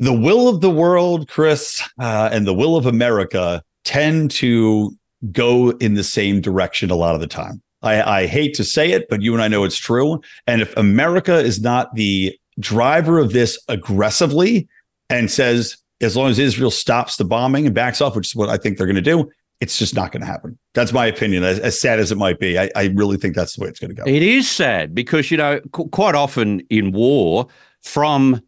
the 0.00 0.14
will 0.14 0.48
of 0.48 0.62
the 0.62 0.70
world, 0.70 1.28
Chris, 1.28 1.86
uh, 2.00 2.30
and 2.32 2.46
the 2.46 2.54
will 2.54 2.74
of 2.74 2.86
America 2.86 3.62
tend 3.84 4.30
to 4.30 4.96
go 5.30 5.70
in 5.72 5.92
the 5.92 6.02
same 6.02 6.40
direction 6.40 6.90
a 6.90 6.96
lot 6.96 7.14
of 7.14 7.20
the 7.20 7.26
time. 7.26 7.62
I, 7.82 8.20
I 8.20 8.26
hate 8.26 8.54
to 8.54 8.64
say 8.64 8.92
it, 8.92 9.08
but 9.10 9.20
you 9.20 9.34
and 9.34 9.42
I 9.42 9.48
know 9.48 9.62
it's 9.62 9.76
true. 9.76 10.20
And 10.46 10.62
if 10.62 10.74
America 10.76 11.38
is 11.38 11.60
not 11.60 11.94
the 11.94 12.34
driver 12.58 13.18
of 13.18 13.32
this 13.32 13.62
aggressively 13.68 14.66
and 15.10 15.30
says, 15.30 15.76
as 16.00 16.16
long 16.16 16.30
as 16.30 16.38
Israel 16.38 16.70
stops 16.70 17.16
the 17.16 17.24
bombing 17.26 17.66
and 17.66 17.74
backs 17.74 18.00
off, 18.00 18.16
which 18.16 18.28
is 18.28 18.36
what 18.36 18.48
I 18.48 18.56
think 18.56 18.78
they're 18.78 18.86
going 18.86 18.96
to 18.96 19.02
do, 19.02 19.30
it's 19.60 19.78
just 19.78 19.94
not 19.94 20.12
going 20.12 20.22
to 20.22 20.26
happen. 20.26 20.58
That's 20.74 20.92
my 20.92 21.06
opinion. 21.06 21.44
As, 21.44 21.58
as 21.58 21.80
sad 21.80 22.00
as 22.00 22.10
it 22.10 22.16
might 22.18 22.38
be, 22.38 22.58
I, 22.58 22.70
I 22.74 22.86
really 22.94 23.16
think 23.16 23.34
that's 23.34 23.56
the 23.56 23.62
way 23.62 23.68
it's 23.68 23.78
going 23.78 23.94
to 23.94 23.94
go. 23.94 24.04
It 24.06 24.22
is 24.22 24.50
sad 24.50 24.94
because, 24.94 25.30
you 25.30 25.36
know, 25.36 25.60
qu- 25.72 25.88
quite 25.88 26.14
often 26.14 26.60
in 26.70 26.92
war, 26.92 27.46
from 27.82 28.40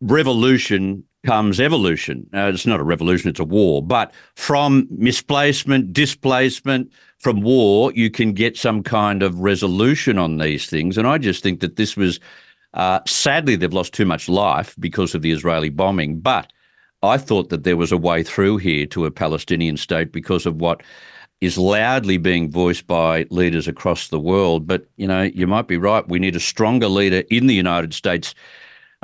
revolution 0.00 1.04
comes 1.24 1.60
evolution. 1.60 2.28
Uh, 2.34 2.50
it's 2.52 2.66
not 2.66 2.80
a 2.80 2.84
revolution, 2.84 3.30
it's 3.30 3.40
a 3.40 3.44
war. 3.44 3.82
But 3.82 4.12
from 4.34 4.88
misplacement, 4.90 5.92
displacement, 5.92 6.92
from 7.18 7.40
war, 7.40 7.92
you 7.94 8.10
can 8.10 8.32
get 8.32 8.58
some 8.58 8.82
kind 8.82 9.22
of 9.22 9.38
resolution 9.38 10.18
on 10.18 10.38
these 10.38 10.66
things. 10.66 10.98
And 10.98 11.06
I 11.06 11.18
just 11.18 11.42
think 11.42 11.60
that 11.60 11.76
this 11.76 11.96
was 11.96 12.18
uh, 12.74 13.00
sadly, 13.06 13.56
they've 13.56 13.72
lost 13.72 13.92
too 13.92 14.06
much 14.06 14.28
life 14.28 14.74
because 14.78 15.14
of 15.14 15.22
the 15.22 15.30
Israeli 15.30 15.68
bombing. 15.68 16.20
But 16.20 16.52
I 17.02 17.18
thought 17.18 17.48
that 17.48 17.64
there 17.64 17.76
was 17.76 17.92
a 17.92 17.96
way 17.96 18.22
through 18.22 18.58
here 18.58 18.86
to 18.86 19.06
a 19.06 19.10
Palestinian 19.10 19.76
state 19.76 20.12
because 20.12 20.46
of 20.46 20.56
what 20.56 20.82
is 21.40 21.58
loudly 21.58 22.18
being 22.18 22.50
voiced 22.50 22.86
by 22.86 23.26
leaders 23.30 23.66
across 23.66 24.08
the 24.08 24.20
world. 24.20 24.66
But, 24.66 24.86
you 24.96 25.08
know, 25.08 25.22
you 25.22 25.48
might 25.48 25.66
be 25.66 25.76
right. 25.76 26.08
We 26.08 26.20
need 26.20 26.36
a 26.36 26.40
stronger 26.40 26.86
leader 26.86 27.24
in 27.30 27.48
the 27.48 27.54
United 27.54 27.92
States 27.92 28.34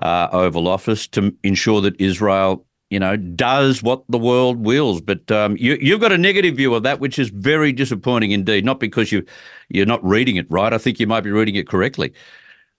uh, 0.03 0.29
Oval 0.31 0.69
Office 0.69 1.09
to 1.09 1.35
ensure 1.43 1.81
that 1.81 2.01
Israel, 2.01 2.65
you 2.91 3.01
know, 3.01 3.17
does 3.17 3.83
what 3.83 4.05
the 4.09 4.19
world 4.19 4.65
wills. 4.65 5.01
But 5.01 5.29
um, 5.33 5.57
you, 5.57 5.77
you've 5.81 6.01
got 6.01 6.13
a 6.13 6.19
negative 6.19 6.57
view 6.57 6.75
of 6.75 6.85
that, 6.85 7.01
which 7.01 7.19
is 7.19 7.31
very 7.31 7.73
disappointing 7.73 8.31
indeed. 8.31 8.65
Not 8.65 8.79
because 8.79 9.11
you 9.11 9.25
you're 9.69 9.85
not 9.85 10.05
reading 10.05 10.37
it 10.37 10.47
right. 10.49 10.73
I 10.73 10.79
think 10.79 11.01
you 11.01 11.09
might 11.09 11.23
be 11.23 11.33
reading 11.33 11.57
it 11.57 11.69
correctly. 11.69 12.13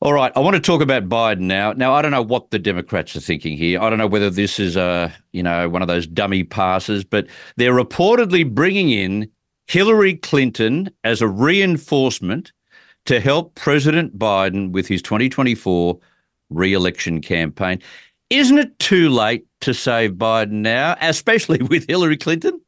All 0.01 0.13
right, 0.13 0.31
I 0.33 0.39
want 0.39 0.55
to 0.55 0.61
talk 0.61 0.81
about 0.81 1.09
Biden 1.09 1.41
now. 1.41 1.73
Now, 1.73 1.93
I 1.93 2.01
don't 2.01 2.11
know 2.11 2.21
what 2.21 2.51
the 2.51 2.59
Democrats 2.59 3.17
are 3.17 3.19
thinking 3.19 3.57
here. 3.57 3.81
I 3.81 3.89
don't 3.89 3.99
know 3.99 4.07
whether 4.07 4.29
this 4.29 4.57
is 4.57 4.77
a, 4.77 5.13
you 5.33 5.43
know, 5.43 5.67
one 5.67 5.81
of 5.81 5.89
those 5.89 6.07
dummy 6.07 6.45
passes, 6.45 7.03
but 7.03 7.27
they're 7.57 7.73
reportedly 7.73 8.49
bringing 8.49 8.91
in 8.91 9.29
Hillary 9.67 10.15
Clinton 10.15 10.89
as 11.03 11.21
a 11.21 11.27
reinforcement 11.27 12.53
to 13.07 13.19
help 13.19 13.55
President 13.55 14.17
Biden 14.17 14.71
with 14.71 14.87
his 14.87 15.01
2024 15.01 15.99
re-election 16.49 17.19
campaign. 17.19 17.81
Isn't 18.29 18.57
it 18.57 18.79
too 18.79 19.09
late 19.09 19.47
to 19.61 19.73
save 19.73 20.11
Biden 20.11 20.61
now, 20.61 20.95
especially 21.01 21.61
with 21.69 21.85
Hillary 21.89 22.15
Clinton? 22.15 22.61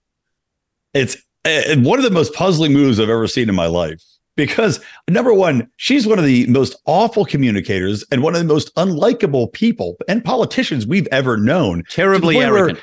It's 0.94 1.16
uh, 1.46 1.78
one 1.78 1.98
of 1.98 2.04
the 2.04 2.12
most 2.12 2.34
puzzling 2.34 2.74
moves 2.74 3.00
I've 3.00 3.08
ever 3.08 3.28
seen 3.28 3.48
in 3.48 3.56
my 3.56 3.68
life. 3.68 4.04
Because 4.36 4.80
number 5.10 5.34
one, 5.34 5.70
she's 5.78 6.08
one 6.08 6.20
of 6.20 6.26
the 6.26 6.48
most 6.48 6.76
awful 6.86 7.26
communicators 7.26 8.04
and 8.12 8.24
one 8.24 8.34
of 8.34 8.40
the 8.40 8.48
most 8.54 8.74
unlikable 8.76 9.52
people 9.52 9.98
and 10.08 10.24
politicians 10.24 10.88
we've 10.88 11.08
ever 11.12 11.38
known. 11.38 11.84
Terribly 11.90 12.38
arrogant. 12.38 12.80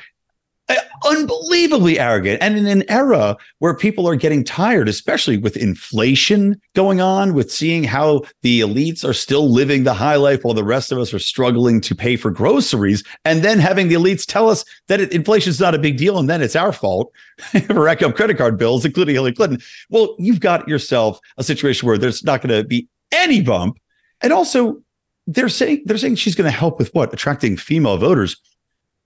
Uh, 0.69 0.75
unbelievably 1.05 1.99
arrogant. 1.99 2.41
And 2.41 2.57
in 2.57 2.67
an 2.67 2.83
era 2.89 3.35
where 3.59 3.73
people 3.73 4.07
are 4.07 4.15
getting 4.15 4.43
tired 4.43 4.87
especially 4.87 5.37
with 5.37 5.57
inflation 5.57 6.59
going 6.75 7.01
on 7.01 7.33
with 7.33 7.51
seeing 7.51 7.83
how 7.83 8.21
the 8.41 8.61
elites 8.61 9.07
are 9.07 9.13
still 9.13 9.49
living 9.49 9.83
the 9.83 9.93
high 9.93 10.15
life 10.15 10.43
while 10.43 10.53
the 10.53 10.63
rest 10.63 10.91
of 10.91 10.97
us 10.97 11.13
are 11.13 11.19
struggling 11.19 11.81
to 11.81 11.95
pay 11.95 12.15
for 12.15 12.31
groceries 12.31 13.03
and 13.25 13.43
then 13.43 13.59
having 13.59 13.87
the 13.87 13.95
elites 13.95 14.25
tell 14.25 14.49
us 14.49 14.63
that 14.87 14.99
inflation 15.13 15.49
is 15.49 15.59
not 15.59 15.75
a 15.75 15.79
big 15.79 15.97
deal 15.97 16.17
and 16.19 16.29
then 16.29 16.41
it's 16.41 16.55
our 16.55 16.73
fault 16.73 17.11
for 17.67 17.81
rack 17.81 18.01
up 18.01 18.15
credit 18.15 18.37
card 18.37 18.57
bills 18.57 18.85
including 18.85 19.15
hillary 19.15 19.33
clinton. 19.33 19.59
Well 19.89 20.15
you've 20.19 20.39
got 20.39 20.67
yourself 20.67 21.19
a 21.37 21.43
situation 21.43 21.87
where 21.87 21.97
there's 21.97 22.23
not 22.23 22.41
going 22.41 22.55
to 22.55 22.67
be 22.67 22.87
any 23.11 23.41
bump. 23.41 23.79
And 24.21 24.33
also 24.33 24.81
they're 25.27 25.49
saying 25.49 25.83
they're 25.85 25.97
saying 25.97 26.15
she's 26.15 26.35
going 26.35 26.51
to 26.51 26.57
help 26.57 26.79
with 26.79 26.93
what? 26.93 27.13
Attracting 27.13 27.57
female 27.57 27.97
voters 27.97 28.35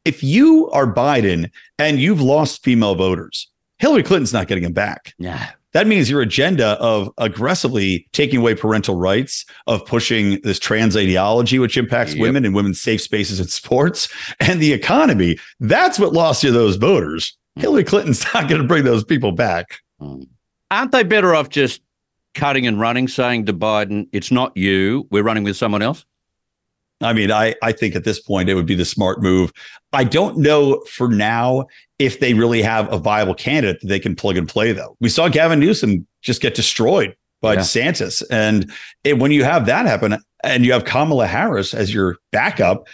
if 0.06 0.24
you 0.24 0.70
are 0.72 0.86
Biden 0.88 1.50
and 1.80 2.00
you've 2.00 2.22
lost 2.22 2.64
female 2.64 2.96
voters, 2.96 3.50
Hillary 3.80 4.04
Clinton's 4.04 4.34
not 4.34 4.48
getting 4.48 4.64
them 4.64 4.74
back. 4.74 5.14
Yeah. 5.18 5.50
That 5.74 5.88
means 5.88 6.08
your 6.10 6.22
agenda 6.22 6.72
of 6.80 7.10
aggressively 7.18 8.08
taking 8.12 8.40
away 8.40 8.54
parental 8.54 8.96
rights, 8.96 9.44
of 9.66 9.84
pushing 9.88 10.40
this 10.44 10.60
trans 10.60 10.96
ideology, 10.96 11.58
which 11.58 11.78
impacts 11.78 12.14
Yep. 12.14 12.22
women 12.22 12.46
and 12.46 12.54
women's 12.54 12.80
safe 12.80 13.02
spaces 13.02 13.40
in 13.40 13.48
sports 13.48 14.08
and 14.40 14.62
the 14.62 14.72
economy. 14.72 15.38
That's 15.60 15.98
what 15.98 16.14
lost 16.14 16.44
you 16.44 16.52
those 16.52 16.76
voters. 16.76 17.36
Hmm. 17.56 17.62
Hillary 17.62 17.84
Clinton's 17.84 18.24
not 18.34 18.48
going 18.48 18.62
to 18.62 18.68
bring 18.68 18.84
those 18.84 19.04
people 19.04 19.32
back. 19.32 19.80
Hmm. 20.00 20.24
Aren't 20.70 20.92
they 20.92 21.04
better 21.04 21.34
off 21.34 21.50
just 21.50 21.82
cutting 22.36 22.68
and 22.68 22.80
running, 22.80 23.08
saying 23.08 23.46
to 23.48 23.54
Biden, 23.54 24.08
it's 24.12 24.32
not 24.32 24.56
you, 24.56 25.08
we're 25.12 25.24
running 25.24 25.44
with 25.44 25.58
someone 25.58 25.82
else? 25.82 26.06
I 27.04 27.14
mean, 27.14 27.32
I, 27.32 27.56
I 27.62 27.72
think 27.72 27.96
at 27.96 28.04
this 28.04 28.20
point 28.20 28.50
it 28.50 28.56
would 28.56 28.66
be 28.66 28.76
the 28.76 28.86
smart 28.86 29.22
move. 29.22 29.52
I 29.92 30.04
don't 30.04 30.38
know 30.38 30.82
for 30.90 31.08
now 31.08 31.66
if 32.00 32.20
they 32.20 32.34
really 32.34 32.62
have 32.62 32.92
a 32.92 32.98
viable 32.98 33.36
candidate 33.36 33.82
that 33.82 33.88
they 33.88 34.00
can 34.00 34.16
plug 34.16 34.38
and 34.38 34.48
play, 34.48 34.72
though. 34.72 34.96
We 35.00 35.10
saw 35.10 35.28
Gavin 35.28 35.60
Newsom 35.60 36.08
just 36.22 36.42
get 36.42 36.56
destroyed 36.56 37.16
by 37.42 37.54
Yeah. 37.54 37.60
DeSantis. 37.60 38.24
And 38.32 38.72
it, 39.04 39.20
when 39.20 39.32
you 39.32 39.44
have 39.44 39.66
that 39.66 39.86
happen 39.86 40.18
and 40.44 40.66
you 40.66 40.72
have 40.74 40.86
Kamala 40.86 41.28
Harris 41.28 41.74
as 41.74 41.94
your 41.94 42.18
backup, 42.32 42.88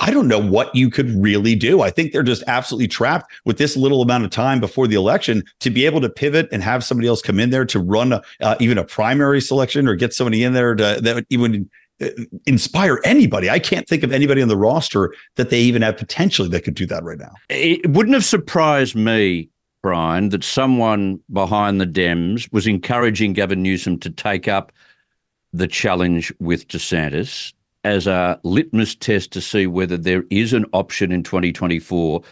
I 0.00 0.12
don't 0.12 0.28
know 0.28 0.38
what 0.40 0.72
you 0.76 0.90
could 0.90 1.10
really 1.20 1.56
do. 1.56 1.82
I 1.82 1.90
think 1.90 2.12
they're 2.12 2.22
just 2.22 2.44
absolutely 2.46 2.86
trapped 2.86 3.32
with 3.44 3.58
this 3.58 3.76
little 3.76 4.00
amount 4.00 4.24
of 4.24 4.30
time 4.30 4.60
before 4.60 4.86
the 4.86 4.94
election 4.94 5.42
to 5.58 5.70
be 5.70 5.86
able 5.86 6.00
to 6.00 6.08
pivot 6.08 6.48
and 6.52 6.62
have 6.62 6.84
somebody 6.84 7.08
else 7.08 7.20
come 7.20 7.40
in 7.40 7.50
there 7.50 7.64
to 7.64 7.80
run 7.80 8.12
a, 8.12 8.22
uh, 8.40 8.54
even 8.60 8.78
a 8.78 8.84
primary 8.84 9.40
selection 9.40 9.88
or 9.88 9.96
get 9.96 10.14
somebody 10.14 10.44
in 10.44 10.52
there 10.52 10.76
to, 10.76 11.00
that 11.02 11.14
would 11.16 11.26
even 11.30 11.68
Uh, 12.00 12.10
inspire 12.46 13.00
anybody. 13.04 13.50
I 13.50 13.58
can't 13.58 13.88
think 13.88 14.04
of 14.04 14.12
anybody 14.12 14.40
on 14.40 14.48
the 14.48 14.56
roster 14.56 15.12
that 15.34 15.50
they 15.50 15.60
even 15.60 15.82
have 15.82 15.96
potentially 15.96 16.48
that 16.50 16.62
could 16.62 16.74
do 16.74 16.86
that 16.86 17.02
right 17.02 17.18
now. 17.18 17.32
It 17.48 17.90
wouldn't 17.90 18.14
have 18.14 18.24
surprised 18.24 18.94
me, 18.94 19.48
Brian, 19.82 20.28
that 20.28 20.44
someone 20.44 21.18
behind 21.32 21.80
the 21.80 21.86
Dems 21.86 22.52
was 22.52 22.68
encouraging 22.68 23.32
Gavin 23.32 23.62
Newsom 23.62 23.98
to 23.98 24.10
take 24.10 24.46
up 24.46 24.70
the 25.52 25.66
challenge 25.66 26.32
with 26.38 26.68
DeSantis 26.68 27.52
as 27.84 28.06
a 28.06 28.38
litmus 28.44 28.94
test 28.94 29.32
to 29.32 29.40
see 29.40 29.66
whether 29.66 29.96
there 29.96 30.24
is 30.30 30.52
an 30.52 30.66
option 30.72 31.10
in 31.10 31.22
2024 31.22 32.22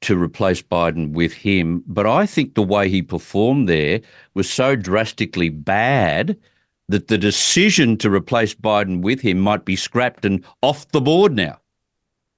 to 0.00 0.16
replace 0.16 0.62
Biden 0.62 1.12
with 1.12 1.32
him. 1.32 1.82
But 1.86 2.06
I 2.06 2.26
think 2.26 2.54
the 2.54 2.62
way 2.62 2.88
he 2.88 3.02
performed 3.02 3.68
there 3.68 4.00
was 4.34 4.48
so 4.48 4.76
drastically 4.76 5.48
bad 5.48 6.36
that 6.88 7.08
the 7.08 7.18
decision 7.18 7.96
to 7.98 8.10
replace 8.10 8.54
Biden 8.54 9.02
with 9.02 9.20
him 9.20 9.38
might 9.38 9.64
be 9.64 9.76
scrapped 9.76 10.24
and 10.24 10.44
off 10.62 10.88
the 10.88 11.00
board 11.00 11.34
now. 11.34 11.58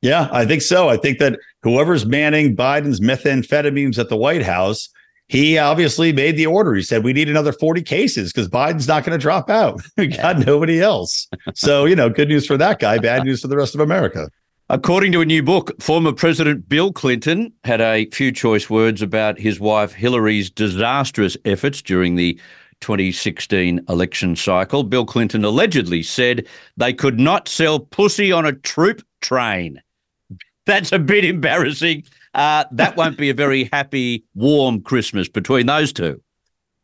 Yeah, 0.02 0.28
I 0.32 0.46
think 0.46 0.62
so. 0.62 0.88
I 0.88 0.96
think 0.96 1.18
that 1.18 1.38
whoever's 1.62 2.06
manning 2.06 2.56
Biden's 2.56 3.00
methamphetamines 3.00 3.98
at 3.98 4.08
the 4.08 4.16
White 4.16 4.42
House, 4.42 4.88
he 5.28 5.58
obviously 5.58 6.12
made 6.12 6.36
the 6.36 6.46
order. 6.46 6.74
He 6.74 6.82
said, 6.82 7.04
we 7.04 7.12
need 7.12 7.28
another 7.28 7.52
40 7.52 7.82
cases 7.82 8.32
because 8.32 8.48
Biden's 8.48 8.88
not 8.88 9.04
going 9.04 9.16
to 9.16 9.22
drop 9.22 9.50
out. 9.50 9.80
We 9.96 10.08
got 10.08 10.38
nobody 10.38 10.80
else. 10.80 11.28
So, 11.54 11.84
you 11.84 11.94
know, 11.94 12.08
good 12.08 12.28
news 12.28 12.46
for 12.46 12.56
that 12.56 12.78
guy, 12.78 12.98
bad 12.98 13.24
news 13.26 13.42
for 13.42 13.48
the 13.48 13.56
rest 13.56 13.74
of 13.74 13.80
America. 13.80 14.30
According 14.70 15.12
to 15.12 15.20
a 15.20 15.26
new 15.26 15.42
book, 15.42 15.72
former 15.82 16.12
President 16.12 16.68
Bill 16.68 16.92
Clinton 16.92 17.52
had 17.64 17.80
a 17.80 18.06
few 18.06 18.32
choice 18.32 18.70
words 18.70 19.02
about 19.02 19.38
his 19.38 19.60
wife 19.60 19.92
Hillary's 19.92 20.48
disastrous 20.48 21.36
efforts 21.44 21.82
during 21.82 22.14
the 22.14 22.40
2016 22.80 23.80
election 23.88 24.36
cycle. 24.36 24.82
Bill 24.82 25.04
Clinton 25.04 25.44
allegedly 25.44 26.02
said 26.02 26.46
they 26.76 26.92
could 26.92 27.18
not 27.18 27.48
sell 27.48 27.78
pussy 27.78 28.32
on 28.32 28.46
a 28.46 28.52
troop 28.52 29.02
train. 29.20 29.80
That's 30.66 30.92
a 30.92 30.98
bit 30.98 31.24
embarrassing. 31.24 32.04
Uh, 32.34 32.64
that 32.72 32.96
won't 32.96 33.18
be 33.18 33.30
a 33.30 33.34
very 33.34 33.68
happy, 33.72 34.24
warm 34.34 34.80
Christmas 34.82 35.28
between 35.28 35.66
those 35.66 35.92
two. 35.92 36.20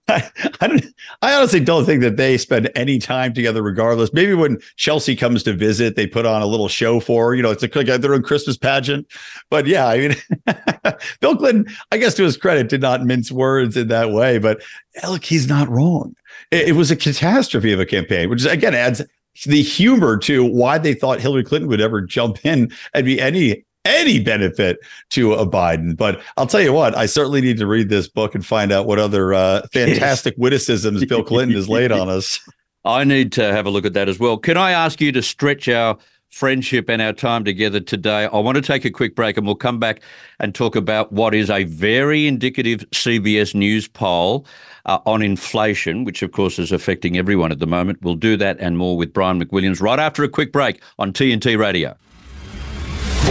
I, 0.09 0.30
I 0.61 0.68
don't. 0.68 0.86
I 1.22 1.34
honestly 1.34 1.61
don't 1.61 1.84
think 1.84 2.02
that 2.02 2.16
they 2.16 2.38
spend 2.38 2.70
any 2.74 2.98
time 2.98 3.34
together, 3.34 3.62
regardless. 3.62 4.12
Maybe 4.12 4.34
when 4.34 4.59
Chelsea 4.76 5.16
comes 5.16 5.42
to 5.44 5.52
visit, 5.52 5.96
they 5.96 6.07
put 6.07 6.26
on 6.26 6.42
a 6.42 6.46
little 6.46 6.68
show 6.68 7.00
for 7.00 7.28
her. 7.28 7.34
You 7.34 7.42
know, 7.42 7.50
it's 7.50 7.62
like 7.62 7.86
their 7.86 8.14
own 8.14 8.22
Christmas 8.22 8.57
pageant. 8.57 9.07
But 9.50 9.66
yeah, 9.66 9.86
I 9.86 9.98
mean, 9.98 10.16
Bill 11.20 11.36
Clinton, 11.36 11.66
I 11.92 11.98
guess 11.98 12.14
to 12.14 12.24
his 12.24 12.36
credit, 12.36 12.68
did 12.68 12.80
not 12.80 13.04
mince 13.04 13.32
words 13.32 13.76
in 13.76 13.88
that 13.88 14.11
way. 14.11 14.38
But 14.38 14.62
look, 15.07 15.24
he's 15.24 15.48
not 15.48 15.68
wrong. 15.68 16.14
It, 16.50 16.68
it 16.68 16.72
was 16.72 16.90
a 16.90 16.96
catastrophe 16.96 17.72
of 17.72 17.80
a 17.80 17.86
campaign, 17.86 18.30
which 18.30 18.44
again 18.44 18.74
adds 18.74 19.02
the 19.44 19.62
humor 19.62 20.16
to 20.16 20.44
why 20.44 20.78
they 20.78 20.94
thought 20.94 21.20
Hillary 21.20 21.44
Clinton 21.44 21.68
would 21.68 21.80
ever 21.80 22.00
jump 22.00 22.44
in 22.46 22.72
and 22.94 23.04
be 23.04 23.20
any 23.20 23.66
any 23.87 24.20
benefit 24.20 24.78
to 25.11 25.34
a 25.34 25.47
Biden. 25.47 25.97
But 25.97 26.20
I'll 26.37 26.47
tell 26.47 26.61
you 26.61 26.72
what, 26.72 26.97
I 26.97 27.07
certainly 27.07 27.41
need 27.41 27.59
to 27.59 27.66
read 27.66 27.89
this 27.89 28.09
book 28.09 28.34
and 28.34 28.45
find 28.45 28.72
out 28.72 28.87
what 28.87 28.99
other 28.99 29.34
uh, 29.34 29.66
fantastic 29.72 30.34
witticisms 30.37 31.05
Bill 31.05 31.24
Clinton 31.24 31.57
has 31.57 31.68
laid 31.68 31.93
on 31.93 32.09
us. 32.09 32.41
I 32.84 33.03
need 33.03 33.32
to 33.32 33.53
have 33.53 33.66
a 33.66 33.70
look 33.70 33.84
at 33.84 33.95
that 33.95 34.09
as 34.09 34.20
well. 34.20 34.39
Can 34.39 34.57
I 34.57 34.70
ask 34.70 35.01
you 35.01 35.11
to 35.11 35.20
stretch 35.20 35.68
our 35.68 35.99
friendship 36.30 36.89
and 36.89 37.03
our 37.03 37.12
time 37.12 37.45
together 37.45 37.80
today? 37.80 38.26
I 38.26 38.39
want 38.39 38.57
to 38.57 38.62
take 38.62 38.84
a 38.84 38.91
quick 38.91 39.16
break 39.16 39.37
and 39.37 39.45
we'll 39.45 39.57
come 39.57 39.80
back 39.80 40.03
and 40.39 40.55
talk 40.55 40.76
about 40.76 41.12
what 41.12 41.34
is 41.34 41.51
a 41.51 41.64
very 41.64 42.28
indicative 42.28 42.89
CBS 42.91 43.57
News 43.57 43.89
poll 43.89 44.47
uh, 44.84 45.01
on 45.05 45.20
inflation, 45.20 46.05
which 46.05 46.22
of 46.22 46.30
course 46.30 46.61
is 46.61 46.70
affecting 46.70 47.18
everyone 47.18 47.51
at 47.51 47.59
the 47.59 47.66
moment. 47.66 47.99
We'll 48.03 48.14
do 48.14 48.37
that 48.37 48.57
and 48.61 48.78
more 48.78 48.97
with 48.97 49.12
Brian 49.12 49.43
McWilliams 49.43 49.80
right 49.80 49.99
after 49.99 50.22
a 50.22 50.28
quick 50.28 50.53
break 50.53 50.80
on 50.99 51.12
TNT 51.12 51.59
Radio. 51.59 51.97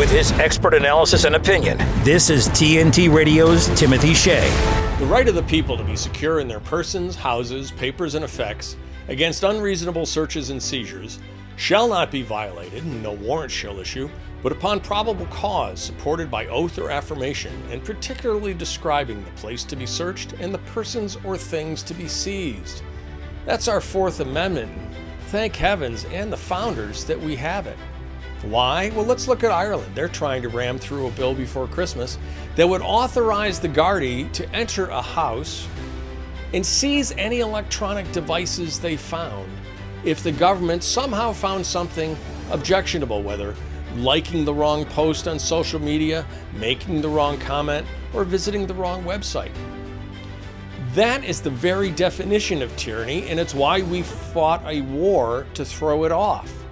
With 0.06 0.14
his 0.14 0.32
expert 0.34 0.76
analysis 0.76 1.24
and 1.24 1.36
opinion, 1.36 1.80
this 2.04 2.30
is 2.30 2.48
TNT 2.50 3.12
Radio's 3.12 3.68
Timothy 3.70 4.14
Shea. 4.14 4.48
The 5.00 5.06
right 5.08 5.28
of 5.28 5.34
the 5.34 5.42
people 5.42 5.76
to 5.78 5.84
be 5.84 5.96
secure 5.96 6.40
in 6.40 6.48
their 6.48 6.60
persons, 6.60 7.16
houses, 7.16 7.72
papers, 7.72 8.14
and 8.14 8.24
effects 8.24 8.78
against 9.08 9.42
unreasonable 9.42 10.06
searches 10.06 10.52
and 10.52 10.62
seizures 10.62 11.18
shall 11.56 11.88
not 11.88 12.12
be 12.12 12.22
violated, 12.22 12.84
and 12.84 13.02
no 13.02 13.14
warrant 13.14 13.50
shall 13.50 13.80
issue, 13.80 14.08
but 14.44 14.52
upon 14.52 14.80
probable 14.80 15.26
cause 15.32 15.80
supported 15.80 16.30
by 16.30 16.46
oath 16.50 16.78
or 16.78 16.92
affirmation, 16.92 17.60
and 17.72 17.84
particularly 17.84 18.54
describing 18.54 19.24
the 19.24 19.32
place 19.32 19.64
to 19.64 19.76
be 19.76 19.88
searched 19.88 20.34
and 20.34 20.54
the 20.54 20.60
persons 20.60 21.18
or 21.24 21.36
things 21.36 21.82
to 21.82 21.96
be 21.96 22.08
seized. 22.08 22.84
That's 23.48 23.68
our 23.68 23.82
Fourth 23.82 24.20
Amendment. 24.20 24.72
Thank 25.30 25.56
heavens 25.56 26.06
and 26.06 26.32
the 26.32 26.38
founders 26.38 27.06
that 27.06 27.20
we 27.20 27.36
have 27.38 27.66
it. 27.66 27.78
Why? 28.44 28.92
Well, 28.96 29.06
let's 29.06 29.28
look 29.28 29.44
at 29.44 29.52
Ireland. 29.52 29.96
They're 29.96 30.08
trying 30.08 30.42
to 30.44 30.50
ram 30.50 30.78
through 30.78 31.08
a 31.08 31.12
bill 31.12 31.34
before 31.34 31.68
Christmas 31.68 32.18
that 32.56 32.68
would 32.68 32.82
authorize 32.82 33.60
the 33.60 33.70
Gardaí 33.70 34.32
to 34.34 34.50
enter 34.56 34.88
a 34.88 35.02
house 35.02 35.68
and 36.54 36.66
seize 36.66 37.12
any 37.14 37.40
electronic 37.40 38.12
devices 38.12 38.80
they 38.80 38.98
found 38.98 39.50
if 40.04 40.22
the 40.22 40.32
government 40.32 40.84
somehow 40.84 41.34
found 41.34 41.66
something 41.66 42.16
objectionable, 42.52 43.24
whether 43.24 43.56
liking 43.98 44.46
the 44.46 44.54
wrong 44.54 44.86
post 44.86 45.28
on 45.28 45.40
social 45.40 45.80
media, 45.80 46.26
making 46.54 47.02
the 47.02 47.10
wrong 47.10 47.40
comment, 47.40 47.88
or 48.14 48.24
visiting 48.24 48.68
the 48.68 48.74
wrong 48.74 49.04
website. 49.04 49.52
That 50.94 51.24
is 51.24 51.42
the 51.42 51.50
very 51.50 51.92
definition 51.92 52.62
of 52.62 52.76
tyranny, 52.78 53.28
and 53.28 53.40
it's 53.40 53.54
why 53.54 53.82
we 53.82 54.04
fought 54.04 54.64
a 54.66 54.82
war 54.82 55.46
to 55.56 55.66
throw 55.66 56.06
it 56.06 56.12
off. 56.12 56.65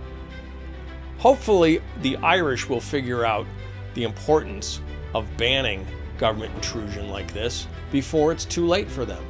Hopefully, 1.24 1.82
the 2.02 2.18
Irish 2.18 2.68
will 2.68 2.82
figure 2.82 3.24
out 3.24 3.48
the 3.94 4.04
importance 4.04 4.82
of 5.16 5.26
banning 5.38 5.88
government 6.18 6.54
intrusion 6.54 7.08
like 7.08 7.34
this 7.34 7.66
before 7.94 8.34
it's 8.34 8.44
too 8.44 8.68
late 8.68 8.92
for 8.92 9.06
them. 9.06 9.24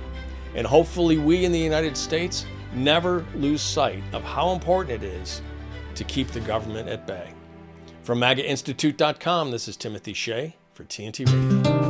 And 0.55 0.65
hopefully, 0.65 1.19
we 1.19 1.45
in 1.45 1.51
the 1.51 1.59
United 1.59 1.95
States 1.95 2.47
never 2.73 3.23
lose 3.35 3.61
sight 3.61 4.03
of 4.11 4.23
how 4.23 4.53
important 4.53 5.03
it 5.03 5.07
is 5.07 5.43
to 5.93 6.03
keep 6.03 6.29
the 6.29 6.39
government 6.39 6.89
at 6.89 7.05
bay. 7.05 7.31
From 8.01 8.19
MAGAInstitute.com, 8.19 9.51
this 9.51 9.67
is 9.67 9.77
Timothy 9.77 10.13
Shea 10.13 10.55
for 10.73 10.85
TNT 10.85 11.27
Radio. 11.27 11.83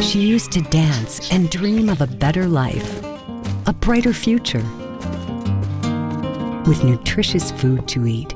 She 0.00 0.20
used 0.26 0.50
to 0.52 0.62
dance 0.62 1.30
and 1.30 1.50
dream 1.50 1.90
of 1.90 2.00
a 2.00 2.06
better 2.06 2.46
life, 2.46 3.02
a 3.68 3.72
brighter 3.72 4.12
future, 4.12 4.64
with 6.68 6.84
nutritious 6.84 7.50
food 7.50 7.88
to 7.88 8.06
eat, 8.06 8.32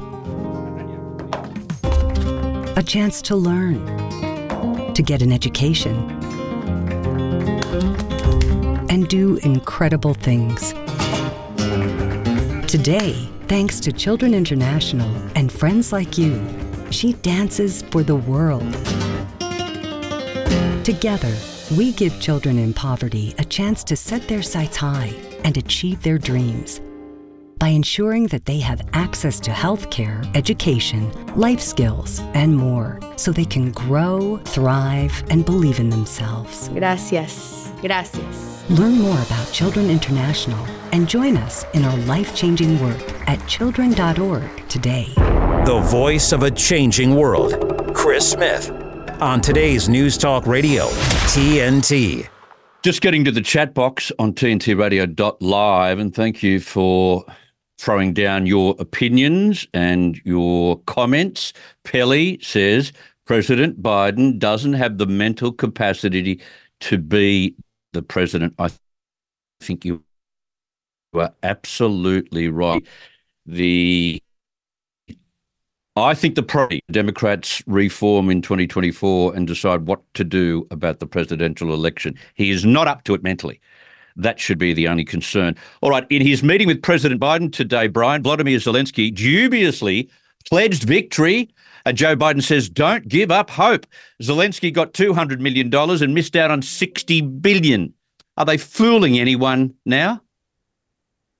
a 2.76 2.82
chance 2.84 3.22
to 3.22 3.36
learn, 3.36 3.78
to 4.92 5.02
get 5.02 5.22
an 5.22 5.30
education, 5.30 5.94
and 8.90 9.06
do 9.06 9.36
incredible 9.44 10.14
things. 10.14 10.72
Today, 12.68 13.28
thanks 13.46 13.78
to 13.80 13.92
Children 13.92 14.34
International 14.34 15.08
and 15.36 15.52
friends 15.52 15.92
like 15.92 16.18
you, 16.18 16.44
she 16.90 17.12
dances 17.14 17.82
for 17.82 18.02
the 18.02 18.16
world. 18.16 18.72
Together, 20.84 21.32
we 21.72 21.92
give 21.92 22.20
children 22.20 22.58
in 22.58 22.74
poverty 22.74 23.34
a 23.38 23.44
chance 23.44 23.84
to 23.84 23.96
set 23.96 24.26
their 24.28 24.42
sights 24.42 24.76
high 24.76 25.14
and 25.44 25.56
achieve 25.56 26.02
their 26.02 26.18
dreams 26.18 26.80
by 27.60 27.68
ensuring 27.68 28.26
that 28.28 28.46
they 28.46 28.58
have 28.58 28.80
access 28.94 29.38
to 29.38 29.50
health 29.50 29.90
care, 29.90 30.22
education, 30.34 31.12
life 31.36 31.60
skills, 31.60 32.20
and 32.32 32.56
more 32.56 32.98
so 33.16 33.30
they 33.30 33.44
can 33.44 33.70
grow, 33.72 34.38
thrive, 34.46 35.22
and 35.30 35.44
believe 35.44 35.78
in 35.78 35.90
themselves. 35.90 36.70
Gracias. 36.70 37.70
Gracias. 37.82 38.64
Learn 38.70 38.94
more 38.94 39.20
about 39.22 39.52
Children 39.52 39.90
International 39.90 40.64
and 40.92 41.06
join 41.06 41.36
us 41.36 41.66
in 41.74 41.84
our 41.84 41.96
life 41.98 42.34
changing 42.34 42.80
work 42.82 43.28
at 43.28 43.46
children.org 43.46 44.68
today. 44.68 45.08
the 45.66 45.80
voice 45.90 46.32
of 46.32 46.42
a 46.42 46.50
changing 46.50 47.14
world. 47.14 47.52
Chris 47.94 48.30
Smith 48.30 48.89
on 49.20 49.40
today's 49.40 49.88
News 49.88 50.16
Talk 50.16 50.46
Radio, 50.46 50.86
TNT. 51.28 52.28
Just 52.82 53.02
getting 53.02 53.24
to 53.24 53.30
the 53.30 53.42
chat 53.42 53.74
box 53.74 54.10
on 54.18 54.32
tntradio.live, 54.32 55.98
and 55.98 56.14
thank 56.14 56.42
you 56.42 56.60
for 56.60 57.24
throwing 57.78 58.14
down 58.14 58.46
your 58.46 58.74
opinions 58.78 59.66
and 59.74 60.20
your 60.24 60.80
comments. 60.82 61.52
Pelly 61.84 62.38
says 62.40 62.92
President 63.26 63.82
Biden 63.82 64.38
doesn't 64.38 64.72
have 64.72 64.96
the 64.96 65.06
mental 65.06 65.52
capacity 65.52 66.40
to 66.80 66.96
be 66.96 67.54
the 67.92 68.02
president. 68.02 68.54
I 68.58 68.70
think 69.60 69.84
you 69.84 70.02
are 71.14 71.32
absolutely 71.42 72.48
right. 72.48 72.86
The 73.44 74.22
I 75.96 76.14
think 76.14 76.36
the 76.36 76.42
pro 76.42 76.68
Democrats 76.90 77.62
reform 77.66 78.30
in 78.30 78.42
2024 78.42 79.34
and 79.34 79.46
decide 79.46 79.86
what 79.86 80.00
to 80.14 80.24
do 80.24 80.66
about 80.70 81.00
the 81.00 81.06
presidential 81.06 81.74
election. 81.74 82.14
He 82.34 82.50
is 82.50 82.64
not 82.64 82.86
up 82.86 83.04
to 83.04 83.14
it 83.14 83.22
mentally. 83.24 83.60
That 84.16 84.38
should 84.38 84.58
be 84.58 84.72
the 84.72 84.86
only 84.86 85.04
concern. 85.04 85.56
All 85.80 85.90
right. 85.90 86.06
In 86.10 86.24
his 86.24 86.42
meeting 86.42 86.66
with 86.66 86.82
President 86.82 87.20
Biden 87.20 87.52
today, 87.52 87.88
Brian, 87.88 88.22
Vladimir 88.22 88.58
Zelensky 88.58 89.12
dubiously 89.12 90.08
pledged 90.48 90.84
victory. 90.84 91.50
And 91.84 91.96
Joe 91.96 92.14
Biden 92.14 92.42
says, 92.42 92.68
don't 92.68 93.08
give 93.08 93.30
up 93.30 93.50
hope. 93.50 93.86
Zelensky 94.22 94.72
got 94.72 94.92
$200 94.92 95.40
million 95.40 95.74
and 95.74 96.14
missed 96.14 96.36
out 96.36 96.50
on 96.50 96.62
60 96.62 97.20
billion. 97.22 97.94
Are 98.36 98.44
they 98.44 98.58
fooling 98.58 99.18
anyone 99.18 99.74
now? 99.84 100.20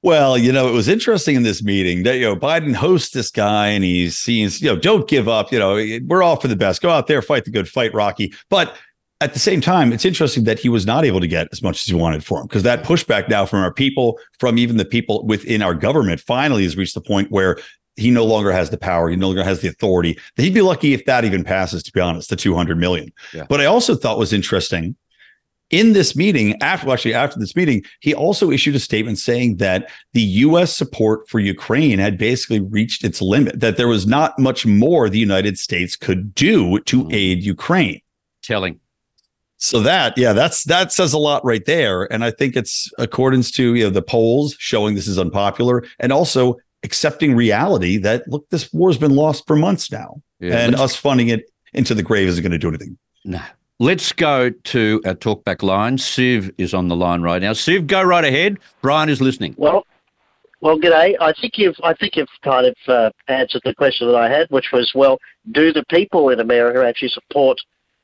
Well, 0.03 0.39
you 0.39 0.51
know, 0.51 0.67
it 0.67 0.73
was 0.73 0.89
interesting 0.89 1.37
in 1.37 1.43
this 1.43 1.63
meeting 1.63 2.05
that, 2.05 2.17
you 2.17 2.23
know, 2.23 2.37
Biden 2.37 2.75
hosts 2.75 3.11
this 3.13 3.31
guy 3.31 3.69
and 3.69 3.85
he's 3.85 4.17
seems, 4.17 4.61
you 4.63 4.69
know, 4.69 4.77
don't 4.77 5.07
give 5.07 5.29
up. 5.29 5.53
You 5.53 5.59
know, 5.59 5.77
eh, 5.77 6.01
we're 6.07 6.23
all 6.23 6.37
for 6.37 6.49
the 6.49 6.57
best. 6.57 6.81
Go 6.81 6.89
out 6.89 7.07
there, 7.07 7.21
fight 7.21 7.45
the 7.45 7.51
good 7.51 7.69
fight, 7.69 7.93
Rocky. 7.93 8.33
But 8.49 8.75
at 9.21 9.35
the 9.35 9.39
same 9.39 9.61
time, 9.61 9.93
it's 9.93 10.07
interesting 10.07 10.45
that 10.45 10.59
he 10.59 10.71
was 10.71 10.87
not 10.87 11.05
able 11.05 11.21
to 11.21 11.27
get 11.27 11.49
as 11.53 11.63
much 11.63 11.81
as 11.81 11.85
he 11.85 11.95
wanted 11.95 12.25
for 12.25 12.41
him 12.41 12.47
because 12.47 12.63
that 12.63 12.83
pushback 12.83 13.29
now 13.29 13.45
from 13.45 13.63
our 13.63 13.73
people, 13.73 14.19
from 14.39 14.57
even 14.57 14.79
the 14.79 14.87
people 14.87 15.27
within 15.27 15.61
our 15.61 15.75
government, 15.75 16.21
finally 16.21 16.63
has 16.63 16.79
reached 16.79 16.95
the 16.95 17.03
point 17.03 17.31
where 17.31 17.59
he 17.97 18.11
no 18.11 18.25
longer 18.25 18.51
has 18.51 18.71
the 18.71 18.79
power, 18.79 19.11
he 19.11 19.17
no 19.17 19.27
longer 19.27 19.45
has 19.45 19.61
the 19.61 19.69
authority. 19.69 20.19
He'd 20.37 20.55
be 20.55 20.63
lucky 20.63 20.95
if 20.95 21.05
that 21.05 21.27
even 21.27 21.45
passes, 21.45 21.83
to 21.83 21.93
be 21.93 22.01
honest, 22.01 22.31
the 22.31 22.37
200 22.37 22.79
million. 22.79 23.13
Yeah. 23.35 23.45
But 23.47 23.61
I 23.61 23.67
also 23.67 23.95
thought 23.95 24.19
was 24.19 24.33
interesting 24.33 24.97
in 25.71 25.93
this 25.93 26.17
meeting, 26.17 26.61
after 26.61 26.87
well, 26.87 26.95
actually 26.95 27.15
after 27.15 27.39
this 27.39 27.55
meeting, 27.55 27.85
he 28.01 28.13
also 28.13 28.51
issued 28.51 28.75
a 28.75 28.81
statement 28.81 29.19
saying 29.19 29.57
that 29.57 29.91
the 30.13 30.21
U.S. 30.21 30.75
support 30.75 31.29
for 31.29 31.39
Ukraine 31.39 31.99
had 31.99 32.19
basically 32.19 32.61
reached 32.61 33.05
its 33.05 33.23
limit, 33.23 33.61
that 33.61 33.77
there 33.77 33.89
was 33.89 34.07
not 34.07 34.39
much 34.39 34.67
more 34.67 35.09
the 35.09 35.19
United 35.19 35.59
States 35.59 35.97
could 35.97 36.35
do 36.35 36.81
to 36.81 37.03
mm-hmm. 37.03 37.13
aid 37.13 37.43
Ukraine. 37.45 38.01
Telling. 38.43 38.81
So 39.59 39.81
that, 39.81 40.17
yeah, 40.17 40.33
that's 40.33 40.65
that 40.65 40.91
says 40.91 41.13
a 41.13 41.19
lot 41.19 41.45
right 41.45 41.65
there. 41.67 42.11
And 42.13 42.25
I 42.25 42.31
think 42.31 42.57
it's 42.57 42.91
accordance 42.99 43.51
to 43.53 43.75
you 43.75 43.85
know 43.85 43.91
the 43.91 44.03
polls 44.03 44.57
showing 44.59 44.95
this 44.95 45.07
is 45.07 45.19
unpopular 45.19 45.85
and 45.99 46.13
also 46.13 46.57
accepting 46.83 47.37
reality 47.37 47.99
that 47.99 48.27
look, 48.27 48.49
this 48.49 48.73
war's 48.73 48.97
been 48.97 49.15
lost 49.15 49.47
for 49.47 49.55
months 49.55 49.93
now. 49.93 50.23
Yeah, 50.41 50.59
and 50.59 50.75
us 50.75 50.97
funding 50.97 51.29
it 51.29 51.51
into 51.75 51.95
the 51.95 52.03
grave 52.03 52.27
isn't 52.29 52.43
going 52.43 52.53
to 52.53 52.59
do 52.59 52.69
anything. 52.69 52.99
No. 53.25 53.43
Let's 53.83 54.13
go 54.13 54.51
to 54.51 55.01
our 55.07 55.15
talkback 55.15 55.63
line. 55.63 55.97
Siv 55.97 56.53
is 56.59 56.75
on 56.75 56.89
the 56.89 56.97
line 56.97 57.23
right 57.23 57.41
now. 57.41 57.53
Siv, 57.53 57.87
go 57.87 58.03
right 58.03 58.27
ahead. 58.27 58.59
Brian 58.83 59.09
is 59.09 59.23
listening. 59.23 59.55
Well, 59.57 59.87
well, 60.61 60.79
g'day. 60.79 61.17
I 61.19 61.33
think 61.41 61.57
you've 61.57 61.77
I 61.83 61.95
think 61.95 62.15
you've 62.17 62.29
kind 62.45 62.67
of 62.67 62.75
uh, 62.87 63.11
answered 63.29 63.63
the 63.65 63.75
question 63.75 64.07
that 64.09 64.17
I 64.17 64.29
had, 64.29 64.51
which 64.51 64.67
was, 64.71 64.93
well, 64.95 65.17
do 65.53 65.73
the 65.73 65.83
people 65.89 66.29
in 66.29 66.41
America 66.41 66.87
actually 66.87 67.09
support 67.09 67.59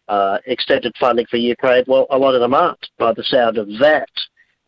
uh, 0.09 0.39
extended 0.47 0.95
funding 0.99 1.27
for 1.27 1.37
Ukraine? 1.37 1.85
Well, 1.87 2.07
a 2.09 2.17
lot 2.17 2.35
of 2.35 2.41
them 2.41 2.55
aren't. 2.55 2.89
By 2.97 3.13
the 3.13 3.25
sound 3.25 3.59
of 3.59 3.69
that, 3.79 4.09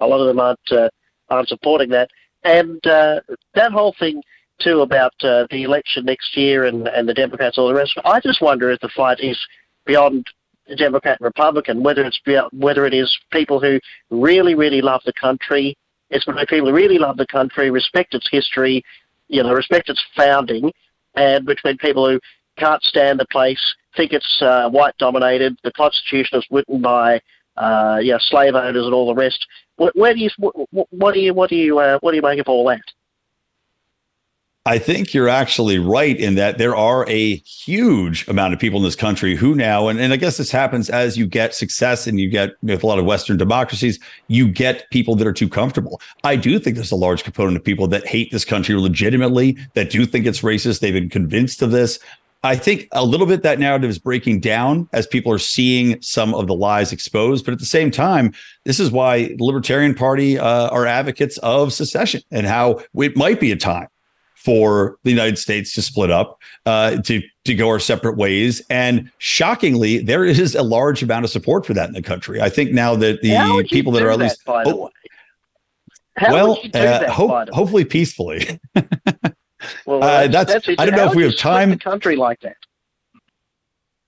a 0.01 0.07
lot 0.07 0.21
of 0.21 0.27
them 0.27 0.39
aren't 0.39 0.71
uh, 0.71 0.91
aren't 1.31 1.49
supporting 1.49 1.89
that, 1.89 2.11
and 2.45 2.87
uh, 2.87 3.21
that 3.55 3.73
whole 3.73 3.95
thing 3.99 4.21
too 4.61 4.83
about 4.83 5.15
uh, 5.23 5.47
the 5.51 5.63
election 5.63 6.05
next 6.05 6.37
year 6.37 6.67
and 6.67 6.87
and 6.87 7.09
the 7.09 7.15
Democrats, 7.15 7.57
all 7.57 7.69
the 7.69 7.75
rest. 7.75 7.99
I 8.05 8.21
just 8.21 8.43
wonder 8.43 8.71
if 8.71 8.81
the 8.81 8.91
fight 8.95 9.21
is 9.21 9.39
beyond 9.87 10.27
Democrat 10.77 11.19
and 11.21 11.25
Republican, 11.25 11.83
whether 11.83 12.05
it's 12.05 12.21
whether 12.53 12.87
it 12.87 12.95
is 12.95 13.17
people 13.33 13.61
who 13.61 13.79
really, 14.11 14.55
really 14.55 14.81
love 14.81 15.03
the 15.05 15.13
country, 15.15 15.77
it's 16.11 16.25
people 16.49 16.69
who 16.69 16.75
really 16.75 16.99
love 16.99 17.17
the 17.17 17.27
country, 17.27 17.71
respect 17.71 18.15
its 18.15 18.29
history, 18.31 18.83
you 19.29 19.43
know, 19.43 19.53
respect 19.53 19.89
its 19.89 20.03
founding, 20.17 20.73
and 21.15 21.45
between 21.47 21.77
people 21.79 22.09
who 22.09 22.19
can't 22.57 22.83
stand 22.83 23.21
the 23.21 23.27
place, 23.27 23.61
think 23.97 24.13
it's 24.13 24.43
uh, 24.43 24.69
white 24.71 24.97
dominated, 24.99 25.57
the 25.65 25.73
Constitution 25.73 26.39
is 26.39 26.47
written 26.51 26.81
by 26.81 27.21
uh, 27.57 27.99
you 28.01 28.13
know, 28.13 28.19
slave 28.21 28.55
owners 28.55 28.85
and 28.85 28.95
all 28.95 29.07
the 29.07 29.15
rest. 29.15 29.45
Where, 29.77 29.91
where 29.95 30.15
do 30.15 30.21
you 30.21 30.31
what, 30.39 30.55
what 30.91 31.15
do 31.15 31.21
you 31.21 31.35
what 31.35 31.51
do 31.51 31.57
you 31.57 31.79
uh, 31.79 31.99
what 32.01 32.13
do 32.13 32.17
you 32.17 32.23
make 32.23 32.39
of 32.39 32.49
all 32.49 32.67
that? 32.69 32.81
I 34.67 34.79
think 34.79 35.15
you're 35.15 35.31
actually 35.31 35.79
right 35.79 36.15
in 36.15 36.35
that 36.35 36.59
there 36.59 36.77
are 36.77 37.09
a 37.09 37.37
huge 37.37 38.29
amount 38.29 38.53
of 38.53 38.61
people 38.61 38.81
in 38.81 38.85
this 38.85 38.95
country 38.95 39.35
who 39.35 39.55
now, 39.55 39.89
and, 39.89 39.99
and 39.99 40.13
I 40.13 40.17
guess 40.17 40.37
this 40.37 40.51
happens 40.51 40.91
as 40.91 41.17
you 41.17 41.27
get 41.27 41.55
success 41.55 42.07
and 42.07 42.21
you 42.21 42.29
get 42.29 42.51
with 42.63 42.83
a 42.83 42.87
lot 42.87 42.99
of 42.99 43.07
Western 43.07 43.39
democracies, 43.39 43.99
you 44.27 44.47
get 44.47 44.85
people 44.91 45.17
that 45.17 45.27
are 45.27 45.33
too 45.33 45.49
comfortable. 45.49 46.03
I 46.23 46.37
do 46.37 46.59
think 46.59 46.77
there's 46.77 46.93
a 46.93 46.97
large 46.97 47.25
component 47.25 47.57
of 47.57 47.65
people 47.65 47.87
that 47.89 48.07
hate 48.07 48.31
this 48.31 48.45
country 48.45 48.75
legitimately, 48.75 49.57
that 49.73 49.89
do 49.89 50.05
think 50.05 50.27
it's 50.27 50.43
racist. 50.43 50.81
They've 50.81 50.93
been 50.93 51.09
convinced 51.09 51.63
of 51.63 51.71
this. 51.71 51.99
I 52.43 52.55
think 52.55 52.89
a 52.93 53.07
little 53.07 53.27
bit 53.27 53.43
that 53.45 53.59
narrative 53.59 53.89
is 53.89 53.99
breaking 53.99 54.41
down 54.41 54.87
as 54.93 55.07
people 55.07 55.33
are 55.33 55.39
seeing 55.39 56.01
some 56.03 56.35
of 56.35 56.47
the 56.47 56.55
lies 56.55 56.93
exposed. 56.93 57.47
But 57.47 57.53
at 57.53 57.59
the 57.59 57.65
same 57.65 57.91
time, 57.91 58.35
this 58.65 58.79
is 58.79 58.91
why 58.91 59.29
the 59.29 59.45
Libertarian 59.45 59.95
Party 59.95 60.39
uh, 60.39 60.69
are 60.69 60.85
advocates 60.85 61.39
of 61.39 61.73
secession 61.73 62.21
and 62.31 62.47
how 62.47 62.83
it 62.95 63.17
might 63.17 63.41
be 63.41 63.51
a 63.51 63.57
time 63.57 63.89
for 64.45 64.99
the 65.03 65.11
United 65.11 65.37
States 65.37 65.75
to 65.75 65.83
split 65.83 66.11
up, 66.11 66.41
uh, 66.65 66.97
to 67.03 67.21
to 67.45 67.55
go 67.55 67.69
our 67.69 67.81
separate 67.81 68.17
ways. 68.17 68.63
And 68.71 69.11
shockingly, 69.19 69.99
there 69.99 70.25
is 70.25 70.55
a 70.55 70.63
large 70.63 71.03
amount 71.03 71.25
of 71.25 71.31
support 71.31 71.67
for 71.67 71.75
that 71.75 71.89
in 71.89 71.95
the 71.95 72.03
country. 72.03 72.41
I 72.41 72.49
think 72.49 72.73
now 72.73 72.95
that 72.97 73.21
the 73.21 73.31
How 73.31 73.57
would 73.57 73.71
you 73.71 73.77
people 73.77 73.93
that 73.93 74.03
are 74.03 74.11
at 74.11 74.19
least 74.19 74.45
by 74.45 74.65
the 74.65 74.71
oh, 74.71 74.85
way? 74.85 74.91
Well, 76.31 76.49
would 76.49 76.65
you 76.65 76.71
do 76.71 76.79
uh, 76.79 76.83
that, 76.83 77.11
hope- 77.11 77.31
by 77.31 77.45
the 77.45 77.53
way? 77.53 77.57
hopefully 77.57 77.85
peacefully. 77.85 78.61
Well, 79.87 80.05
uh, 80.05 80.29
that's- 80.29 80.69
I 80.79 80.87
don't 80.87 80.95
know 80.95 81.11
if 81.11 81.17
we 81.17 81.25
have 81.25 81.37
time- 81.37 81.71
The 81.71 81.79
country 81.79 82.15
like 82.15 82.39
that. 82.41 82.57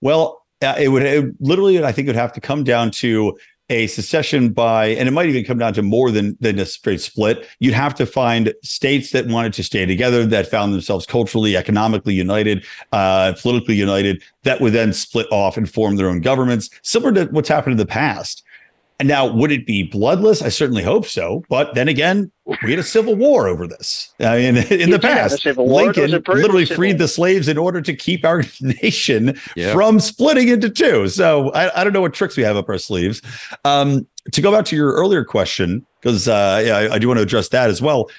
Well, 0.01 0.47
uh, 0.63 0.77
it 0.79 0.89
would 0.89 1.03
it 1.03 1.35
literally, 1.41 1.83
I 1.83 1.91
think, 1.91 2.07
it 2.07 2.11
would 2.11 2.17
have 2.17 2.33
to 2.35 2.41
come 2.41 2.63
down 2.63 2.93
to 2.93 3.37
a 3.71 3.87
secession 3.87 4.53
by, 4.53 4.87
and 4.87 5.09
it 5.09 5.13
might 5.13 5.29
even 5.29 5.45
come 5.45 5.57
down 5.57 5.73
to 5.75 5.83
more 5.83 6.11
than 6.11 6.37
than 6.41 6.59
a 6.59 6.67
straight 6.67 7.01
split. 7.01 7.47
You'd 7.61 7.73
have 7.75 7.95
to 7.95 8.05
find 8.05 8.53
states 8.63 9.13
that 9.13 9.27
wanted 9.27 9.53
to 9.55 9.65
stay 9.65 9.87
together, 9.87 10.27
that 10.27 10.49
found 10.49 10.75
themselves 10.75 11.07
culturally, 11.07 11.57
economically 11.57 12.15
united, 12.15 12.67
uh, 12.93 13.33
politically 13.41 13.77
united, 13.77 14.23
that 14.43 14.61
would 14.61 14.73
then 14.73 14.93
split 14.93 15.27
off 15.31 15.57
and 15.57 15.71
form 15.71 15.97
their 15.97 16.09
own 16.09 16.21
governments, 16.21 16.69
similar 16.83 17.13
to 17.13 17.33
what's 17.33 17.49
happened 17.49 17.73
in 17.73 17.79
the 17.79 17.87
past. 17.87 18.45
And 19.01 19.09
now, 19.09 19.27
would 19.27 19.51
it 19.51 19.67
be 19.67 19.83
bloodless? 19.83 20.43
I 20.43 20.51
certainly 20.51 20.83
hope 20.83 21.07
so. 21.07 21.43
But 21.49 21.75
then 21.75 21.89
again, 21.89 22.31
we 22.63 22.71
had 22.71 22.79
a 22.79 22.83
civil 22.83 23.15
war 23.17 23.49
over 23.49 23.67
this 23.67 24.13
uh, 24.21 24.27
in, 24.37 24.59
in 24.59 24.65
You 24.81 24.87
the 24.87 24.99
did 24.99 25.05
have 25.05 25.33
a 25.33 25.37
past. 25.39 25.57
war. 25.57 25.67
Lincoln 25.87 26.11
literally 26.29 26.67
civil 26.67 26.77
freed 26.77 26.93
war. 26.93 26.99
the 26.99 27.09
slaves 27.09 27.49
in 27.49 27.57
order 27.57 27.81
to 27.81 27.97
keep 27.97 28.27
our 28.27 28.43
nation 28.61 29.39
Yeah. 29.57 29.73
from 29.73 30.01
splitting 30.01 30.49
into 30.49 30.69
two. 30.69 31.09
So 31.09 31.51
I, 31.53 31.81
I 31.81 31.83
don't 31.83 31.95
know 31.95 32.03
what 32.03 32.13
tricks 32.13 32.37
we 32.37 32.43
have 32.43 32.57
up 32.57 32.69
our 32.69 32.77
sleeves. 32.79 33.23
Um, 33.65 34.07
to 34.33 34.43
go 34.43 34.53
back 34.53 34.67
to 34.67 34.77
your 34.77 34.93
earlier 34.93 35.25
question, 35.25 35.85
because 36.03 36.29
uh, 36.29 36.63
yeah, 36.65 36.77
I, 36.77 36.95
I 36.97 36.99
do 36.99 37.09
want 37.09 37.19
to 37.19 37.23
address 37.23 37.49
that 37.49 37.71
as 37.71 37.81
well. 37.81 38.11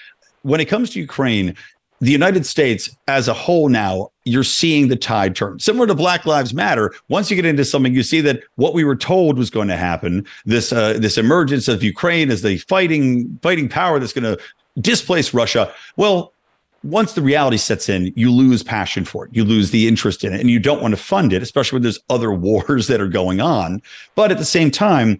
When 0.42 0.60
it 0.60 0.66
comes 0.66 0.90
to 0.90 1.00
Ukraine, 1.00 1.56
the 2.02 2.12
United 2.12 2.47
States 2.47 2.89
as 3.08 3.28
a 3.28 3.34
whole 3.34 3.70
now, 3.70 4.12
you're 4.26 4.43
seeing 4.43 4.88
the 4.88 4.95
tide 4.95 5.36
turn. 5.36 5.60
Similar 5.60 5.86
to 5.88 5.95
Black 5.95 6.26
Lives 6.26 6.52
Matter, 6.54 6.93
once 7.10 7.30
you 7.30 7.36
get 7.36 7.45
into 7.45 7.64
something, 7.64 7.93
you 7.93 8.02
see 8.02 8.22
that 8.22 8.41
what 8.56 8.74
we 8.74 8.84
were 8.84 8.95
told 8.95 9.38
was 9.38 9.52
going 9.52 9.68
to 9.68 9.78
happen, 9.78 10.26
this 10.45 10.74
uh, 10.74 10.93
this 10.93 11.18
emergence 11.18 11.68
of 11.68 11.84
Ukraine 11.84 12.32
as 12.32 12.41
the 12.41 12.58
fighting 12.58 13.39
fighting 13.43 13.70
power 13.70 13.99
that's 13.99 14.14
going 14.14 14.36
to 14.36 14.41
displace 14.82 15.34
Russia. 15.34 15.72
Well, 15.95 16.34
once 16.84 17.14
the 17.14 17.22
reality 17.22 17.58
sets 17.58 17.88
in, 17.88 18.12
you 18.16 18.32
lose 18.32 18.64
passion 18.64 19.06
for 19.06 19.26
it. 19.26 19.36
You 19.36 19.43
lose 19.43 19.70
the 19.70 19.88
interest 19.88 20.24
in 20.24 20.34
it, 20.34 20.41
and 20.41 20.49
you 20.49 20.60
don't 20.60 20.82
want 20.82 20.93
to 20.93 21.02
fund 21.02 21.32
it, 21.32 21.43
especially 21.43 21.78
when 21.78 21.84
there's 21.84 21.99
other 22.10 22.34
wars 22.47 22.88
that 22.88 22.99
are 22.99 23.08
going 23.08 23.41
on. 23.41 23.80
But 24.16 24.32
at 24.32 24.39
the 24.39 24.45
same 24.45 24.72
time, 24.72 25.20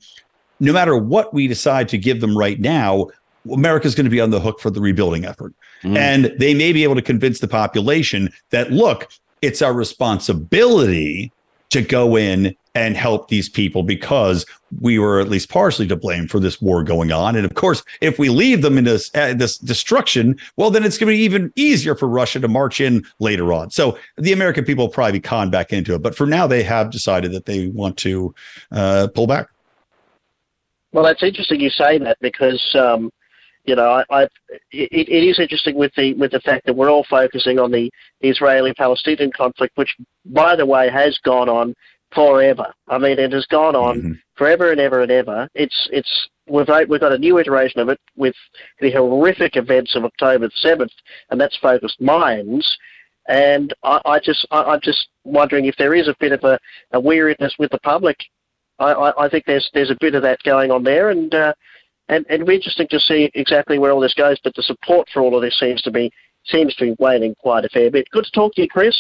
no 0.59 0.73
matter 0.73 0.97
what 0.97 1.32
we 1.34 1.47
decide 1.47 1.89
to 1.89 1.97
give 1.97 2.21
them 2.21 2.36
right 2.36 2.59
now, 2.59 3.09
America's 3.51 3.95
going 3.95 4.05
to 4.05 4.11
be 4.11 4.21
on 4.21 4.29
the 4.29 4.39
hook 4.39 4.59
for 4.59 4.69
the 4.69 4.81
rebuilding 4.81 5.25
effort. 5.25 5.53
And 5.83 6.33
they 6.37 6.53
may 6.53 6.73
be 6.73 6.83
able 6.83 6.95
to 6.95 7.01
convince 7.01 7.39
the 7.39 7.47
population 7.47 8.31
that, 8.51 8.71
look, 8.71 9.09
it's 9.41 9.61
our 9.61 9.73
responsibility 9.73 11.31
to 11.71 11.81
go 11.81 12.15
in 12.15 12.55
and 12.75 12.95
help 12.95 13.27
these 13.27 13.49
people 13.49 13.83
because 13.83 14.45
we 14.79 14.97
were 14.99 15.19
at 15.19 15.27
least 15.27 15.49
partially 15.49 15.87
to 15.87 15.95
blame 15.95 16.27
for 16.27 16.39
this 16.39 16.61
war 16.61 16.83
going 16.83 17.11
on. 17.11 17.35
And 17.35 17.45
of 17.45 17.53
course, 17.55 17.83
if 17.99 18.17
we 18.17 18.29
leave 18.29 18.61
them 18.61 18.77
in 18.77 18.85
this, 18.85 19.11
uh, 19.15 19.33
this 19.33 19.57
destruction, 19.57 20.37
well, 20.55 20.69
then 20.69 20.83
it's 20.83 20.97
going 20.97 21.07
to 21.07 21.17
be 21.17 21.23
even 21.23 21.51
easier 21.55 21.95
for 21.95 22.07
Russia 22.07 22.39
to 22.39 22.47
march 22.47 22.79
in 22.79 23.03
later 23.19 23.51
on. 23.51 23.71
So 23.71 23.97
the 24.17 24.31
American 24.31 24.63
people 24.63 24.85
will 24.85 24.93
probably 24.93 25.13
be 25.13 25.21
conned 25.21 25.51
back 25.51 25.73
into 25.73 25.95
it. 25.95 26.01
But 26.01 26.15
for 26.15 26.25
now, 26.25 26.47
they 26.47 26.63
have 26.63 26.91
decided 26.91 27.33
that 27.33 27.45
they 27.45 27.67
want 27.67 27.97
to 27.97 28.33
uh, 28.71 29.07
pull 29.13 29.27
back. 29.27 29.49
Well, 30.93 31.03
that's 31.03 31.23
interesting 31.23 31.59
you 31.61 31.69
say 31.69 31.97
that 31.99 32.17
because 32.19 32.61
um, 32.75 33.11
you 33.66 33.76
know 33.76 33.89
I, 33.89 34.03
I 34.09 34.24
it, 34.72 35.09
it 35.09 35.24
is 35.24 35.39
interesting 35.39 35.76
with 35.76 35.93
the 35.95 36.14
with 36.16 36.32
the 36.32 36.39
fact 36.41 36.66
that 36.66 36.76
we're 36.76 36.89
all 36.89 37.05
focusing 37.09 37.59
on 37.59 37.72
the 37.72 37.91
Israeli-Palestinian 38.22 39.32
conflict, 39.32 39.78
which, 39.78 39.95
by 40.26 40.55
the 40.55 40.66
way, 40.66 40.89
has 40.89 41.18
gone 41.24 41.49
on 41.49 41.76
forever. 42.14 42.74
I 42.88 42.97
mean, 42.97 43.20
it 43.20 43.32
has 43.32 43.45
gone 43.45 43.76
on 43.76 43.97
mm-hmm. 43.97 44.12
forever 44.36 44.72
and 44.72 44.80
ever 44.80 45.01
and 45.01 45.12
ever. 45.12 45.47
It's 45.55 45.89
it's 45.91 46.30
we've 46.47 46.68
we've 46.88 46.99
got 46.99 47.14
a 47.14 47.18
new 47.18 47.39
iteration 47.39 47.80
of 47.80 47.89
it 47.89 47.99
with 48.16 48.36
the 48.80 48.91
horrific 48.91 49.55
events 49.55 49.95
of 49.95 50.05
October 50.05 50.47
the 50.47 50.53
seventh, 50.55 50.91
and 51.30 51.39
that's 51.39 51.57
focused 51.57 51.99
minds. 52.01 52.78
And 53.28 53.74
I, 53.84 54.01
I 54.05 54.20
just 54.20 54.45
I, 54.51 54.74
am 54.74 54.80
just 54.82 55.07
wondering 55.24 55.66
if 55.66 55.76
there 55.78 55.93
is 55.93 56.07
a 56.07 56.16
bit 56.20 56.32
of 56.32 56.43
a, 56.43 56.59
a 56.91 56.99
weariness 56.99 57.55
with 57.59 57.72
the 57.72 57.80
public. 57.80 58.18
I, 58.80 58.91
I, 58.91 59.26
I 59.26 59.30
think 59.30 59.45
there's 59.45 59.70
there's 59.74 59.91
a 59.91 59.97
bit 59.99 60.16
of 60.16 60.24
that 60.24 60.41
going 60.43 60.72
on 60.72 60.84
there, 60.84 61.09
and 61.09 61.34
uh, 61.34 61.53
and 62.12 62.26
and 62.30 62.45
be 62.45 62.55
interesting 62.55 62.88
to 62.89 62.99
see 62.99 63.32
exactly 63.34 63.80
where 63.80 63.91
all 63.91 63.99
this 63.99 64.14
goes. 64.14 64.38
But 64.43 64.53
the 64.55 64.62
support 64.62 65.07
for 65.12 65.22
all 65.24 65.36
of 65.36 65.41
this 65.41 65.57
seems 65.59 65.82
to 65.84 65.91
be 65.91 66.12
seems 66.45 66.76
to 66.76 66.86
be 66.86 66.95
waning 66.99 67.34
quite 67.39 67.66
a 67.66 67.70
fair 67.70 67.89
bit. 67.89 68.07
Good 68.12 68.26
to 68.26 68.32
talk 68.32 68.53
to 68.55 68.62
you, 68.62 68.68
Chris. 68.68 68.95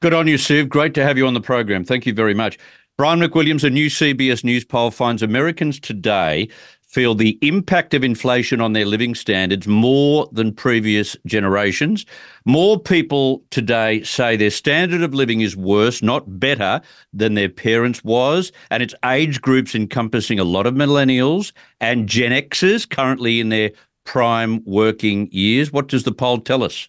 Good 0.00 0.14
on 0.14 0.28
you, 0.28 0.36
Siv. 0.36 0.68
Great 0.68 0.94
to 0.94 1.02
have 1.02 1.16
you 1.18 1.26
on 1.26 1.34
the 1.34 1.40
program. 1.40 1.84
Thank 1.84 2.06
you 2.06 2.12
very 2.12 2.34
much. 2.34 2.58
Brian 2.96 3.18
McWilliams, 3.18 3.64
a 3.64 3.70
new 3.70 3.86
CBS 3.86 4.44
News 4.44 4.64
poll 4.64 4.92
finds 4.92 5.22
Americans 5.22 5.80
today 5.80 6.48
feel 6.94 7.16
the 7.16 7.36
impact 7.42 7.92
of 7.92 8.04
inflation 8.04 8.60
on 8.60 8.72
their 8.72 8.86
living 8.86 9.16
standards 9.16 9.66
more 9.66 10.28
than 10.30 10.54
previous 10.54 11.16
generations. 11.26 12.06
More 12.44 12.78
people 12.78 13.42
today 13.50 14.04
say 14.04 14.36
their 14.36 14.50
standard 14.50 15.02
of 15.02 15.12
living 15.12 15.40
is 15.40 15.56
worse, 15.56 16.02
not 16.02 16.38
better, 16.38 16.80
than 17.12 17.34
their 17.34 17.48
parents 17.48 18.04
was. 18.04 18.52
And 18.70 18.80
it's 18.80 18.94
age 19.04 19.40
groups 19.40 19.74
encompassing 19.74 20.38
a 20.38 20.44
lot 20.44 20.66
of 20.68 20.74
millennials 20.74 21.52
and 21.80 22.08
Gen 22.08 22.30
Xers 22.30 22.88
currently 22.88 23.40
in 23.40 23.48
their 23.48 23.72
prime 24.04 24.62
working 24.64 25.28
years. 25.32 25.72
What 25.72 25.88
does 25.88 26.04
the 26.04 26.12
poll 26.12 26.38
tell 26.38 26.62
us? 26.62 26.88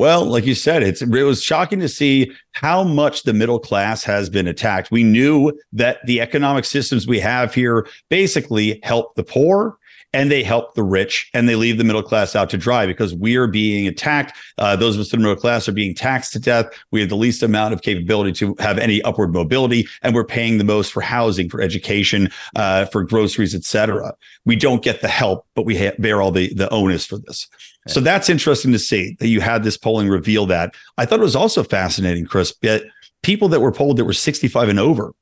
Well, 0.00 0.24
like 0.24 0.46
you 0.46 0.54
said, 0.54 0.82
it's 0.82 1.02
it 1.02 1.10
was 1.10 1.42
shocking 1.42 1.78
to 1.80 1.88
see 1.88 2.32
how 2.52 2.82
much 2.82 3.24
the 3.24 3.34
middle 3.34 3.58
class 3.58 4.02
has 4.04 4.30
been 4.30 4.46
attacked. 4.46 4.90
We 4.90 5.04
knew 5.04 5.52
that 5.74 5.98
the 6.06 6.22
economic 6.22 6.64
systems 6.64 7.06
we 7.06 7.20
have 7.20 7.52
here 7.52 7.86
basically 8.08 8.80
help 8.82 9.14
the 9.16 9.24
poor 9.24 9.76
and 10.14 10.30
they 10.30 10.42
help 10.42 10.74
the 10.74 10.82
rich 10.82 11.28
and 11.34 11.46
they 11.46 11.54
leave 11.54 11.76
the 11.76 11.84
middle 11.84 12.02
class 12.02 12.34
out 12.34 12.48
to 12.48 12.56
dry 12.56 12.86
because 12.86 13.14
we 13.14 13.36
are 13.36 13.46
being 13.46 13.86
attacked. 13.86 14.34
Uh, 14.56 14.74
those 14.74 14.94
of 14.94 15.02
us 15.02 15.12
in 15.12 15.18
the 15.18 15.22
middle 15.22 15.38
class 15.38 15.68
are 15.68 15.72
being 15.72 15.94
taxed 15.94 16.32
to 16.32 16.38
death. 16.38 16.66
We 16.92 17.00
have 17.00 17.10
the 17.10 17.16
least 17.16 17.42
amount 17.42 17.74
of 17.74 17.82
capability 17.82 18.32
to 18.32 18.56
have 18.58 18.78
any 18.78 19.02
upward 19.02 19.34
mobility, 19.34 19.86
and 20.00 20.14
we're 20.14 20.24
paying 20.24 20.56
the 20.56 20.64
most 20.64 20.92
for 20.92 21.02
housing, 21.02 21.50
for 21.50 21.60
education, 21.60 22.30
uh, 22.56 22.86
for 22.86 23.04
groceries, 23.04 23.54
etc. 23.54 24.14
We 24.46 24.56
don't 24.56 24.82
get 24.82 25.02
the 25.02 25.08
help, 25.08 25.46
but 25.54 25.66
we 25.66 25.76
ha- 25.76 25.94
bear 25.98 26.22
all 26.22 26.32
the 26.32 26.54
the 26.54 26.70
onus 26.70 27.04
for 27.04 27.18
this. 27.18 27.46
So 27.90 28.00
that's 28.00 28.30
interesting 28.30 28.70
to 28.72 28.78
see 28.78 29.16
that 29.18 29.28
you 29.28 29.40
had 29.40 29.64
this 29.64 29.76
polling 29.76 30.08
reveal 30.08 30.46
that. 30.46 30.74
I 30.96 31.04
thought 31.04 31.18
it 31.18 31.22
was 31.22 31.36
also 31.36 31.64
fascinating, 31.64 32.24
Chris, 32.24 32.54
that 32.62 32.84
people 33.22 33.48
that 33.48 33.60
were 33.60 33.72
polled 33.72 33.96
that 33.96 34.04
were 34.04 34.12
65 34.12 34.68
and 34.68 34.78
over 34.78 35.12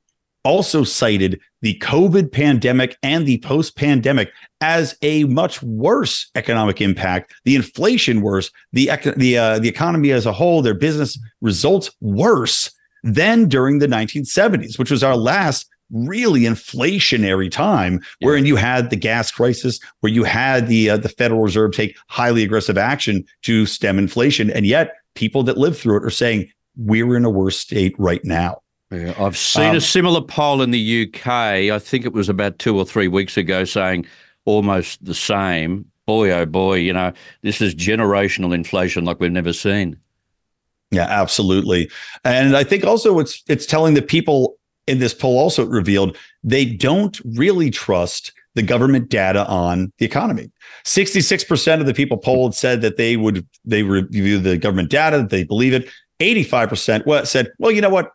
also 0.44 0.84
cited 0.84 1.40
the 1.62 1.78
COVID 1.78 2.30
pandemic 2.30 2.96
and 3.02 3.26
the 3.26 3.38
post 3.38 3.76
pandemic 3.76 4.30
as 4.60 4.96
a 5.02 5.24
much 5.24 5.62
worse 5.62 6.30
economic 6.34 6.80
impact, 6.80 7.34
the 7.44 7.56
inflation 7.56 8.20
worse, 8.20 8.50
the, 8.72 8.90
the, 9.16 9.38
uh, 9.38 9.58
the 9.58 9.68
economy 9.68 10.10
as 10.10 10.26
a 10.26 10.32
whole, 10.32 10.62
their 10.62 10.74
business 10.74 11.18
results 11.40 11.90
worse 12.00 12.70
than 13.02 13.48
during 13.48 13.78
the 13.78 13.86
1970s, 13.86 14.78
which 14.78 14.90
was 14.90 15.02
our 15.02 15.16
last 15.16 15.68
really 15.90 16.42
inflationary 16.42 17.50
time 17.50 18.00
wherein 18.20 18.44
you 18.44 18.56
had 18.56 18.90
the 18.90 18.96
gas 18.96 19.30
crisis 19.30 19.80
where 20.00 20.12
you 20.12 20.24
had 20.24 20.68
the 20.68 20.90
uh, 20.90 20.96
the 20.96 21.08
federal 21.08 21.40
reserve 21.40 21.72
take 21.72 21.96
highly 22.08 22.42
aggressive 22.42 22.76
action 22.76 23.24
to 23.42 23.64
stem 23.66 23.98
inflation 23.98 24.50
and 24.50 24.66
yet 24.66 24.96
people 25.14 25.42
that 25.42 25.56
live 25.56 25.78
through 25.78 25.96
it 25.96 26.04
are 26.04 26.10
saying 26.10 26.48
we're 26.76 27.16
in 27.16 27.24
a 27.24 27.30
worse 27.30 27.58
state 27.58 27.94
right 27.98 28.24
now 28.24 28.60
yeah, 28.90 29.14
I've 29.18 29.36
seen 29.36 29.70
um, 29.70 29.76
a 29.76 29.80
similar 29.80 30.22
poll 30.22 30.62
in 30.62 30.70
the 30.70 31.06
UK. 31.06 31.26
I 31.26 31.78
think 31.78 32.06
it 32.06 32.14
was 32.14 32.28
about 32.28 32.58
two 32.58 32.76
or 32.78 32.86
three 32.86 33.08
weeks 33.08 33.36
ago 33.36 33.64
saying 33.64 34.06
almost 34.46 35.04
the 35.04 35.14
same. 35.14 35.84
Boy, 36.06 36.30
oh 36.30 36.46
boy, 36.46 36.76
you 36.76 36.94
know, 36.94 37.12
this 37.42 37.60
is 37.60 37.74
generational 37.74 38.54
inflation 38.54 39.04
like 39.04 39.20
we've 39.20 39.30
never 39.30 39.52
seen. 39.52 39.98
Yeah, 40.90 41.06
absolutely. 41.06 41.90
And 42.24 42.56
I 42.56 42.64
think 42.64 42.84
also 42.84 43.18
it's 43.18 43.42
it's 43.46 43.66
telling 43.66 43.92
that 43.92 44.08
people 44.08 44.56
in 44.88 44.98
this 44.98 45.14
poll 45.14 45.38
also 45.38 45.66
revealed 45.66 46.16
they 46.42 46.64
don't 46.64 47.20
really 47.24 47.70
trust 47.70 48.32
the 48.54 48.62
government 48.62 49.08
data 49.08 49.46
on 49.46 49.92
the 49.98 50.04
economy. 50.04 50.50
66% 50.84 51.80
of 51.80 51.86
the 51.86 51.94
people 51.94 52.16
polled 52.16 52.54
said 52.54 52.80
that 52.80 52.96
they 52.96 53.16
would 53.16 53.46
they 53.64 53.82
review 53.82 54.40
the 54.40 54.56
government 54.56 54.90
data, 54.90 55.18
that 55.18 55.30
they 55.30 55.44
believe 55.44 55.72
it. 55.72 55.88
85% 56.20 57.06
what 57.06 57.28
said, 57.28 57.52
well, 57.58 57.70
you 57.70 57.80
know 57.80 57.90
what? 57.90 58.10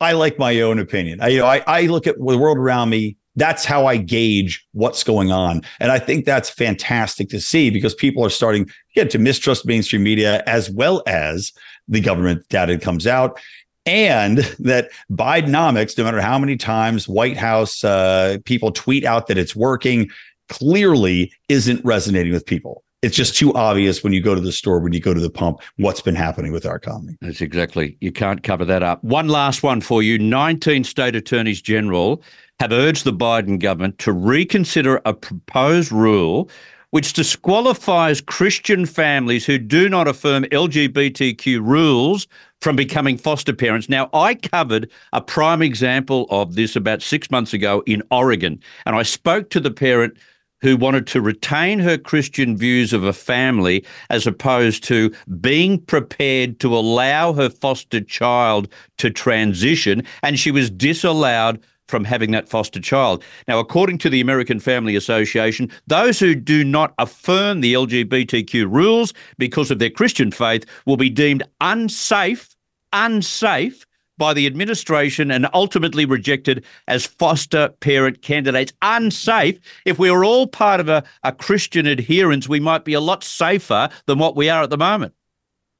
I 0.00 0.12
like 0.12 0.38
my 0.38 0.60
own 0.60 0.78
opinion. 0.78 1.20
I, 1.20 1.28
you 1.28 1.38
know, 1.38 1.46
I, 1.46 1.62
I 1.66 1.82
look 1.86 2.06
at 2.06 2.16
the 2.18 2.38
world 2.38 2.58
around 2.58 2.90
me. 2.90 3.16
That's 3.36 3.64
how 3.64 3.86
I 3.86 3.96
gauge 3.96 4.64
what's 4.72 5.04
going 5.04 5.30
on. 5.30 5.62
And 5.80 5.90
I 5.90 5.98
think 5.98 6.24
that's 6.24 6.50
fantastic 6.50 7.28
to 7.30 7.40
see 7.40 7.70
because 7.70 7.94
people 7.94 8.24
are 8.24 8.30
starting 8.30 8.68
again, 8.94 9.08
to 9.08 9.18
mistrust 9.18 9.64
mainstream 9.64 10.02
media 10.02 10.42
as 10.46 10.70
well 10.70 11.02
as 11.06 11.52
the 11.86 12.00
government 12.00 12.46
data 12.48 12.72
that 12.74 12.82
comes 12.82 13.06
out 13.06 13.40
and 13.88 14.38
that 14.58 14.90
Bidenomics, 15.10 15.96
no 15.96 16.04
matter 16.04 16.20
how 16.20 16.38
many 16.38 16.56
times 16.56 17.08
White 17.08 17.36
House 17.36 17.82
uh, 17.82 18.38
people 18.44 18.70
tweet 18.70 19.04
out 19.04 19.26
that 19.28 19.38
it's 19.38 19.56
working, 19.56 20.10
clearly 20.48 21.32
isn't 21.48 21.82
resonating 21.84 22.32
with 22.32 22.44
people. 22.44 22.84
It's 23.00 23.16
just 23.16 23.36
too 23.36 23.54
obvious 23.54 24.02
when 24.02 24.12
you 24.12 24.20
go 24.20 24.34
to 24.34 24.40
the 24.40 24.52
store, 24.52 24.80
when 24.80 24.92
you 24.92 25.00
go 25.00 25.14
to 25.14 25.20
the 25.20 25.30
pump, 25.30 25.60
what's 25.76 26.00
been 26.00 26.16
happening 26.16 26.52
with 26.52 26.66
our 26.66 26.76
economy. 26.76 27.16
That's 27.20 27.40
exactly. 27.40 27.96
You 28.00 28.12
can't 28.12 28.42
cover 28.42 28.64
that 28.64 28.82
up. 28.82 29.02
One 29.04 29.28
last 29.28 29.62
one 29.62 29.80
for 29.80 30.02
you 30.02 30.18
19 30.18 30.84
state 30.84 31.14
attorneys 31.14 31.62
general 31.62 32.22
have 32.60 32.72
urged 32.72 33.04
the 33.04 33.12
Biden 33.12 33.60
government 33.60 33.98
to 34.00 34.12
reconsider 34.12 35.00
a 35.04 35.14
proposed 35.14 35.92
rule 35.92 36.50
which 36.90 37.12
disqualifies 37.12 38.20
Christian 38.20 38.86
families 38.86 39.44
who 39.44 39.58
do 39.58 39.88
not 39.88 40.08
affirm 40.08 40.44
LGBTQ 40.44 41.60
rules 41.62 42.26
from 42.60 42.76
becoming 42.76 43.16
foster 43.16 43.52
parents. 43.52 43.88
Now, 43.88 44.10
I 44.12 44.34
covered 44.34 44.90
a 45.12 45.20
prime 45.20 45.62
example 45.62 46.26
of 46.30 46.54
this 46.54 46.76
about 46.76 47.02
six 47.02 47.30
months 47.30 47.52
ago 47.52 47.82
in 47.86 48.02
Oregon, 48.10 48.60
and 48.86 48.96
I 48.96 49.02
spoke 49.02 49.50
to 49.50 49.60
the 49.60 49.70
parent 49.70 50.16
who 50.60 50.76
wanted 50.76 51.06
to 51.06 51.20
retain 51.20 51.78
her 51.78 51.96
Christian 51.96 52.56
views 52.56 52.92
of 52.92 53.04
a 53.04 53.12
family 53.12 53.84
as 54.10 54.26
opposed 54.26 54.82
to 54.84 55.12
being 55.40 55.80
prepared 55.80 56.58
to 56.60 56.76
allow 56.76 57.32
her 57.32 57.48
foster 57.48 58.00
child 58.00 58.68
to 58.96 59.10
transition, 59.10 60.02
and 60.22 60.38
she 60.38 60.50
was 60.50 60.68
disallowed 60.68 61.62
from 61.88 62.04
having 62.04 62.30
that 62.30 62.48
foster 62.48 62.80
child. 62.80 63.24
Now, 63.48 63.58
according 63.58 63.98
to 63.98 64.10
the 64.10 64.20
American 64.20 64.60
Family 64.60 64.94
Association, 64.94 65.70
those 65.86 66.20
who 66.20 66.34
do 66.34 66.62
not 66.62 66.94
affirm 66.98 67.60
the 67.60 67.74
LGBTQ 67.74 68.70
rules 68.70 69.12
because 69.38 69.70
of 69.70 69.78
their 69.78 69.90
Christian 69.90 70.30
faith 70.30 70.64
will 70.86 70.96
be 70.96 71.10
deemed 71.10 71.42
unsafe, 71.60 72.54
unsafe 72.92 73.84
by 74.18 74.34
the 74.34 74.46
administration 74.46 75.30
and 75.30 75.48
ultimately 75.54 76.04
rejected 76.04 76.64
as 76.88 77.06
foster 77.06 77.68
parent 77.80 78.20
candidates. 78.20 78.72
Unsafe. 78.82 79.58
If 79.84 79.98
we 79.98 80.10
were 80.10 80.24
all 80.24 80.46
part 80.46 80.80
of 80.80 80.88
a, 80.88 81.04
a 81.22 81.32
Christian 81.32 81.86
adherence, 81.86 82.48
we 82.48 82.60
might 82.60 82.84
be 82.84 82.94
a 82.94 83.00
lot 83.00 83.24
safer 83.24 83.88
than 84.06 84.18
what 84.18 84.36
we 84.36 84.50
are 84.50 84.62
at 84.62 84.70
the 84.70 84.76
moment. 84.76 85.14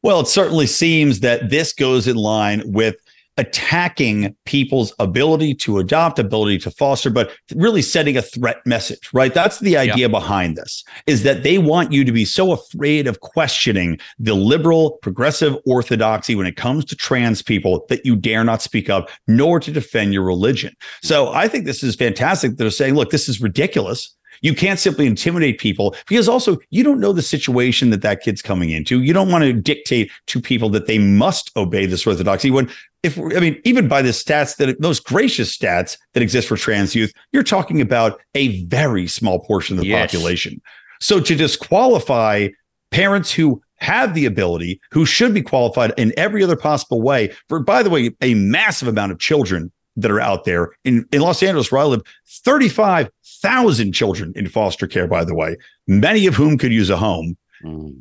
Well, 0.03 0.21
it 0.21 0.29
certainly 0.29 0.69
seems 0.69 1.21
that 1.21 1.51
this 1.51 1.73
goes 1.73 2.07
in 2.07 2.17
line 2.17 2.63
with 2.65 2.97
attacking 3.39 4.37
people's 4.45 4.93
ability 4.99 5.55
to 5.55 5.79
adopt, 5.79 6.19
ability 6.19 6.59
to 6.59 6.71
foster, 6.71 7.09
but 7.09 7.31
really 7.55 7.81
setting 7.81 8.17
a 8.17 8.23
threat 8.23 8.59
message, 8.67 9.09
right? 9.13 9.33
That's 9.33 9.61
the 9.61 9.77
idea 9.77 10.07
yeah. 10.07 10.09
behind 10.09 10.57
this 10.57 10.85
is 11.07 11.23
that 11.23 11.45
they 11.45 11.57
want 11.57 11.93
you 11.93 12.05
to 12.05 12.13
be 12.13 12.25
so 12.25 12.53
afraid 12.53 13.07
of 13.07 13.21
questioning 13.21 13.99
the 14.19 14.35
liberal, 14.35 14.99
progressive 15.03 15.57
orthodoxy 15.65 16.35
when 16.35 16.47
it 16.47 16.57
comes 16.57 16.85
to 16.87 16.97
trans 16.97 17.41
people 17.41 17.87
that 17.89 18.05
you 18.05 18.17
dare 18.17 18.45
not 18.45 18.61
speak 18.61 18.91
up 18.91 19.09
nor 19.27 19.61
to 19.61 19.71
defend 19.71 20.13
your 20.13 20.25
religion. 20.25 20.75
So 21.03 21.33
I 21.33 21.49
think 21.49 21.65
this 21.65 21.83
is 21.83 21.95
fantastic. 21.97 22.57
They're 22.57 22.71
saying, 22.71 22.95
look, 22.95 23.11
this 23.11 23.29
is 23.29 23.41
ridiculous. 23.41 24.15
You 24.43 24.55
can't 24.55 24.79
simply 24.79 25.07
intimidate 25.07 25.59
people 25.59 25.95
because 26.09 26.29
also 26.29 26.59
you 26.71 26.85
don't 26.85 27.01
know 27.01 27.13
the 27.13 27.23
situation 27.23 27.91
that 27.91 28.03
that 28.03 28.23
kid's 28.23 28.43
coming 28.43 28.71
into. 28.71 29.03
You 29.03 29.13
don't 29.13 29.31
want 29.31 29.45
to 29.45 29.53
dictate 29.53 30.11
to 30.27 30.41
people 30.41 30.69
that 30.71 30.87
they 30.87 30.99
must 30.99 31.51
obey 31.57 31.87
this 31.87 32.07
orthodoxy 32.07 32.51
when 32.51 32.71
if 33.03 33.17
I 33.19 33.41
mean, 33.41 33.61
even 33.65 33.87
by 33.87 34.03
the 34.03 34.09
stats 34.11 34.57
that 34.57 34.81
those 34.81 34.99
gracious 34.99 35.57
stats 35.57 35.97
that 36.15 36.23
exist 36.23 36.49
for 36.49 36.57
trans 36.57 36.95
youth, 36.95 37.13
you're 37.33 37.45
talking 37.45 37.81
about 37.81 38.21
a 38.35 38.65
very 38.65 39.07
small 39.07 39.39
portion 39.41 39.79
of 39.79 39.83
the 39.83 39.89
Yes. 39.91 40.11
population. 40.11 40.61
So 41.01 41.21
to 41.21 41.35
disqualify 41.37 42.49
parents 42.91 43.31
who 43.31 43.63
have 43.77 44.15
the 44.15 44.27
ability, 44.27 44.81
who 44.91 45.07
should 45.07 45.33
be 45.33 45.43
qualified 45.43 45.93
in 45.97 46.13
every 46.17 46.43
other 46.43 46.57
possible 46.57 47.01
way, 47.01 47.33
for 47.49 47.61
by 47.61 47.83
the 47.85 47.91
way, 47.91 48.11
a 48.21 48.35
massive 48.35 48.89
amount 48.89 49.13
of 49.13 49.21
children 49.21 49.71
that 49.99 50.11
are 50.11 50.21
out 50.21 50.45
there 50.45 50.71
in, 50.85 51.07
in 51.13 51.21
Los 51.21 51.43
Angeles, 51.43 51.71
where 51.71 51.81
I 51.81 51.85
live, 51.85 52.03
35,000 52.27 53.93
children 53.93 54.33
in 54.37 54.49
foster 54.49 54.87
care, 54.87 55.07
by 55.07 55.25
the 55.25 55.35
way, 55.35 55.57
many 55.87 56.27
of 56.27 56.35
whom 56.35 56.57
could 56.57 56.73
use 56.73 56.91
a 56.91 56.97
home. 56.97 57.37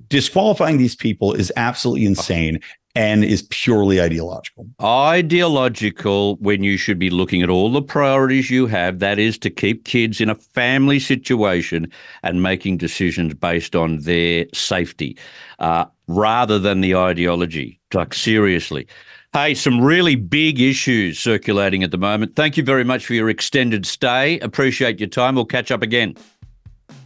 Disqualifying 0.08 0.78
these 0.78 0.96
people 0.96 1.34
is 1.34 1.52
absolutely 1.56 2.06
insane 2.06 2.60
and 2.98 3.24
is 3.24 3.44
purely 3.50 4.02
ideological. 4.02 4.68
Ideological 4.82 6.36
when 6.38 6.64
you 6.64 6.78
should 6.78 6.98
be 6.98 7.10
looking 7.10 7.42
at 7.44 7.50
all 7.50 7.72
the 7.72 7.82
priorities 7.82 8.50
you 8.50 8.66
have, 8.68 9.00
that 9.00 9.20
is 9.20 9.38
to 9.40 9.50
keep 9.50 9.86
kids 9.86 10.20
in 10.20 10.30
a 10.30 10.36
family 10.36 11.00
situation 11.00 11.92
and 12.24 12.42
making 12.42 12.78
decisions 12.78 13.34
based 13.36 13.76
on 13.76 14.00
their 14.02 14.46
safety 14.54 15.18
uh, 15.60 15.86
rather 16.08 16.58
than 16.58 16.82
the 16.82 16.96
ideology. 16.96 17.80
Like, 17.94 18.14
seriously. 18.14 18.88
Hey, 19.34 19.54
some 19.54 19.82
really 19.82 20.16
big 20.16 20.60
issues 20.60 21.20
circulating 21.20 21.84
at 21.84 21.92
the 21.92 21.98
moment. 21.98 22.36
Thank 22.36 22.58
you 22.58 22.64
very 22.64 22.84
much 22.84 23.06
for 23.06 23.14
your 23.14 23.30
extended 23.30 23.86
stay. 23.86 24.40
Appreciate 24.40 25.00
your 25.00 25.10
time. 25.10 25.36
We'll 25.36 25.46
catch 25.46 25.70
up 25.70 25.84
again. 25.84 26.16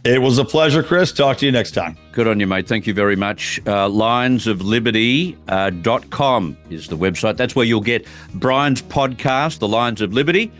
It 0.04 0.22
was 0.22 0.38
a 0.38 0.44
pleasure, 0.44 0.82
Chris. 0.82 1.12
Talk 1.12 1.38
to 1.38 1.46
you 1.46 1.52
next 1.52 1.72
time. 1.72 1.96
Good 2.12 2.26
on 2.26 2.40
you, 2.40 2.46
mate. 2.46 2.66
Thank 2.66 2.86
you 2.86 2.94
very 2.94 3.16
much. 3.16 3.58
Uh, 3.60 3.88
lionsofliberty.com 3.88 6.56
is 6.70 6.88
the 6.88 6.96
website. 6.96 7.36
That's 7.36 7.54
where 7.54 7.66
you'll 7.66 7.80
get 7.80 8.06
Brian's 8.34 8.82
podcast, 8.82 9.58
The 9.58 9.68
Lions 9.68 10.00
of 10.00 10.12
Liberty. 10.12 10.50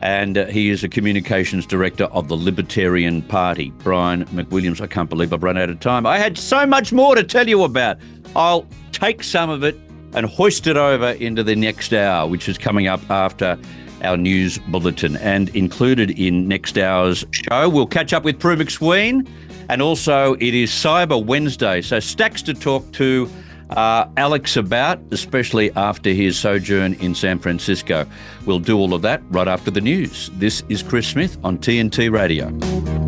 And 0.00 0.38
uh, 0.38 0.46
he 0.46 0.70
is 0.70 0.84
a 0.84 0.88
communications 0.88 1.66
director 1.66 2.04
of 2.06 2.28
the 2.28 2.36
Libertarian 2.36 3.22
Party. 3.22 3.70
Brian 3.78 4.24
McWilliams, 4.26 4.80
I 4.80 4.86
can't 4.86 5.10
believe 5.10 5.32
I've 5.32 5.42
run 5.42 5.58
out 5.58 5.70
of 5.70 5.80
time. 5.80 6.06
I 6.06 6.18
had 6.18 6.38
so 6.38 6.64
much 6.64 6.92
more 6.92 7.16
to 7.16 7.24
tell 7.24 7.48
you 7.48 7.64
about. 7.64 7.98
I'll 8.34 8.66
take 8.92 9.24
some 9.24 9.50
of 9.50 9.64
it 9.64 9.76
and 10.14 10.26
hoist 10.26 10.66
it 10.66 10.76
over 10.76 11.10
into 11.12 11.42
the 11.42 11.56
next 11.56 11.92
hour, 11.92 12.28
which 12.28 12.48
is 12.48 12.58
coming 12.58 12.86
up 12.86 13.00
after 13.10 13.58
our 14.02 14.16
news 14.16 14.58
bulletin. 14.68 15.16
And 15.16 15.48
included 15.50 16.18
in 16.18 16.48
next 16.48 16.78
hour's 16.78 17.24
show, 17.30 17.68
we'll 17.68 17.86
catch 17.86 18.12
up 18.12 18.24
with 18.24 18.38
Prue 18.38 18.56
MacSween. 18.56 19.28
And 19.68 19.82
also, 19.82 20.34
it 20.34 20.54
is 20.54 20.70
Cyber 20.70 21.22
Wednesday. 21.22 21.82
So, 21.82 22.00
stacks 22.00 22.40
to 22.42 22.54
talk 22.54 22.90
to 22.92 23.28
uh, 23.70 24.08
Alex 24.16 24.56
about, 24.56 24.98
especially 25.10 25.70
after 25.72 26.10
his 26.10 26.38
sojourn 26.38 26.94
in 26.94 27.14
San 27.14 27.38
Francisco. 27.38 28.06
We'll 28.46 28.60
do 28.60 28.78
all 28.78 28.94
of 28.94 29.02
that 29.02 29.22
right 29.28 29.48
after 29.48 29.70
the 29.70 29.80
news. 29.80 30.30
This 30.34 30.62
is 30.68 30.82
Chris 30.82 31.08
Smith 31.08 31.36
on 31.44 31.58
TNT 31.58 32.10
Radio. 32.10 33.07